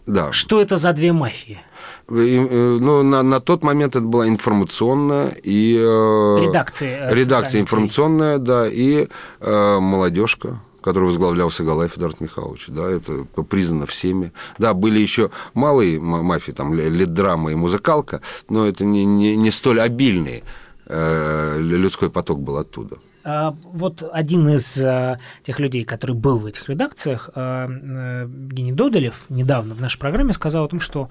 Да. 0.07 0.33
Что 0.33 0.61
это 0.61 0.77
за 0.77 0.93
две 0.93 1.13
мафии? 1.13 1.61
Э, 2.09 2.79
ну, 2.81 3.03
на, 3.03 3.23
на 3.23 3.41
тот 3.41 3.63
момент 3.63 3.97
это 3.97 4.05
была 4.05 4.29
информационная 4.29 5.37
и... 5.43 5.77
Э, 5.79 6.41
редакция. 6.43 7.09
Э, 7.11 7.15
редакция 7.15 7.61
информационная, 7.61 8.39
да, 8.39 8.69
и 8.69 9.09
э, 9.41 9.79
молодежка 9.81 10.61
который 10.85 11.05
возглавлял 11.05 11.51
Сагалаев 11.51 11.97
Эдуард 11.97 12.21
Михайлович, 12.21 12.67
да, 12.69 12.91
это 12.91 13.25
признано 13.49 13.87
всеми. 13.87 14.35
Да, 14.59 14.75
были 14.75 14.99
еще 14.99 15.31
малые 15.55 15.99
мафии, 15.99 16.53
там, 16.53 16.75
лид-драма 16.75 17.53
и 17.53 17.55
музыкалка, 17.55 18.21
но 18.51 18.67
это 18.67 18.85
не, 18.85 19.07
не, 19.07 19.35
не 19.35 19.51
столь 19.51 19.81
обильный 19.81 20.45
э, 20.87 21.57
людской 21.59 22.11
поток 22.11 22.43
был 22.43 22.59
оттуда. 22.59 22.99
А, 23.25 23.57
вот 23.65 24.09
один 24.13 24.49
из 24.51 24.79
а, 24.83 25.19
тех 25.43 25.59
людей, 25.59 25.85
который 25.85 26.15
был 26.15 26.39
в 26.39 26.47
этих 26.47 26.69
редакциях, 26.69 27.31
а, 27.35 27.67
Евгений 27.67 28.73
Додолев, 28.73 29.25
недавно 29.31 29.75
в 29.75 29.81
нашей 29.81 29.99
программе 29.99 30.33
сказал 30.33 30.65
о 30.65 30.69
том, 30.69 30.81
что 30.81 31.09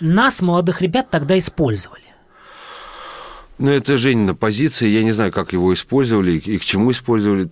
нас, 0.00 0.40
молодых 0.40 0.80
ребят, 0.80 1.10
тогда 1.10 1.36
использовали. 1.36 2.02
Ну, 3.58 3.70
это 3.70 3.98
Женина 3.98 4.34
позиция. 4.34 4.88
Я 4.88 5.04
не 5.04 5.12
знаю, 5.12 5.32
как 5.32 5.52
его 5.52 5.74
использовали 5.74 6.32
и 6.38 6.58
к 6.58 6.64
чему 6.64 6.92
использовали 6.92 7.50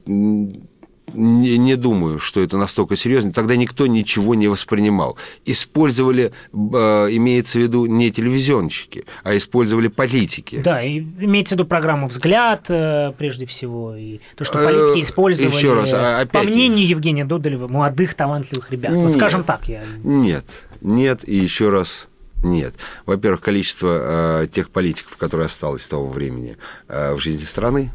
не, 1.15 1.59
не 1.59 1.77
думаю, 1.77 2.19
что 2.19 2.41
это 2.41 2.57
настолько 2.57 2.97
серьезно. 2.97 3.33
Тогда 3.33 3.57
никто 3.57 3.87
ничего 3.87 4.35
не 4.35 4.49
воспринимал. 4.49 5.17
Использовали, 5.45 6.33
э, 6.53 6.57
имеется 6.57 7.59
в 7.59 7.63
виду, 7.63 7.87
не 7.87 8.11
телевизионщики, 8.11 9.05
а 9.23 9.37
использовали 9.37 9.89
политики. 9.89 10.61
Да, 10.63 10.83
и 10.83 11.01
имеется 11.01 11.55
в 11.55 11.59
виду 11.59 11.69
программу 11.69 12.09
«Взгляд», 12.09 12.67
э, 12.69 13.13
прежде 13.17 13.47
всего, 13.47 13.95
и 13.95 14.21
то, 14.37 14.45
что 14.45 14.59
политики 14.59 14.99
э, 14.99 15.03
использовали, 15.03 15.57
Еще 15.57 15.75
раз, 15.75 15.91
а, 15.93 16.21
опять... 16.21 16.47
по 16.47 16.51
мнению 16.51 16.87
Евгения 16.87 17.25
Додолева, 17.25 17.69
молодых 17.69 18.15
талантливых 18.15 18.71
ребят. 18.71 18.93
Нет, 18.93 19.03
вот 19.03 19.13
скажем 19.13 19.45
так. 19.45 19.69
Я... 19.69 19.83
Нет, 20.03 20.45
нет, 20.81 21.27
и 21.29 21.37
еще 21.37 21.71
раз 21.71 22.09
нет. 22.43 22.75
Во-первых, 23.07 23.41
количество 23.41 24.43
э, 24.43 24.47
тех 24.49 24.71
политиков, 24.71 25.17
которые 25.17 25.47
осталось 25.47 25.83
с 25.83 25.89
того 25.89 26.09
времени 26.09 26.57
э, 26.89 27.15
в 27.15 27.19
жизни 27.19 27.45
страны, 27.45 27.91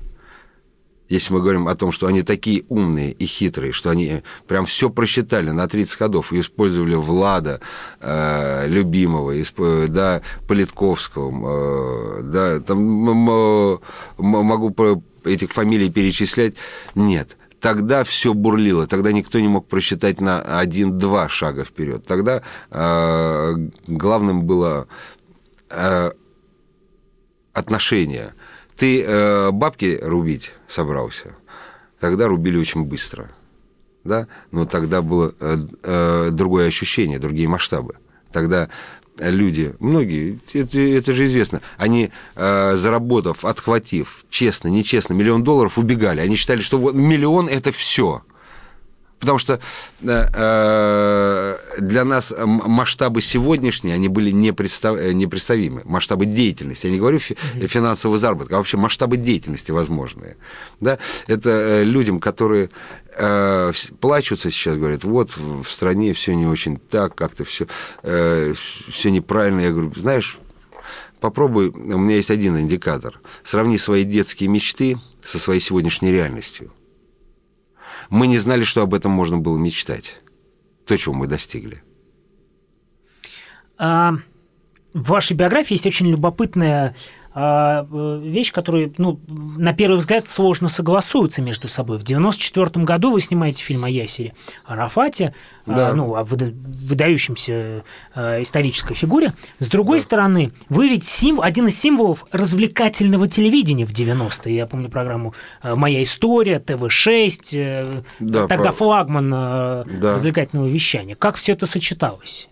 если 1.09 1.33
мы 1.33 1.41
говорим 1.41 1.67
о 1.67 1.75
том, 1.75 1.91
что 1.91 2.07
они 2.07 2.23
такие 2.23 2.63
умные 2.69 3.11
и 3.11 3.25
хитрые, 3.25 3.71
что 3.71 3.89
они 3.89 4.23
прям 4.47 4.65
все 4.65 4.89
просчитали 4.89 5.51
на 5.51 5.67
30 5.67 5.95
ходов 5.97 6.31
и 6.31 6.39
использовали 6.39 6.95
Влада, 6.95 7.59
э, 7.99 8.67
любимого, 8.67 9.41
исп, 9.41 9.59
да, 9.89 10.21
Политковского, 10.47 12.19
э, 12.19 12.23
да, 12.23 12.59
там 12.61 12.81
могу 14.17 14.75
этих 15.25 15.51
фамилий 15.51 15.89
перечислять, 15.89 16.55
нет. 16.95 17.37
Тогда 17.59 18.03
все 18.03 18.33
бурлило, 18.33 18.87
тогда 18.87 19.11
никто 19.11 19.39
не 19.39 19.47
мог 19.47 19.67
просчитать 19.67 20.19
на 20.19 20.41
один-два 20.41 21.29
шага 21.29 21.63
вперед. 21.63 22.05
Тогда 22.05 22.41
э, 22.71 23.55
главным 23.87 24.43
было 24.43 24.87
э, 25.69 26.11
отношение– 27.53 28.33
ты 28.83 29.01
э, 29.01 29.51
бабки 29.51 29.97
рубить 30.01 30.51
собрался, 30.67 31.37
тогда 32.01 32.27
рубили 32.27 32.57
очень 32.57 32.83
быстро. 32.83 33.31
Да? 34.03 34.27
Но 34.51 34.65
тогда 34.65 35.01
было 35.01 35.33
э, 35.39 35.55
э, 35.83 36.29
другое 36.33 36.67
ощущение, 36.67 37.17
другие 37.17 37.47
масштабы. 37.47 37.95
Тогда 38.33 38.67
люди, 39.17 39.73
многие, 39.79 40.41
это, 40.51 40.77
это 40.81 41.13
же 41.13 41.27
известно, 41.27 41.61
они, 41.77 42.11
заработав, 42.35 43.45
отхватив, 43.45 44.25
честно, 44.29 44.67
нечестно, 44.67 45.13
миллион 45.13 45.45
долларов, 45.45 45.77
убегали. 45.77 46.19
Они 46.19 46.35
считали, 46.35 46.59
что 46.59 46.77
вот 46.77 46.93
миллион– 46.93 47.47
это 47.49 47.71
все. 47.71 48.23
Потому 49.23 49.39
что 49.39 49.61
э, 50.01 50.27
э, 50.33 51.57
для 51.79 52.03
нас 52.03 52.33
масштабы 52.37 53.21
сегодняшние, 53.21 53.95
они 53.95 54.09
были 54.09 54.31
непредстав... 54.31 54.97
Э, 54.97 55.13
непредставимы. 55.13 55.81
Масштабы 55.85 56.25
деятельности. 56.25 56.87
Я 56.87 56.91
не 56.91 56.99
говорю 56.99 57.19
финансового 57.19 58.19
заработка, 58.19 58.55
а 58.55 58.57
вообще 58.57 58.75
масштабы 58.75 59.15
деятельности 59.15 59.71
возможные. 59.71 60.35
Да? 60.81 60.97
Это 61.27 61.83
людям, 61.83 62.19
которые 62.19 62.69
э, 63.15 63.71
плачутся 64.01 64.51
сейчас, 64.51 64.75
говорят, 64.75 65.05
вот 65.05 65.37
в 65.37 65.69
стране 65.69 66.13
все 66.13 66.35
не 66.35 66.45
очень 66.45 66.75
так, 66.77 67.15
как-то 67.15 67.45
все, 67.45 67.67
э, 68.01 68.53
все 68.89 69.09
неправильно. 69.09 69.61
Я 69.61 69.71
говорю, 69.71 69.93
знаешь, 69.95 70.37
попробуй, 71.21 71.69
у 71.69 71.97
меня 71.97 72.17
есть 72.17 72.29
один 72.29 72.59
индикатор. 72.59 73.21
Сравни 73.45 73.77
свои 73.77 74.03
детские 74.03 74.49
мечты 74.49 74.97
со 75.23 75.39
своей 75.39 75.61
сегодняшней 75.61 76.11
реальностью. 76.11 76.73
Мы 78.09 78.27
не 78.27 78.37
знали, 78.37 78.63
что 78.63 78.81
об 78.81 78.93
этом 78.93 79.11
можно 79.11 79.37
было 79.37 79.57
мечтать. 79.57 80.17
То, 80.85 80.97
чего 80.97 81.13
мы 81.13 81.27
достигли. 81.27 81.83
А, 83.77 84.13
в 84.93 85.09
вашей 85.09 85.35
биографии 85.35 85.73
есть 85.73 85.85
очень 85.85 86.09
любопытная 86.09 86.95
вещь, 87.35 88.51
которая, 88.51 88.91
ну, 88.97 89.19
на 89.27 89.73
первый 89.73 89.97
взгляд, 89.97 90.29
сложно 90.29 90.67
согласуется 90.67 91.41
между 91.41 91.67
собой. 91.67 91.97
В 91.97 92.03
1994 92.03 92.85
году 92.85 93.11
вы 93.11 93.19
снимаете 93.21 93.63
фильм 93.63 93.85
о 93.85 93.89
Ясере 93.89 94.33
Арафате, 94.65 95.33
а, 95.65 95.73
да. 95.73 95.93
ну, 95.93 96.15
о 96.15 96.23
выдающемся 96.23 97.83
а, 98.13 98.41
исторической 98.41 98.93
фигуре. 98.93 99.33
С 99.57 99.67
другой 99.67 99.97
да. 99.97 100.03
стороны, 100.03 100.51
вы 100.69 100.89
ведь 100.89 101.05
сим... 101.05 101.41
один 101.41 101.67
из 101.67 101.79
символов 101.79 102.25
развлекательного 102.31 103.27
телевидения 103.27 103.85
в 103.85 103.93
90-е. 103.93 104.55
Я 104.55 104.67
помню 104.67 104.89
программу 104.89 105.33
«Моя 105.63 106.03
история», 106.03 106.59
ТВ-6, 106.59 107.39
э, 107.53 107.85
да, 108.19 108.47
тогда 108.47 108.65
прав. 108.65 108.77
флагман 108.77 109.29
да. 109.29 110.13
развлекательного 110.13 110.67
вещания. 110.67 111.15
Как 111.15 111.35
все 111.35 111.53
это 111.53 111.65
сочеталось? 111.65 112.47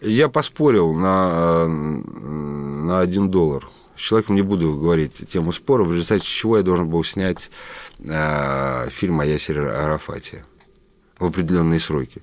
Я 0.00 0.28
поспорил 0.28 0.94
на, 0.94 1.66
на 1.66 3.00
один 3.00 3.30
доллар 3.30 3.68
с 4.00 4.02
человеком 4.02 4.34
не 4.34 4.42
буду 4.42 4.78
говорить 4.78 5.28
тему 5.28 5.52
спора, 5.52 5.84
в 5.84 5.92
результате 5.92 6.24
чего 6.24 6.56
я 6.56 6.62
должен 6.62 6.88
был 6.88 7.04
снять 7.04 7.50
э, 7.98 8.88
фильм 8.90 9.20
о 9.20 9.26
Ясере 9.26 9.68
Арафате 9.68 10.44
в 11.18 11.26
определенные 11.26 11.80
сроки, 11.80 12.22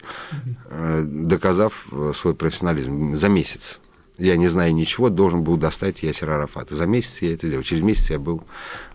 э, 0.71 1.03
доказав 1.05 1.85
свой 2.15 2.33
профессионализм 2.33 3.15
за 3.15 3.29
месяц. 3.29 3.79
Я, 4.17 4.37
не 4.37 4.47
знаю 4.47 4.73
ничего, 4.73 5.09
должен 5.09 5.43
был 5.43 5.57
достать 5.57 6.01
Ясера 6.01 6.37
Арафата. 6.37 6.75
За 6.75 6.87
месяц 6.87 7.21
я 7.21 7.35
это 7.35 7.45
сделал. 7.45 7.63
Через 7.63 7.83
месяц 7.83 8.09
я 8.09 8.17
был 8.17 8.43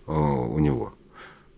э, 0.09 0.13
у 0.13 0.59
него. 0.59 0.93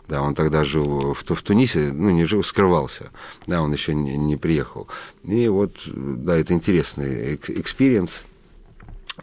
Да, 0.07 0.21
он 0.21 0.35
тогда 0.35 0.63
жил 0.65 1.15
в, 1.15 1.25
в 1.25 1.43
Тунисе, 1.43 1.91
ну, 1.91 2.11
не 2.11 2.27
жил, 2.27 2.45
скрывался. 2.45 3.11
Да, 3.47 3.63
он 3.63 3.73
еще 3.73 3.95
не, 3.95 4.19
не 4.19 4.37
приехал. 4.37 4.89
И 5.23 5.49
вот, 5.49 5.73
да, 5.87 6.37
это 6.37 6.53
интересный 6.53 7.37
experience. 7.37 8.21
Э, 8.21 8.25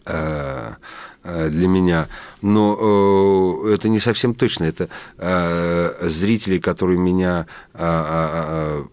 Э, 0.06 0.76
для 1.24 1.68
меня, 1.68 2.08
но 2.42 3.64
э, 3.66 3.74
это 3.74 3.90
не 3.90 4.00
совсем 4.00 4.34
точно. 4.34 4.66
Это 4.66 4.90
э, 5.18 6.08
зрители, 6.10 6.58
которые 6.58 6.98
меня 6.98 7.46
э, 7.74 8.84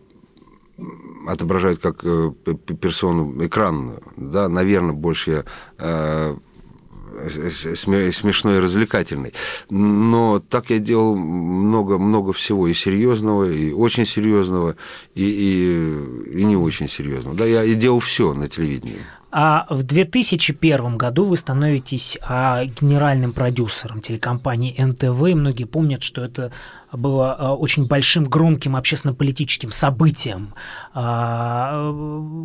отображают 1.27 1.81
как 1.81 2.01
э, 2.05 2.33
персону 2.81 3.35
экранную, 3.45 4.03
да, 4.17 4.49
наверное, 4.49 4.93
больше 4.93 5.45
я 5.79 6.37
смешной 7.27 8.57
и 8.57 8.61
развлекательный. 8.61 9.33
Но 9.71 10.41
так 10.41 10.71
я 10.71 10.79
делал 10.79 11.17
много-много 11.17 12.33
всего 12.33 12.69
и 12.69 12.75
серьезного, 12.75 13.51
и 13.51 13.73
очень 13.73 14.07
серьезного, 14.07 14.77
и, 15.15 15.25
и, 15.25 16.41
и 16.41 16.45
не 16.45 16.57
очень 16.57 16.89
серьезного. 16.89 17.37
Да, 17.37 17.45
я 17.45 17.65
и 17.65 17.75
делал 17.75 18.01
все 18.01 18.35
на 18.35 18.49
телевидении. 18.49 19.01
А 19.31 19.67
в 19.69 19.83
2001 19.83 20.97
году 20.97 21.25
вы 21.25 21.37
становитесь 21.37 22.17
а, 22.23 22.65
генеральным 22.65 23.35
продюсером 23.35 24.01
телекомпании 24.01 24.75
НТВ. 24.83 25.23
И 25.29 25.35
многие 25.35 25.65
помнят, 25.65 26.03
что 26.03 26.25
это 26.25 26.51
было 26.93 27.35
а, 27.35 27.55
очень 27.55 27.87
большим, 27.87 28.25
громким 28.25 28.75
общественно-политическим 28.75 29.71
событием. 29.71 30.55
А, 30.95 31.95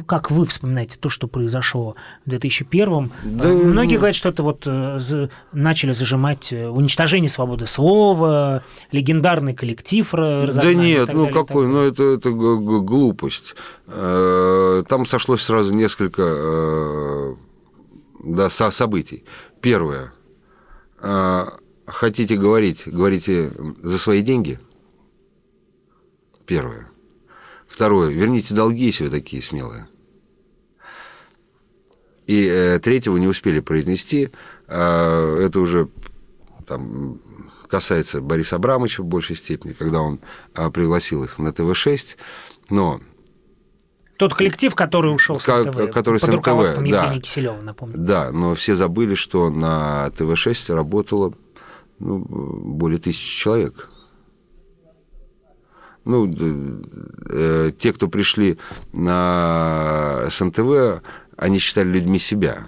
как 0.05 0.29
вы 0.29 0.45
вспоминаете 0.45 0.97
то, 0.99 1.09
что 1.09 1.27
произошло 1.27 1.95
в 2.25 2.29
2001? 2.29 3.11
Да, 3.23 3.47
многие 3.47 3.95
говорят, 3.95 4.15
что 4.15 4.29
это 4.29 4.43
вот 4.43 4.63
э, 4.65 4.99
начали 5.53 5.93
зажимать 5.93 6.51
э, 6.51 6.67
уничтожение 6.67 7.29
свободы 7.29 7.65
слова, 7.65 8.63
легендарный 8.91 9.53
коллектив 9.53 10.09
Да 10.11 10.73
нет, 10.73 11.07
ну 11.13 11.25
далее, 11.25 11.33
какой, 11.33 11.67
ну 11.67 11.79
это, 11.79 12.03
это 12.03 12.31
глупость. 12.31 13.55
Э, 13.87 14.83
там 14.87 15.05
сошлось 15.05 15.41
сразу 15.41 15.73
несколько 15.73 16.21
э, 16.73 17.35
да, 18.23 18.49
событий. 18.49 19.25
Первое. 19.61 20.13
Э, 20.99 21.45
хотите 21.85 22.35
говорить, 22.35 22.83
говорите 22.85 23.51
за 23.81 23.97
свои 23.97 24.21
деньги. 24.21 24.59
Первое. 26.45 26.89
Второе. 27.67 28.11
Верните 28.11 28.53
долги, 28.53 28.85
если 28.85 29.05
вы 29.05 29.09
такие 29.09 29.41
смелые. 29.41 29.87
И 32.27 32.45
э, 32.45 32.79
третьего 32.79 33.17
не 33.17 33.27
успели 33.27 33.59
произнести. 33.59 34.29
Э, 34.67 35.39
это 35.45 35.59
уже 35.59 35.89
там, 36.67 37.19
касается 37.67 38.21
Бориса 38.21 38.55
Абрамовича 38.57 39.01
в 39.01 39.05
большей 39.05 39.35
степени, 39.35 39.73
когда 39.73 40.01
он 40.01 40.19
э, 40.55 40.69
пригласил 40.69 41.23
их 41.23 41.37
на 41.37 41.51
ТВ-6. 41.51 42.15
Но 42.69 43.01
тот 44.17 44.33
коллектив, 44.35 44.73
который 44.75 45.13
ушел 45.13 45.39
с 45.39 45.47
НТВ, 45.47 45.91
который 45.91 46.19
под 46.19 46.29
с 46.29 46.33
руководством 46.33 46.89
да, 46.89 47.03
Евгения 47.03 47.21
Киселева, 47.21 47.61
напомню. 47.61 47.97
Да, 47.97 48.31
но 48.31 48.55
все 48.55 48.75
забыли, 48.75 49.15
что 49.15 49.49
на 49.49 50.11
ТВ-6 50.11 50.73
работало 50.73 51.33
ну, 51.99 52.19
более 52.19 52.99
тысячи 52.99 53.39
человек. 53.39 53.89
Ну, 56.05 56.31
э, 57.29 57.71
те, 57.77 57.93
кто 57.93 58.07
пришли 58.07 58.57
на 58.91 60.25
СНТВ, 60.29 61.01
они 61.37 61.59
считали 61.59 61.87
людьми 61.87 62.19
себя 62.19 62.67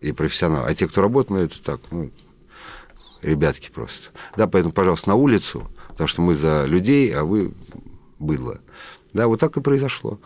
и 0.00 0.12
профессионалов. 0.12 0.66
А 0.66 0.74
те, 0.74 0.88
кто 0.88 1.02
работает, 1.02 1.30
ну, 1.30 1.44
это 1.44 1.62
так, 1.62 1.80
ну, 1.90 2.10
ребятки 3.20 3.70
просто. 3.70 4.08
Да, 4.36 4.46
поэтому, 4.46 4.72
пожалуйста, 4.72 5.10
на 5.10 5.14
улицу, 5.14 5.70
потому 5.90 6.08
что 6.08 6.22
мы 6.22 6.34
за 6.34 6.64
людей, 6.64 7.14
а 7.14 7.24
вы 7.24 7.52
быдло. 8.18 8.60
Да, 9.12 9.26
вот 9.26 9.40
так 9.40 9.56
и 9.56 9.60
произошло. 9.60 10.18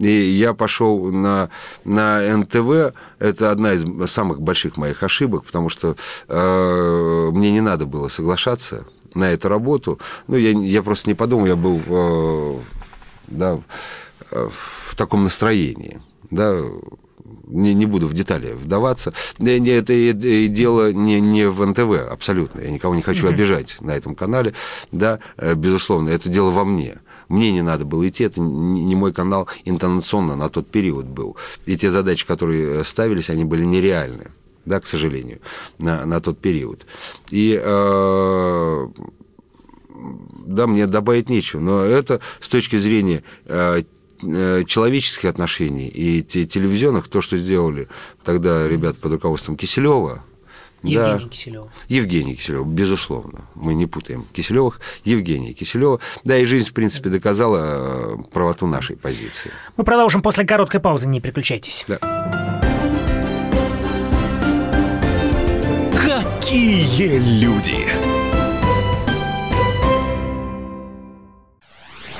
И 0.00 0.08
я 0.08 0.54
пошел 0.54 1.12
на, 1.12 1.50
на 1.84 2.36
НТВ. 2.36 2.94
Это 3.18 3.50
одна 3.50 3.74
из 3.74 4.10
самых 4.10 4.40
больших 4.40 4.76
моих 4.76 5.02
ошибок, 5.02 5.44
потому 5.44 5.68
что 5.68 5.96
э, 6.26 7.30
мне 7.32 7.52
не 7.52 7.60
надо 7.60 7.86
было 7.86 8.08
соглашаться 8.08 8.86
на 9.14 9.30
эту 9.30 9.48
работу. 9.48 10.00
Ну, 10.26 10.36
я, 10.36 10.50
я 10.50 10.82
просто 10.82 11.08
не 11.08 11.14
подумал, 11.14 11.46
я 11.46 11.56
был 11.56 11.80
э, 11.86 12.58
да, 13.28 13.60
в 14.30 14.96
таком 14.96 15.24
настроении. 15.24 16.00
Да, 16.30 16.60
не, 17.46 17.74
не 17.74 17.86
буду 17.86 18.08
в 18.08 18.14
детали 18.14 18.52
вдаваться. 18.52 19.12
Это 19.38 19.92
дело 20.48 20.92
не, 20.92 21.20
не 21.20 21.48
в 21.48 21.66
НТВ, 21.66 22.10
абсолютно. 22.10 22.60
Я 22.60 22.70
никого 22.70 22.94
не 22.94 23.02
хочу 23.02 23.26
mm-hmm. 23.26 23.32
обижать 23.32 23.76
на 23.80 23.92
этом 23.92 24.14
канале. 24.14 24.54
Да, 24.92 25.18
э, 25.36 25.54
безусловно, 25.54 26.08
это 26.10 26.28
дело 26.28 26.50
во 26.50 26.64
мне. 26.64 26.98
Мне 27.30 27.52
не 27.52 27.62
надо 27.62 27.84
было 27.84 28.08
идти, 28.08 28.24
это 28.24 28.40
не 28.40 28.96
мой 28.96 29.12
канал 29.12 29.48
интонационно 29.64 30.34
на 30.34 30.50
тот 30.50 30.66
период 30.68 31.06
был. 31.06 31.36
И 31.64 31.76
те 31.76 31.90
задачи, 31.92 32.26
которые 32.26 32.80
э, 32.80 32.84
ставились, 32.84 33.30
они 33.30 33.44
были 33.44 33.64
нереальны, 33.64 34.32
да, 34.64 34.80
к 34.80 34.86
сожалению, 34.88 35.38
на, 35.78 36.04
на 36.06 36.20
тот 36.20 36.38
период. 36.38 36.86
И 37.30 37.56
э, 37.56 38.88
да, 40.44 40.66
мне 40.66 40.88
добавить 40.88 41.30
нечего, 41.30 41.60
но 41.60 41.84
это 41.84 42.20
с 42.40 42.48
точки 42.48 42.76
зрения 42.76 43.22
э, 43.46 43.84
э 44.22 44.64
человеческих 44.64 45.26
отношений 45.26 45.86
и 45.86 46.24
телевизионных, 46.24 47.06
то, 47.06 47.20
что 47.20 47.36
сделали 47.36 47.86
тогда 48.24 48.66
ребят 48.66 48.98
под 48.98 49.12
руководством 49.12 49.56
Киселева, 49.56 50.24
Евгений 50.82 51.24
да. 51.24 51.28
Киселев. 51.28 51.66
Евгений 51.88 52.34
Киселев, 52.34 52.66
безусловно. 52.66 53.40
Мы 53.54 53.74
не 53.74 53.86
путаем 53.86 54.26
Киселевых, 54.32 54.80
Евгения 55.04 55.52
Киселева. 55.52 56.00
Да, 56.24 56.36
и 56.36 56.44
жизнь, 56.44 56.70
в 56.70 56.72
принципе, 56.72 57.10
доказала 57.10 58.16
э, 58.18 58.22
правоту 58.32 58.66
нашей 58.66 58.96
позиции. 58.96 59.50
Мы 59.76 59.84
продолжим 59.84 60.22
после 60.22 60.46
короткой 60.46 60.80
паузы, 60.80 61.08
не 61.08 61.20
переключайтесь. 61.20 61.84
Да. 61.86 61.98
Какие 65.92 67.18
люди! 67.42 67.86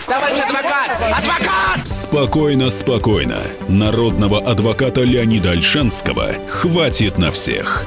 Товарищ 0.06 0.38
адвокат! 0.40 0.90
Адвокат! 1.00 1.88
Спокойно, 1.88 2.68
спокойно. 2.70 3.38
Народного 3.68 4.40
адвоката 4.40 5.02
Леонида 5.02 5.52
Альшанского 5.52 6.34
хватит 6.48 7.18
на 7.18 7.30
всех. 7.30 7.86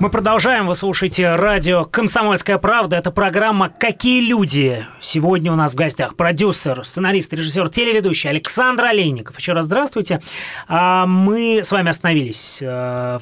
Мы 0.00 0.10
продолжаем. 0.10 0.68
Вы 0.68 0.76
слушаете 0.76 1.34
радио 1.34 1.84
«Комсомольская 1.84 2.58
правда». 2.58 2.94
Это 2.94 3.10
программа 3.10 3.68
«Какие 3.68 4.28
люди?». 4.28 4.86
Сегодня 5.00 5.52
у 5.52 5.56
нас 5.56 5.72
в 5.72 5.74
гостях 5.74 6.14
продюсер, 6.14 6.84
сценарист, 6.84 7.32
режиссер, 7.32 7.68
телеведущий 7.68 8.30
Александр 8.30 8.84
Олейников. 8.84 9.36
Еще 9.36 9.54
раз 9.54 9.64
здравствуйте. 9.64 10.20
А, 10.68 11.04
мы 11.04 11.62
с 11.64 11.72
вами 11.72 11.90
остановились 11.90 12.58
э, 12.60 13.18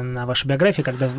на 0.00 0.24
вашей 0.24 0.46
биографии, 0.46 0.80
когда 0.80 1.10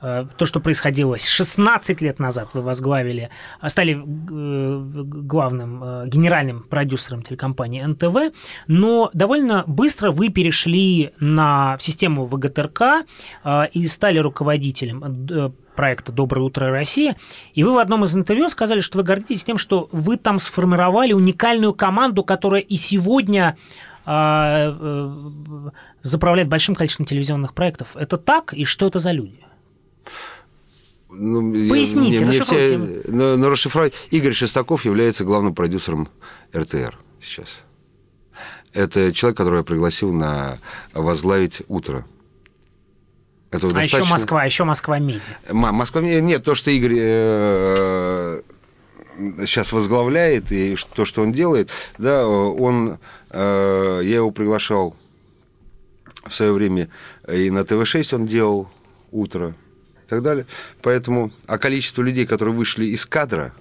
э, 0.00 0.26
то, 0.36 0.46
что 0.46 0.58
происходило 0.58 1.16
16 1.16 2.00
лет 2.00 2.18
назад, 2.18 2.48
вы 2.52 2.62
возглавили, 2.62 3.30
стали 3.68 3.94
э, 3.94 4.02
главным 4.02 6.08
генеральным 6.08 6.64
продюсером 6.64 7.22
телекомпании 7.22 7.82
НТВ, 7.82 8.34
но 8.66 9.10
довольно 9.14 9.62
быстро 9.68 10.10
вы 10.10 10.30
перешли 10.30 11.12
на 11.20 11.76
в 11.76 11.84
систему 11.84 12.26
ВГТРК 12.26 13.06
и 13.72 13.86
стали 13.86 14.18
руководителем 14.18 14.39
руководителем 14.40 15.28
э, 15.30 15.50
проекта 15.76 16.12
«Доброе 16.12 16.42
утро, 16.42 16.70
Россия», 16.70 17.16
и 17.52 17.62
вы 17.62 17.74
в 17.74 17.78
одном 17.78 18.04
из 18.04 18.16
интервью 18.16 18.48
сказали, 18.48 18.80
что 18.80 18.98
вы 18.98 19.04
гордитесь 19.04 19.44
тем, 19.44 19.58
что 19.58 19.88
вы 19.92 20.16
там 20.16 20.38
сформировали 20.38 21.12
уникальную 21.12 21.74
команду, 21.74 22.24
которая 22.24 22.62
и 22.62 22.76
сегодня 22.76 23.58
а, 24.06 24.76
э, 24.80 25.70
заправляет 26.02 26.48
большим 26.48 26.74
количеством 26.74 27.04
телевизионных 27.04 27.52
проектов. 27.52 27.96
Это 27.96 28.16
так? 28.16 28.54
И 28.54 28.64
что 28.64 28.86
это 28.86 28.98
за 28.98 29.12
люди? 29.12 29.44
Ну, 31.10 31.68
Поясните, 31.68 32.24
мне, 32.24 32.28
расшифруйте. 32.28 32.78
Мне 32.78 33.00
все, 33.00 33.12
на, 33.12 33.36
на 33.36 33.50
расшифровать. 33.50 33.92
Игорь 34.10 34.32
Шестаков 34.32 34.84
является 34.86 35.24
главным 35.24 35.54
продюсером 35.54 36.08
РТР 36.56 36.98
сейчас. 37.20 37.60
Это 38.72 39.12
человек, 39.12 39.36
которого 39.36 39.58
я 39.58 39.64
пригласил 39.64 40.12
на 40.12 40.58
возглавить 40.94 41.62
«Утро». 41.68 42.06
Это 43.50 43.66
а 43.66 43.70
достаточно... 43.70 43.96
еще 43.98 44.10
Москва, 44.10 44.44
еще 44.44 44.64
Москва 44.64 44.98
Медиа. 44.98 45.36
Москва 45.50 46.00
Нет, 46.02 46.44
то, 46.44 46.54
что 46.54 46.70
Игорь 46.70 46.96
э, 46.96 48.42
сейчас 49.40 49.72
возглавляет, 49.72 50.52
и 50.52 50.76
то, 50.94 51.04
что 51.04 51.22
он 51.22 51.32
делает, 51.32 51.70
да, 51.98 52.26
он, 52.26 52.98
э, 53.30 54.00
я 54.04 54.16
его 54.16 54.30
приглашал 54.30 54.96
в 56.26 56.34
свое 56.34 56.52
время 56.52 56.88
и 57.32 57.50
на 57.50 57.64
ТВ-6 57.64 58.14
он 58.14 58.26
делал 58.26 58.68
утро 59.10 59.54
и 60.06 60.08
так 60.08 60.22
далее. 60.22 60.46
Поэтому, 60.82 61.32
а 61.46 61.58
количество 61.58 62.02
людей, 62.02 62.26
которые 62.26 62.54
вышли 62.54 62.86
из 62.86 63.06
кадра, 63.06 63.52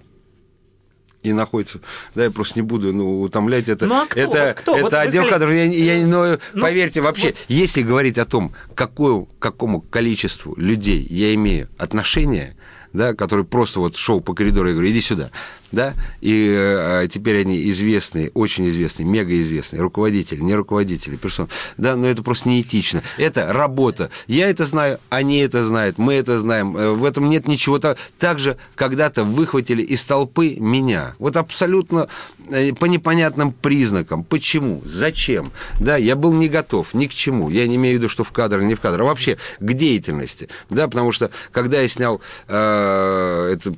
и 1.23 1.33
находится. 1.33 1.81
Да, 2.15 2.23
я 2.23 2.31
просто 2.31 2.55
не 2.57 2.61
буду 2.61 2.93
ну, 2.93 3.21
утомлять 3.21 3.67
это. 3.67 3.85
Ну, 3.85 3.95
а 3.95 4.05
кто? 4.05 4.19
Это, 4.19 4.53
кто? 4.57 4.75
это 4.75 4.83
вот 4.83 4.93
отдел 4.93 5.23
сказали... 5.23 5.29
кадров. 5.29 5.51
Я, 5.51 5.63
я, 5.65 6.07
но, 6.07 6.37
ну, 6.53 6.61
поверьте, 6.61 7.01
вообще, 7.01 7.27
вот... 7.27 7.35
если 7.47 7.81
говорить 7.81 8.17
о 8.17 8.25
том, 8.25 8.53
какое, 8.75 9.25
какому 9.39 9.81
количеству 9.81 10.55
людей 10.57 11.05
я 11.09 11.33
имею 11.35 11.69
отношение, 11.77 12.55
да, 12.93 13.13
который 13.13 13.45
просто 13.45 13.79
вот 13.79 13.97
шел 13.97 14.21
по 14.21 14.33
коридору 14.33 14.69
и 14.69 14.73
говорю, 14.73 14.89
иди 14.89 15.01
сюда, 15.01 15.31
да, 15.71 15.93
и 16.21 16.53
э, 16.55 17.07
теперь 17.11 17.41
они 17.41 17.69
известные, 17.69 18.31
очень 18.33 18.67
известные, 18.69 19.05
мега 19.05 19.39
известные, 19.41 19.81
руководители, 19.81 20.39
не 20.39 20.55
руководители, 20.55 21.15
персон, 21.15 21.49
да, 21.77 21.95
но 21.95 22.07
это 22.07 22.23
просто 22.23 22.49
неэтично. 22.49 23.03
Это 23.17 23.51
работа. 23.53 24.09
Я 24.27 24.49
это 24.49 24.65
знаю, 24.65 24.99
они 25.09 25.39
это 25.39 25.65
знают, 25.65 25.97
мы 25.97 26.15
это 26.15 26.39
знаем. 26.39 26.75
Э, 26.75 26.91
в 26.91 27.05
этом 27.05 27.29
нет 27.29 27.47
ничего. 27.47 27.79
Также 28.19 28.57
когда-то 28.75 29.23
выхватили 29.23 29.81
из 29.81 30.03
толпы 30.05 30.55
меня. 30.59 31.15
Вот 31.19 31.37
абсолютно 31.37 32.07
э, 32.49 32.73
по 32.73 32.85
непонятным 32.85 33.51
признакам. 33.51 34.23
Почему? 34.23 34.81
Зачем? 34.85 35.51
Да, 35.79 35.97
я 35.97 36.15
был 36.15 36.33
не 36.33 36.49
готов 36.49 36.93
ни 36.93 37.07
к 37.07 37.13
чему. 37.13 37.49
Я 37.49 37.67
не 37.67 37.75
имею 37.75 37.97
в 37.97 37.99
виду, 37.99 38.09
что 38.09 38.23
в 38.23 38.31
кадр, 38.31 38.61
не 38.61 38.75
в 38.75 38.79
кадр, 38.79 39.01
а 39.01 39.05
вообще 39.05 39.37
к 39.59 39.73
деятельности. 39.73 40.49
Да, 40.69 40.87
потому 40.87 41.11
что 41.11 41.31
когда 41.51 41.81
я 41.81 41.87
снял 41.87 42.21
э, 42.47 43.53
это 43.53 43.75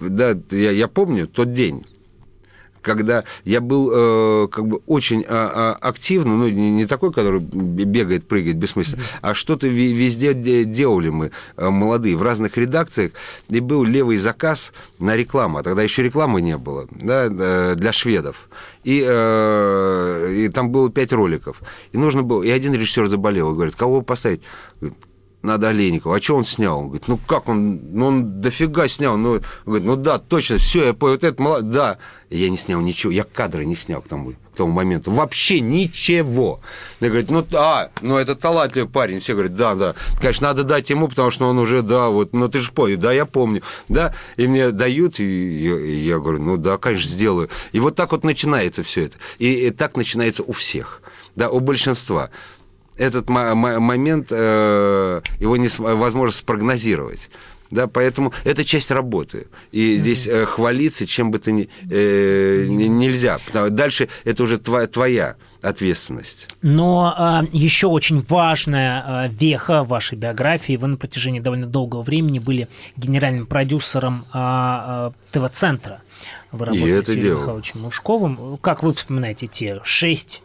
да, 0.00 0.36
я, 0.50 0.70
я 0.70 0.88
помню 0.88 1.26
тот 1.26 1.52
день, 1.52 1.84
когда 2.84 3.24
я 3.44 3.60
был 3.60 3.90
э, 3.92 4.48
как 4.48 4.68
бы 4.68 4.80
очень 4.86 5.24
э, 5.26 5.74
активно, 5.80 6.36
ну, 6.36 6.48
не, 6.48 6.70
не 6.70 6.86
такой, 6.86 7.12
который 7.12 7.40
бегает, 7.40 8.28
прыгает 8.28 8.56
бессмысленно, 8.56 9.00
mm-hmm. 9.00 9.18
а 9.22 9.34
что-то 9.34 9.66
везде 9.66 10.34
делали 10.34 11.08
мы, 11.08 11.30
э, 11.56 11.68
молодые, 11.68 12.16
в 12.16 12.22
разных 12.22 12.56
редакциях, 12.56 13.12
и 13.48 13.60
был 13.60 13.82
левый 13.82 14.18
заказ 14.18 14.72
на 15.00 15.16
рекламу, 15.16 15.58
а 15.58 15.62
тогда 15.62 15.82
еще 15.82 16.02
рекламы 16.02 16.40
не 16.42 16.56
было, 16.56 16.86
да, 16.90 17.26
э, 17.28 17.74
для 17.74 17.92
шведов. 17.92 18.48
И, 18.84 19.02
э, 19.04 20.34
и 20.36 20.48
там 20.50 20.70
было 20.70 20.90
пять 20.90 21.12
роликов. 21.12 21.62
И 21.92 21.98
нужно 21.98 22.22
было, 22.22 22.42
и 22.42 22.50
один 22.50 22.74
режиссер 22.74 23.08
заболел, 23.08 23.50
и 23.50 23.54
говорит, 23.54 23.74
кого 23.74 24.02
поставить? 24.02 24.42
Надо 25.44 25.68
Олейникова. 25.68 26.16
А 26.16 26.22
что 26.22 26.36
он 26.36 26.44
снял? 26.44 26.78
Он 26.78 26.86
говорит, 26.86 27.08
ну 27.08 27.18
как 27.18 27.48
он, 27.48 27.80
ну 27.92 28.06
он 28.06 28.40
дофига 28.40 28.88
снял. 28.88 29.16
Ну, 29.16 29.40
говорит, 29.66 29.86
ну 29.86 29.96
да, 29.96 30.18
точно, 30.18 30.58
все, 30.58 30.86
я 30.86 30.94
понял, 30.94 31.14
вот 31.14 31.24
это 31.24 31.42
молодец. 31.42 31.72
Да, 31.72 31.98
я 32.30 32.48
не 32.48 32.58
снял 32.58 32.80
ничего, 32.80 33.12
я 33.12 33.24
кадры 33.24 33.64
не 33.64 33.76
снял 33.76 34.00
к 34.02 34.08
тому, 34.08 34.32
к 34.32 34.56
тому 34.56 34.72
моменту. 34.72 35.12
Вообще 35.12 35.60
ничего. 35.60 36.60
Я 37.00 37.08
говорит, 37.08 37.30
ну, 37.30 37.46
а, 37.52 37.90
ну 38.00 38.16
это 38.16 38.34
талантливый 38.34 38.88
парень. 38.88 39.20
Все 39.20 39.34
говорят, 39.34 39.54
да, 39.54 39.74
да. 39.74 39.94
Конечно, 40.18 40.48
надо 40.48 40.64
дать 40.64 40.90
ему, 40.90 41.08
потому 41.08 41.30
что 41.30 41.48
он 41.48 41.58
уже, 41.58 41.82
да, 41.82 42.08
вот, 42.08 42.32
ну 42.32 42.48
ты 42.48 42.60
же 42.60 42.72
понял, 42.72 42.98
да, 42.98 43.12
я 43.12 43.26
помню. 43.26 43.62
Да, 43.88 44.14
и 44.36 44.46
мне 44.46 44.70
дают, 44.70 45.20
и 45.20 45.58
я, 45.60 45.78
и 45.78 45.96
я 46.06 46.18
говорю, 46.18 46.40
ну 46.40 46.56
да, 46.56 46.78
конечно, 46.78 47.08
сделаю. 47.08 47.50
И 47.72 47.80
вот 47.80 47.94
так 47.94 48.12
вот 48.12 48.24
начинается 48.24 48.82
все 48.82 49.06
это. 49.06 49.18
И, 49.38 49.66
и 49.66 49.70
так 49.70 49.96
начинается 49.96 50.42
у 50.42 50.52
всех, 50.52 51.02
да, 51.36 51.50
у 51.50 51.60
большинства 51.60 52.30
этот 52.96 53.28
момент, 53.28 54.28
э, 54.30 55.20
его 55.40 55.56
невозможно 55.56 56.32
спрогнозировать. 56.32 57.30
Да, 57.70 57.88
поэтому 57.88 58.32
это 58.44 58.64
часть 58.64 58.92
работы. 58.92 59.48
И 59.72 59.96
здесь 59.96 60.28
э, 60.28 60.44
хвалиться 60.44 61.08
чем 61.08 61.32
бы 61.32 61.40
то 61.40 61.50
ни 61.50 61.68
э, 61.90 62.66
нельзя. 62.68 63.40
Дальше 63.52 64.08
это 64.22 64.44
уже 64.44 64.58
твоя, 64.58 64.86
твоя 64.86 65.36
ответственность. 65.60 66.48
Но 66.62 67.42
э, 67.42 67.48
еще 67.52 67.88
очень 67.88 68.24
важная 68.28 69.26
э, 69.26 69.28
веха 69.28 69.82
вашей 69.82 70.16
биографии. 70.16 70.76
Вы 70.76 70.86
на 70.86 70.96
протяжении 70.96 71.40
довольно 71.40 71.66
долгого 71.66 72.02
времени 72.02 72.38
были 72.38 72.68
генеральным 72.96 73.46
продюсером 73.46 74.24
э, 74.32 74.38
э, 74.38 75.10
ТВ-центра. 75.32 76.00
Вы 76.52 76.66
работали 76.66 77.02
с 77.02 77.08
Юрием 77.08 77.40
Михайловичем 77.40 77.80
Мушковым. 77.80 78.58
Как 78.58 78.84
вы 78.84 78.92
вспоминаете 78.92 79.48
те 79.48 79.80
шесть 79.82 80.43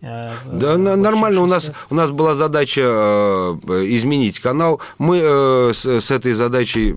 да, 0.00 0.76
нормально. 0.78 1.42
У 1.42 1.46
нас, 1.46 1.72
у 1.90 1.94
нас 1.94 2.10
была 2.10 2.34
задача 2.34 2.82
э, 2.82 3.84
изменить 3.96 4.40
канал. 4.40 4.80
Мы 4.98 5.20
э, 5.22 5.72
с, 5.74 5.84
с 5.84 6.10
этой 6.10 6.34
задачей, 6.34 6.94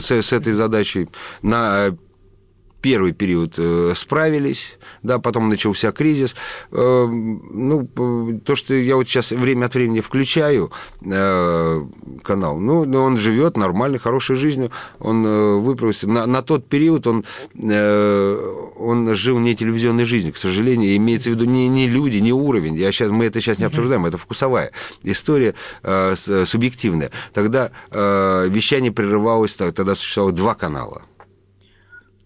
с, 0.00 0.10
с 0.10 0.32
этой 0.32 0.52
задачей 0.52 1.08
на 1.42 1.94
первый 2.82 3.12
период 3.12 3.54
э, 3.56 3.94
справились, 3.96 4.78
да, 5.02 5.18
потом 5.18 5.48
начался 5.48 5.92
кризис. 5.92 6.34
Э, 6.72 7.06
ну, 7.06 7.88
то, 8.44 8.56
что 8.56 8.74
я 8.74 8.96
вот 8.96 9.08
сейчас 9.08 9.30
время 9.30 9.66
от 9.66 9.74
времени 9.74 10.00
включаю 10.00 10.72
э, 11.00 11.86
канал, 12.22 12.58
ну, 12.58 12.82
он 13.02 13.16
живет 13.16 13.56
нормальной, 13.56 13.98
хорошей 13.98 14.36
жизнью, 14.36 14.70
он 14.98 15.62
выправился. 15.62 16.08
На, 16.08 16.26
на 16.26 16.42
тот 16.42 16.68
период 16.68 17.06
он, 17.06 17.24
он 17.54 19.14
жил 19.14 19.38
не 19.38 19.54
телевизионной 19.54 20.04
жизнью, 20.04 20.34
к 20.34 20.36
сожалению, 20.36 20.96
имеется 20.96 21.30
в 21.30 21.34
виду 21.34 21.44
не, 21.44 21.68
не 21.68 21.88
люди, 21.88 22.18
не 22.18 22.32
уровень. 22.32 22.74
Я 22.74 22.90
сейчас, 22.90 23.10
мы 23.10 23.26
это 23.26 23.40
сейчас 23.40 23.58
не 23.58 23.64
обсуждаем, 23.64 24.06
это 24.06 24.18
вкусовая 24.18 24.72
история 25.04 25.54
субъективная. 25.84 27.12
Тогда 27.32 27.70
вещание 27.92 28.90
прерывалось, 28.90 29.54
тогда 29.54 29.94
существовало 29.94 30.32
два 30.32 30.54
канала– 30.54 31.02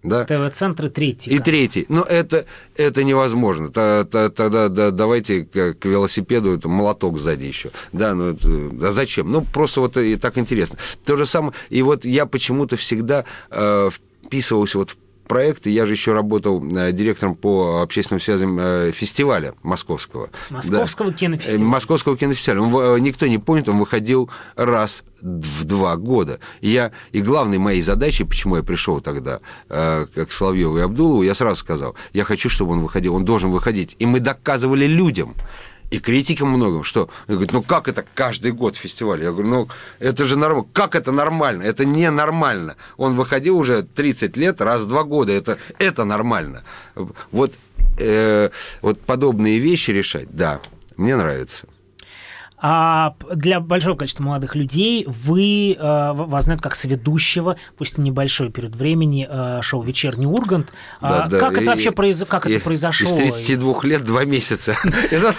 да? 0.07 0.25
ТВ-центры 0.25 0.89
третий. 0.89 1.31
И 1.31 1.39
третий. 1.39 1.87
Но 1.89 2.03
это, 2.03 2.47
это 2.75 3.05
невозможно. 3.05 3.71
Тогда 3.71 4.69
да, 4.69 4.91
давайте 4.91 5.45
к 5.45 5.85
велосипеду 5.85 6.53
это 6.53 6.69
молоток 6.69 7.19
сзади 7.19 7.45
еще. 7.45 7.71
Да, 7.93 8.15
ну 8.15 8.31
это, 8.31 8.49
а 8.89 8.91
зачем? 8.93 9.31
Ну, 9.31 9.43
просто 9.43 9.81
вот 9.81 9.97
и 9.97 10.17
так 10.17 10.39
интересно. 10.39 10.79
То 11.05 11.17
же 11.17 11.27
самое. 11.27 11.53
И 11.71 11.83
вот 11.83 12.05
я 12.05 12.27
почему-то 12.27 12.77
всегда 12.77 13.25
э, 13.51 13.91
вписывался 14.25 14.79
вот 14.79 14.91
в 14.91 14.97
проекты. 15.27 15.71
Я 15.71 15.87
же 15.87 15.93
еще 15.93 16.13
работал 16.13 16.65
э, 16.65 16.93
директором 16.93 17.35
по 17.35 17.83
общественным 17.83 18.21
связям 18.21 18.59
э, 18.59 18.93
фестиваля 18.93 19.55
московского. 19.63 20.31
Московского 20.51 21.11
да. 21.11 21.17
кинофестиваля. 21.17 21.65
Московского 21.65 22.17
кинофестиваля. 22.17 22.61
Он, 22.63 23.03
никто 23.03 23.27
не 23.27 23.39
помнит, 23.39 23.69
он 23.69 23.79
выходил 23.79 24.31
раз 24.55 25.05
в 25.21 25.65
два 25.65 25.97
года. 25.97 26.41
Я, 26.61 26.93
и 27.13 27.21
главной 27.21 27.59
моей 27.59 27.83
задачей, 27.83 28.25
почему 28.25 28.57
я 28.57 28.63
пришел 28.63 29.01
тогда 29.01 29.41
э, 29.69 30.07
к 30.07 30.33
Соловьеву 30.33 30.79
и 30.79 30.81
Абдулову, 30.81 31.23
я 31.23 31.35
сразу 31.35 31.57
сказал, 31.57 31.95
я 32.13 32.25
хочу, 32.25 32.49
чтобы 32.49 32.73
он 32.73 32.81
выходил, 32.81 33.15
он 33.15 33.25
должен 33.25 33.51
выходить. 33.51 33.97
И 33.99 34.07
мы 34.07 34.21
доказывали 34.21 34.87
людям, 34.87 35.35
и 35.91 35.99
критикам 35.99 36.49
многим, 36.49 36.85
что 36.85 37.09
говорят, 37.29 37.53
ну 37.53 37.63
как 37.63 37.89
это 37.89 38.05
каждый 38.15 38.53
год 38.53 38.77
фестиваль? 38.77 39.23
Я 39.23 39.31
говорю, 39.31 39.49
ну 39.49 39.69
это 39.99 40.25
же 40.25 40.37
нормально. 40.37 40.69
Как 40.73 40.95
это 40.95 41.13
нормально? 41.13 41.63
Это 41.63 41.85
не 41.85 42.11
нормально. 42.11 42.77
Он 42.97 43.15
выходил 43.15 43.57
уже 43.57 43.83
30 43.83 44.37
лет, 44.37 44.61
раз 44.61 44.83
в 44.83 44.89
два 44.89 45.05
года. 45.05 45.33
Это, 45.33 45.59
это 45.79 46.05
нормально. 46.05 46.65
Вот, 47.31 47.55
э, 47.99 48.51
вот 48.83 49.01
подобные 49.01 49.59
вещи 49.59 49.91
решать, 49.91 50.29
да, 50.31 50.61
мне 50.97 51.17
нравится. 51.17 51.67
А 52.59 53.15
для 53.35 53.61
большого 53.61 53.97
количества 53.97 54.23
молодых 54.23 54.55
людей 54.55 55.05
вы 55.07 55.75
э, 55.75 56.13
вас 56.13 56.45
знают 56.45 56.63
как 56.63 56.75
сведущего, 56.75 57.57
пусть 57.77 57.99
небольшой 57.99 58.51
период 58.51 58.75
времени, 58.77 59.27
э, 59.29 59.61
шоу 59.63 59.83
«Вечерний 59.83 60.27
Ургант». 60.27 60.73
Да, 61.03 61.25
А 61.25 61.29
да, 61.29 61.39
Как 61.39 61.53
это 61.53 61.63
и- 61.63 61.67
вообще 61.67 61.91
произ... 61.91 62.25
как 62.27 62.47
и- 62.47 62.55
это 62.55 62.65
произошло? 62.65 63.09
Из 63.09 63.15
32 63.15 63.85
лет 63.85 64.05
два 64.05 64.25
месяца. 64.25 64.75
Это- 65.11 65.35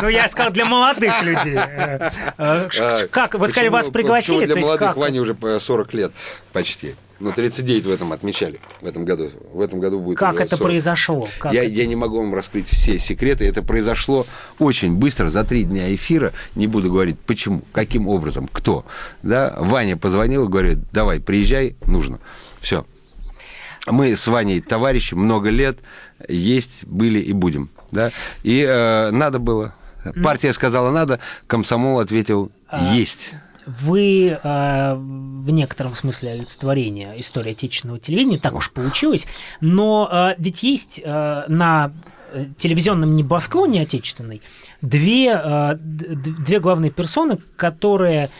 Ну, 0.00 0.08
я 0.08 0.28
сказал, 0.28 0.50
для 0.50 0.64
молодых 0.64 1.22
людей. 1.22 1.56
Э, 1.56 2.10
э, 2.38 2.68
ш- 2.70 3.06
Как? 3.10 3.34
Вы 3.34 3.46
сказали, 3.48 3.68
вас 3.68 3.88
пригласили? 3.90 4.46
для 4.46 4.56
молодых? 4.56 4.96
Ване 4.96 5.20
уже 5.20 5.34
по 5.34 5.58
40 5.60 5.92
лет 5.94 6.12
почти. 6.52 6.94
Ну, 7.20 7.32
39 7.32 7.84
в 7.84 7.90
этом 7.90 8.12
отмечали. 8.12 8.60
В 8.80 8.86
этом 8.86 9.04
году. 9.04 9.30
В 9.52 9.60
этом 9.60 9.78
году 9.78 10.00
будет 10.00 10.18
Как 10.18 10.40
это 10.40 10.56
40. 10.56 10.62
произошло? 10.62 11.28
Как 11.38 11.52
я, 11.52 11.62
это? 11.64 11.72
я 11.72 11.86
не 11.86 11.94
могу 11.94 12.18
вам 12.18 12.34
раскрыть 12.34 12.66
все 12.66 12.98
секреты. 12.98 13.44
Это 13.44 13.62
произошло 13.62 14.26
очень 14.58 14.94
быстро, 14.94 15.28
за 15.28 15.44
три 15.44 15.64
дня 15.64 15.94
эфира. 15.94 16.32
Не 16.54 16.66
буду 16.66 16.90
говорить, 16.90 17.18
почему, 17.18 17.60
каким 17.72 18.08
образом, 18.08 18.48
кто. 18.50 18.86
Да? 19.22 19.54
Ваня 19.58 19.98
позвонил 19.98 20.46
и 20.46 20.48
говорит, 20.48 20.78
давай, 20.92 21.20
приезжай, 21.20 21.76
нужно. 21.84 22.20
Все. 22.60 22.86
Мы 23.86 24.16
с 24.16 24.26
Ваней 24.26 24.60
товарищи, 24.60 25.14
много 25.14 25.50
лет, 25.50 25.78
есть, 26.28 26.84
были 26.86 27.18
и 27.18 27.32
будем. 27.32 27.70
Да? 27.90 28.12
И 28.42 28.64
э, 28.66 29.10
надо 29.10 29.38
было. 29.38 29.74
Партия 30.22 30.52
сказала 30.54 30.90
надо, 30.90 31.20
комсомол 31.46 31.98
ответил 32.00 32.50
А, 32.68 32.94
есть. 32.94 33.34
Вы 33.80 34.38
э, 34.42 34.94
в 34.94 35.50
некотором 35.50 35.94
смысле 35.94 36.32
олицетворение 36.32 37.20
истории 37.20 37.52
отечественного 37.52 38.00
телевидения, 38.00 38.38
так 38.38 38.54
уж 38.54 38.70
получилось, 38.70 39.26
но 39.60 40.08
э, 40.10 40.34
ведь 40.38 40.62
есть 40.62 41.00
э, 41.02 41.44
на 41.46 41.92
э, 42.32 42.46
телевизионном 42.58 43.14
небосклоне 43.14 43.82
отечественной 43.82 44.42
две, 44.82 45.30
э, 45.32 45.76
две 45.76 46.58
главные 46.58 46.90
персоны, 46.90 47.38
которые 47.56 48.30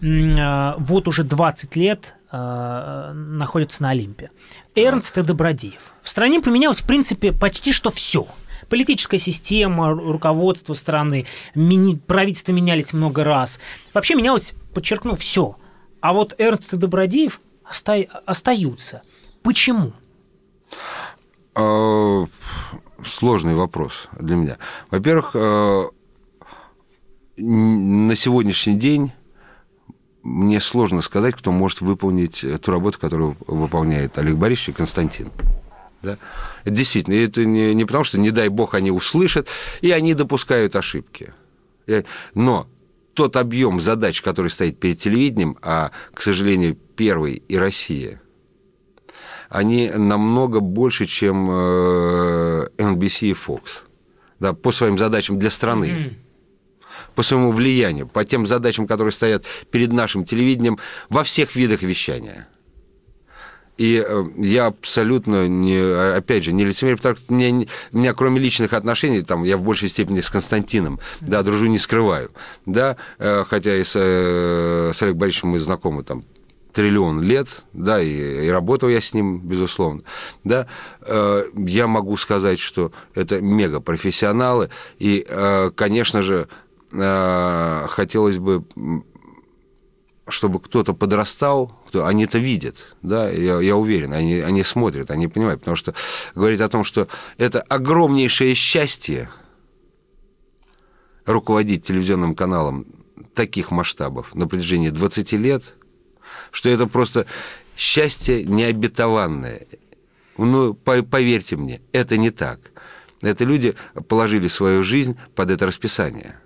э, 0.00 0.74
вот 0.78 1.08
уже 1.08 1.24
20 1.24 1.76
лет 1.76 2.14
э, 2.30 3.12
находятся 3.14 3.82
на 3.82 3.90
Олимпе. 3.90 4.30
Эрнст 4.74 5.18
и 5.18 5.22
Добродеев. 5.22 5.92
В 6.02 6.08
стране 6.08 6.40
поменялось, 6.40 6.80
в 6.80 6.86
принципе, 6.86 7.32
почти 7.32 7.72
что 7.72 7.90
все. 7.90 8.26
Политическая 8.68 9.18
система, 9.18 9.90
ру- 9.90 10.12
руководство 10.12 10.74
страны, 10.74 11.26
мини- 11.54 11.96
правительства 11.96 12.52
менялись 12.52 12.92
много 12.92 13.24
раз. 13.24 13.60
Вообще 13.94 14.14
менялось, 14.14 14.52
подчеркну, 14.74 15.14
все. 15.16 15.56
А 16.00 16.12
вот 16.12 16.34
Эрнст 16.38 16.74
и 16.74 16.76
Добродеев 16.76 17.40
оста- 17.68 18.06
остаются. 18.26 19.02
Почему? 19.42 19.92
Э, 21.54 22.26
Сложный 23.06 23.54
вопрос 23.54 24.08
для 24.18 24.34
меня. 24.36 24.58
Во-первых, 24.90 25.36
н- 25.36 25.88
на 27.38 28.16
сегодняшний 28.16 28.74
день 28.74 29.12
мне 30.24 30.60
сложно 30.60 31.00
сказать, 31.00 31.36
кто 31.36 31.52
может 31.52 31.80
выполнить 31.80 32.44
ту 32.60 32.70
работу, 32.72 32.98
которую 32.98 33.36
выполняет 33.46 34.18
Олег 34.18 34.34
Борисович 34.36 34.70
и 34.70 34.72
Константин. 34.72 35.30
Да? 36.02 36.18
Это 36.64 36.74
действительно, 36.74 37.14
это 37.14 37.44
не, 37.44 37.74
не 37.74 37.84
потому, 37.84 38.04
что, 38.04 38.18
не 38.18 38.30
дай 38.30 38.48
бог, 38.48 38.74
они 38.74 38.90
услышат, 38.90 39.48
и 39.80 39.90
они 39.90 40.14
допускают 40.14 40.76
ошибки. 40.76 41.32
Э, 41.86 42.04
Но 42.34 42.68
тот 43.14 43.36
объем 43.36 43.80
задач, 43.80 44.22
который 44.22 44.50
стоит 44.50 44.78
перед 44.78 45.00
телевидением, 45.00 45.58
а, 45.60 45.90
к 46.14 46.22
сожалению, 46.22 46.76
первый 46.96 47.42
и 47.48 47.56
Россия– 47.56 48.20
они 49.48 49.90
намного 49.90 50.60
больше, 50.60 51.06
чем 51.06 51.48
э, 51.50 52.68
NBC 52.76 53.30
и 53.30 53.32
Fox. 53.32 53.62
Да, 54.40 54.52
по 54.52 54.72
своим 54.72 54.98
задачам 54.98 55.38
для 55.38 55.50
страны. 55.50 56.18
По 57.14 57.22
своему 57.22 57.50
влиянию, 57.52 58.06
по 58.06 58.24
тем 58.24 58.46
задачам, 58.46 58.86
которые 58.86 59.12
стоят 59.12 59.44
перед 59.70 59.92
нашим 59.92 60.24
телевидением 60.24 60.78
во 61.08 61.24
всех 61.24 61.56
видах 61.56 61.82
вещания. 61.82 62.46
И 63.78 64.04
э, 64.04 64.24
я 64.36 64.66
абсолютно 64.66 65.46
не, 65.48 65.78
опять 66.16 66.44
же, 66.44 66.52
не 66.52 66.64
лицемерие, 66.64 66.96
потому 66.96 67.16
что 67.16 67.32
мне, 67.32 67.68
меня, 67.92 68.12
кроме 68.12 68.40
личных 68.40 68.72
отношений, 68.72 69.22
там, 69.22 69.44
я 69.44 69.56
в 69.56 69.62
большей 69.62 69.88
степени 69.88 70.20
с 70.20 70.28
Константином, 70.28 70.98
да, 71.20 71.42
дружу 71.44 71.66
не 71.66 71.78
скрываю, 71.78 72.32
да, 72.66 72.96
э, 73.18 73.44
хотя 73.48 73.76
и 73.76 73.84
с, 73.84 73.92
э, 73.94 74.90
с 74.92 75.00
Олегом 75.00 75.20
Борисовичем 75.20 75.50
мы 75.50 75.60
знакомы 75.60 76.02
там 76.02 76.24
триллион 76.72 77.22
лет, 77.22 77.64
да, 77.72 78.00
и, 78.00 78.46
и 78.46 78.48
работал 78.48 78.88
я 78.88 79.00
с 79.00 79.14
ним, 79.14 79.38
безусловно, 79.38 80.02
да, 80.44 80.66
э, 81.02 81.44
я 81.56 81.86
могу 81.86 82.16
сказать, 82.16 82.58
что 82.58 82.92
это 83.14 83.40
мега-профессионалы, 83.40 84.70
и, 84.98 85.24
э, 85.28 85.70
конечно 85.74 86.22
же, 86.22 86.48
э, 86.92 87.86
хотелось 87.88 88.38
бы 88.38 88.64
чтобы 90.28 90.60
кто-то 90.60 90.92
подрастал, 90.94 91.72
кто, 91.88 92.06
они 92.06 92.24
это 92.24 92.38
видят, 92.38 92.86
да, 93.02 93.30
я, 93.30 93.60
я 93.60 93.76
уверен, 93.76 94.12
они, 94.12 94.40
они 94.40 94.62
смотрят, 94.62 95.10
они 95.10 95.28
понимают, 95.28 95.60
потому 95.60 95.76
что 95.76 95.94
говорит 96.34 96.60
о 96.60 96.68
том, 96.68 96.84
что 96.84 97.08
это 97.38 97.60
огромнейшее 97.62 98.54
счастье 98.54 99.30
руководить 101.24 101.84
телевизионным 101.84 102.34
каналом 102.34 102.86
таких 103.34 103.70
масштабов 103.70 104.34
на 104.34 104.46
протяжении 104.46 104.90
20 104.90 105.32
лет, 105.32 105.74
что 106.50 106.68
это 106.68 106.86
просто 106.86 107.26
счастье 107.76 108.44
необетованное. 108.44 109.66
Ну, 110.36 110.74
по- 110.74 111.02
поверьте 111.02 111.56
мне, 111.56 111.80
это 111.92 112.16
не 112.16 112.30
так. 112.30 112.60
Это 113.20 113.44
люди 113.44 113.74
положили 114.08 114.48
свою 114.48 114.82
жизнь 114.84 115.18
под 115.34 115.50
это 115.50 115.66
расписание. 115.66 116.36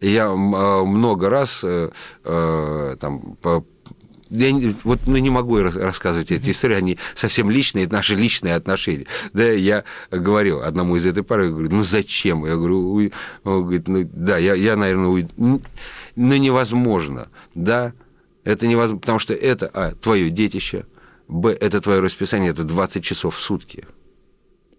Я 0.00 0.26
э, 0.26 0.34
много 0.34 1.28
раз 1.28 1.60
э, 1.62 1.90
э, 2.24 2.96
там 3.00 3.36
по- 3.42 3.64
я 4.30 4.74
вот 4.84 5.00
ну, 5.06 5.16
не 5.16 5.30
могу 5.30 5.58
рас- 5.62 5.74
рассказывать 5.74 6.30
эти 6.30 6.50
истории, 6.50 6.76
они 6.76 6.98
совсем 7.14 7.50
личные, 7.50 7.86
это 7.86 7.94
наши 7.94 8.14
личные 8.14 8.54
отношения. 8.54 9.06
Да, 9.32 9.44
я 9.44 9.84
говорил 10.10 10.62
одному 10.62 10.96
из 10.96 11.06
этой 11.06 11.22
пары, 11.22 11.50
говорю, 11.50 11.70
ну 11.70 11.82
зачем? 11.82 12.44
Я 12.44 12.56
говорю, 12.56 12.92
«Уй». 12.92 13.12
он 13.44 13.62
говорит, 13.62 13.88
ну 13.88 14.08
да, 14.12 14.36
я, 14.38 14.54
я 14.54 14.76
наверное, 14.76 15.08
уйду. 15.08 15.30
Ну 15.36 16.36
невозможно, 16.36 17.28
да, 17.54 17.92
это 18.44 18.66
невозможно, 18.66 19.00
потому 19.00 19.18
что 19.18 19.34
это, 19.34 19.70
а, 19.72 19.92
твое 19.94 20.30
детище, 20.30 20.84
б, 21.28 21.50
это 21.52 21.80
твое 21.80 22.00
расписание, 22.00 22.50
это 22.50 22.64
20 22.64 23.02
часов 23.02 23.36
в 23.36 23.40
сутки 23.40 23.86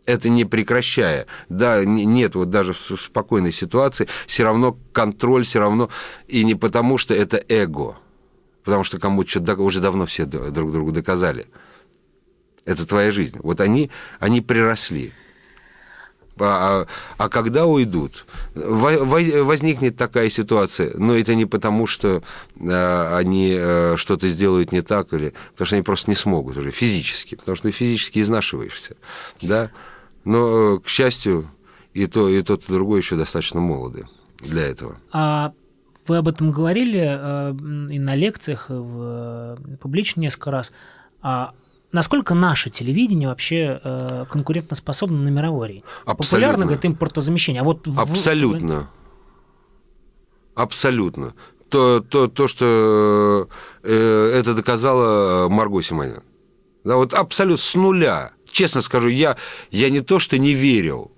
это 0.10 0.30
не 0.30 0.46
прекращая. 0.46 1.28
Да, 1.50 1.86
не- 1.86 2.06
нет, 2.06 2.36
вот 2.36 2.50
даже 2.50 2.74
в 2.74 2.78
спокойной 2.78 3.52
ситуации 3.52 4.08
все 4.28 4.44
равно 4.44 4.78
контроль, 4.92 5.44
все 5.46 5.60
равно, 5.60 5.90
и 6.28 6.44
не 6.44 6.56
потому, 6.56 6.98
что 6.98 7.14
это 7.14 7.42
эго, 7.48 7.96
потому 8.64 8.84
что 8.84 9.00
кому-то 9.00 9.40
док- 9.40 9.60
уже 9.60 9.80
давно 9.80 10.06
все 10.06 10.26
друг 10.26 10.72
другу 10.72 10.92
доказали. 10.92 11.46
Это 12.66 12.86
твоя 12.86 13.12
жизнь. 13.12 13.38
Вот 13.42 13.62
они, 13.62 13.90
они 14.20 14.42
приросли. 14.42 15.14
А, 16.42 16.86
а- 17.18 17.26
а 17.26 17.30
когда 17.30 17.66
уйдут, 17.66 18.26
во- 18.56 19.04
во- 19.04 19.44
возникнет 19.44 19.98
такая 19.98 20.30
ситуация, 20.30 20.94
но 20.98 21.14
это 21.18 21.36
не 21.36 21.46
потому, 21.46 21.86
что 21.86 22.24
э, 22.60 23.16
они 23.18 23.54
э, 23.60 23.96
что-то 23.98 24.28
сделают 24.30 24.72
не 24.72 24.82
так, 24.82 25.12
или 25.12 25.34
потому 25.52 25.66
что 25.66 25.76
они 25.76 25.84
просто 25.84 26.10
не 26.10 26.16
смогут 26.16 26.56
уже 26.56 26.72
физически, 26.72 27.36
потому 27.36 27.58
что 27.58 27.68
ты 27.68 27.72
физически 27.72 28.20
изнашиваешься, 28.20 28.96
да. 29.42 29.70
Но, 30.26 30.80
к 30.80 30.88
счастью, 30.88 31.50
и 31.94 32.06
то, 32.08 32.28
и 32.30 32.42
тот, 32.44 32.64
и 32.70 32.72
другой 32.74 33.00
еще 33.00 33.16
достаточно 33.16 33.60
молоды 33.60 34.06
для 34.40 34.64
этого. 34.68 34.98
А 35.12 35.54
вы 36.08 36.18
об 36.18 36.28
этом 36.28 36.52
говорили 36.52 37.00
э, 37.00 37.52
и 37.94 38.00
на 38.00 38.16
лекциях, 38.16 38.70
и 38.70 38.74
в, 38.74 39.56
э, 39.72 39.78
публично 39.82 40.22
несколько 40.22 40.52
раз. 40.52 40.74
А 41.22 41.52
насколько 41.92 42.34
наше 42.36 42.70
телевидение 42.70 43.28
вообще 43.30 43.80
э, 43.84 44.26
конкурентоспособно 44.30 45.18
на 45.20 45.30
мировой 45.30 45.68
арене? 45.68 45.84
Популярно, 46.06 46.66
говорит, 46.66 46.86
импортозамещение. 46.86 47.62
А 47.62 47.66
вот 47.66 47.88
в- 47.88 48.00
Абсолютно. 48.00 48.90
Абсолютно. 50.56 51.34
То, 51.70 52.00
то, 52.00 52.28
то 52.28 52.48
что 52.48 53.48
э, 53.84 54.32
это 54.36 54.54
доказала 54.56 55.48
Марго 55.50 55.82
Симонян. 55.82 56.24
Да, 56.84 56.96
вот 56.96 57.14
абсолютно 57.14 57.58
с 57.58 57.76
нуля. 57.76 58.32
Честно 58.52 58.82
скажу, 58.82 59.08
я, 59.08 59.38
я 59.72 59.90
не 59.90 60.02
то, 60.02 60.20
что 60.20 60.38
не 60.38 60.54
верил. 60.54 61.12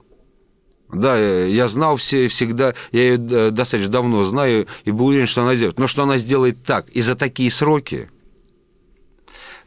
Да, 0.91 1.17
я 1.17 1.45
я 1.45 1.67
знал 1.69 1.95
все, 1.95 2.27
всегда, 2.27 2.73
я 2.91 3.01
ее 3.01 3.15
э, 3.15 3.51
достаточно 3.51 3.91
давно 3.91 4.25
знаю 4.25 4.67
и 4.83 4.91
был 4.91 5.07
уверен, 5.07 5.27
что 5.27 5.41
она 5.41 5.55
сделает. 5.55 5.79
Но 5.79 5.87
что 5.87 6.03
она 6.03 6.17
сделает 6.17 6.63
так 6.65 6.89
и 6.89 7.01
за 7.01 7.15
такие 7.15 7.49
сроки. 7.49 8.09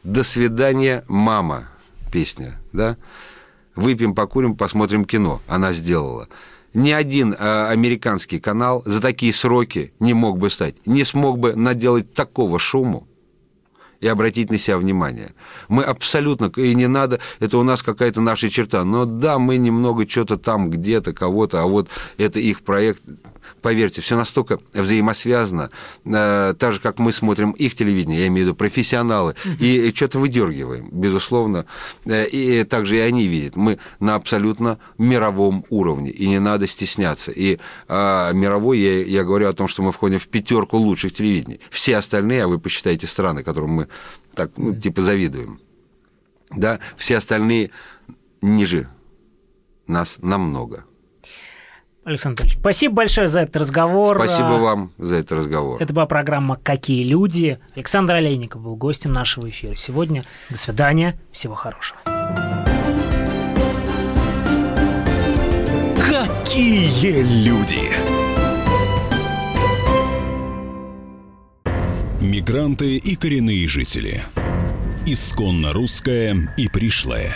До 0.03 0.23
свидания, 0.23 1.03
мама, 1.07 1.67
песня, 2.11 2.61
да? 2.73 2.97
Выпьем, 3.75 4.13
покурим, 4.13 4.55
посмотрим 4.55 5.03
кино. 5.03 5.41
Она 5.47 5.73
сделала. 5.73 6.27
Ни 6.75 6.91
один 6.91 7.33
э, 7.33 7.67
американский 7.69 8.39
канал 8.39 8.83
за 8.85 9.01
такие 9.01 9.33
сроки 9.33 9.93
не 9.99 10.13
мог 10.13 10.37
бы 10.37 10.51
стать, 10.51 10.75
не 10.85 11.03
смог 11.03 11.39
бы 11.39 11.55
наделать 11.55 12.13
такого 12.13 12.59
шуму 12.59 13.07
и 14.05 14.07
обратить 14.07 14.51
на 14.51 14.59
себя 14.59 14.77
внимание. 14.77 15.33
Мы 15.67 15.83
абсолютно, 15.83 16.51
и 16.57 16.75
не 16.75 16.87
надо, 16.87 17.19
это 17.39 17.57
у 17.57 17.63
нас 17.63 17.81
какая-то 17.81 18.21
наша 18.21 18.51
черта. 18.51 18.83
Но 18.83 19.05
да, 19.05 19.39
мы 19.39 19.57
немного 19.57 20.07
что-то 20.07 20.37
там 20.37 20.69
где-то, 20.69 21.11
кого-то, 21.11 21.63
а 21.63 21.65
вот 21.65 21.89
это 22.19 22.39
их 22.39 22.61
проект. 22.61 23.01
Поверьте, 23.61 24.01
все 24.01 24.15
настолько 24.15 24.59
взаимосвязано, 24.73 25.71
э, 26.05 26.53
так 26.57 26.73
же, 26.73 26.79
как 26.79 26.99
мы 26.99 27.11
смотрим 27.11 27.51
их 27.51 27.75
телевидение, 27.75 28.21
я 28.21 28.27
имею 28.27 28.45
в 28.45 28.47
виду 28.49 28.55
профессионалы, 28.55 29.35
и 29.59 29.91
что-то 29.95 30.19
выдергиваем, 30.19 30.89
безусловно. 30.91 31.65
Э, 32.05 32.27
и 32.27 32.63
также 32.63 32.97
и 32.97 32.99
они 32.99 33.27
видят. 33.27 33.55
Мы 33.55 33.79
на 33.99 34.15
абсолютно 34.15 34.79
мировом 34.97 35.65
уровне, 35.69 36.11
и 36.11 36.27
не 36.27 36.39
надо 36.39 36.67
стесняться. 36.67 37.31
И 37.31 37.59
э, 37.87 38.31
мировой, 38.33 38.79
я, 38.79 39.03
я 39.03 39.23
говорю 39.23 39.47
о 39.47 39.53
том, 39.53 39.67
что 39.67 39.81
мы 39.81 39.91
входим 39.91 40.19
в 40.19 40.27
пятерку 40.27 40.77
лучших 40.77 41.13
телевидений. 41.13 41.59
Все 41.69 41.97
остальные, 41.97 42.43
а 42.43 42.47
вы 42.47 42.59
посчитаете 42.59 43.07
страны, 43.07 43.43
которым 43.43 43.71
мы 43.71 43.87
так, 44.35 44.51
ну, 44.57 44.75
типа, 44.75 45.01
завидуем. 45.01 45.59
Да, 46.51 46.79
все 46.97 47.17
остальные 47.17 47.71
ниже 48.41 48.89
нас 49.87 50.17
намного. 50.21 50.85
Александр 52.05 52.41
Анатольевич, 52.41 52.59
спасибо 52.59 52.95
большое 52.95 53.27
за 53.27 53.41
этот 53.41 53.55
разговор. 53.57 54.15
Спасибо 54.17 54.59
вам 54.59 54.91
за 54.99 55.15
этот 55.15 55.39
разговор. 55.39 55.81
Это 55.81 55.91
была 55.91 56.05
программа 56.05 56.55
«Какие 56.61 57.03
люди?». 57.03 57.59
Александр 57.75 58.13
Олейников 58.13 58.61
был 58.61 58.75
гостем 58.75 59.11
нашего 59.11 59.49
эфира 59.49 59.73
сегодня. 59.75 60.23
До 60.51 60.57
свидания, 60.57 61.19
всего 61.31 61.55
хорошего. 61.55 61.97
Какие 65.97 67.23
люди? 67.43 67.91
Мигранты 72.21 72.97
и 72.97 73.15
коренные 73.15 73.67
жители. 73.67 74.21
Исконно 75.07 75.73
русская 75.73 76.53
и 76.55 76.67
пришлая. 76.67 77.35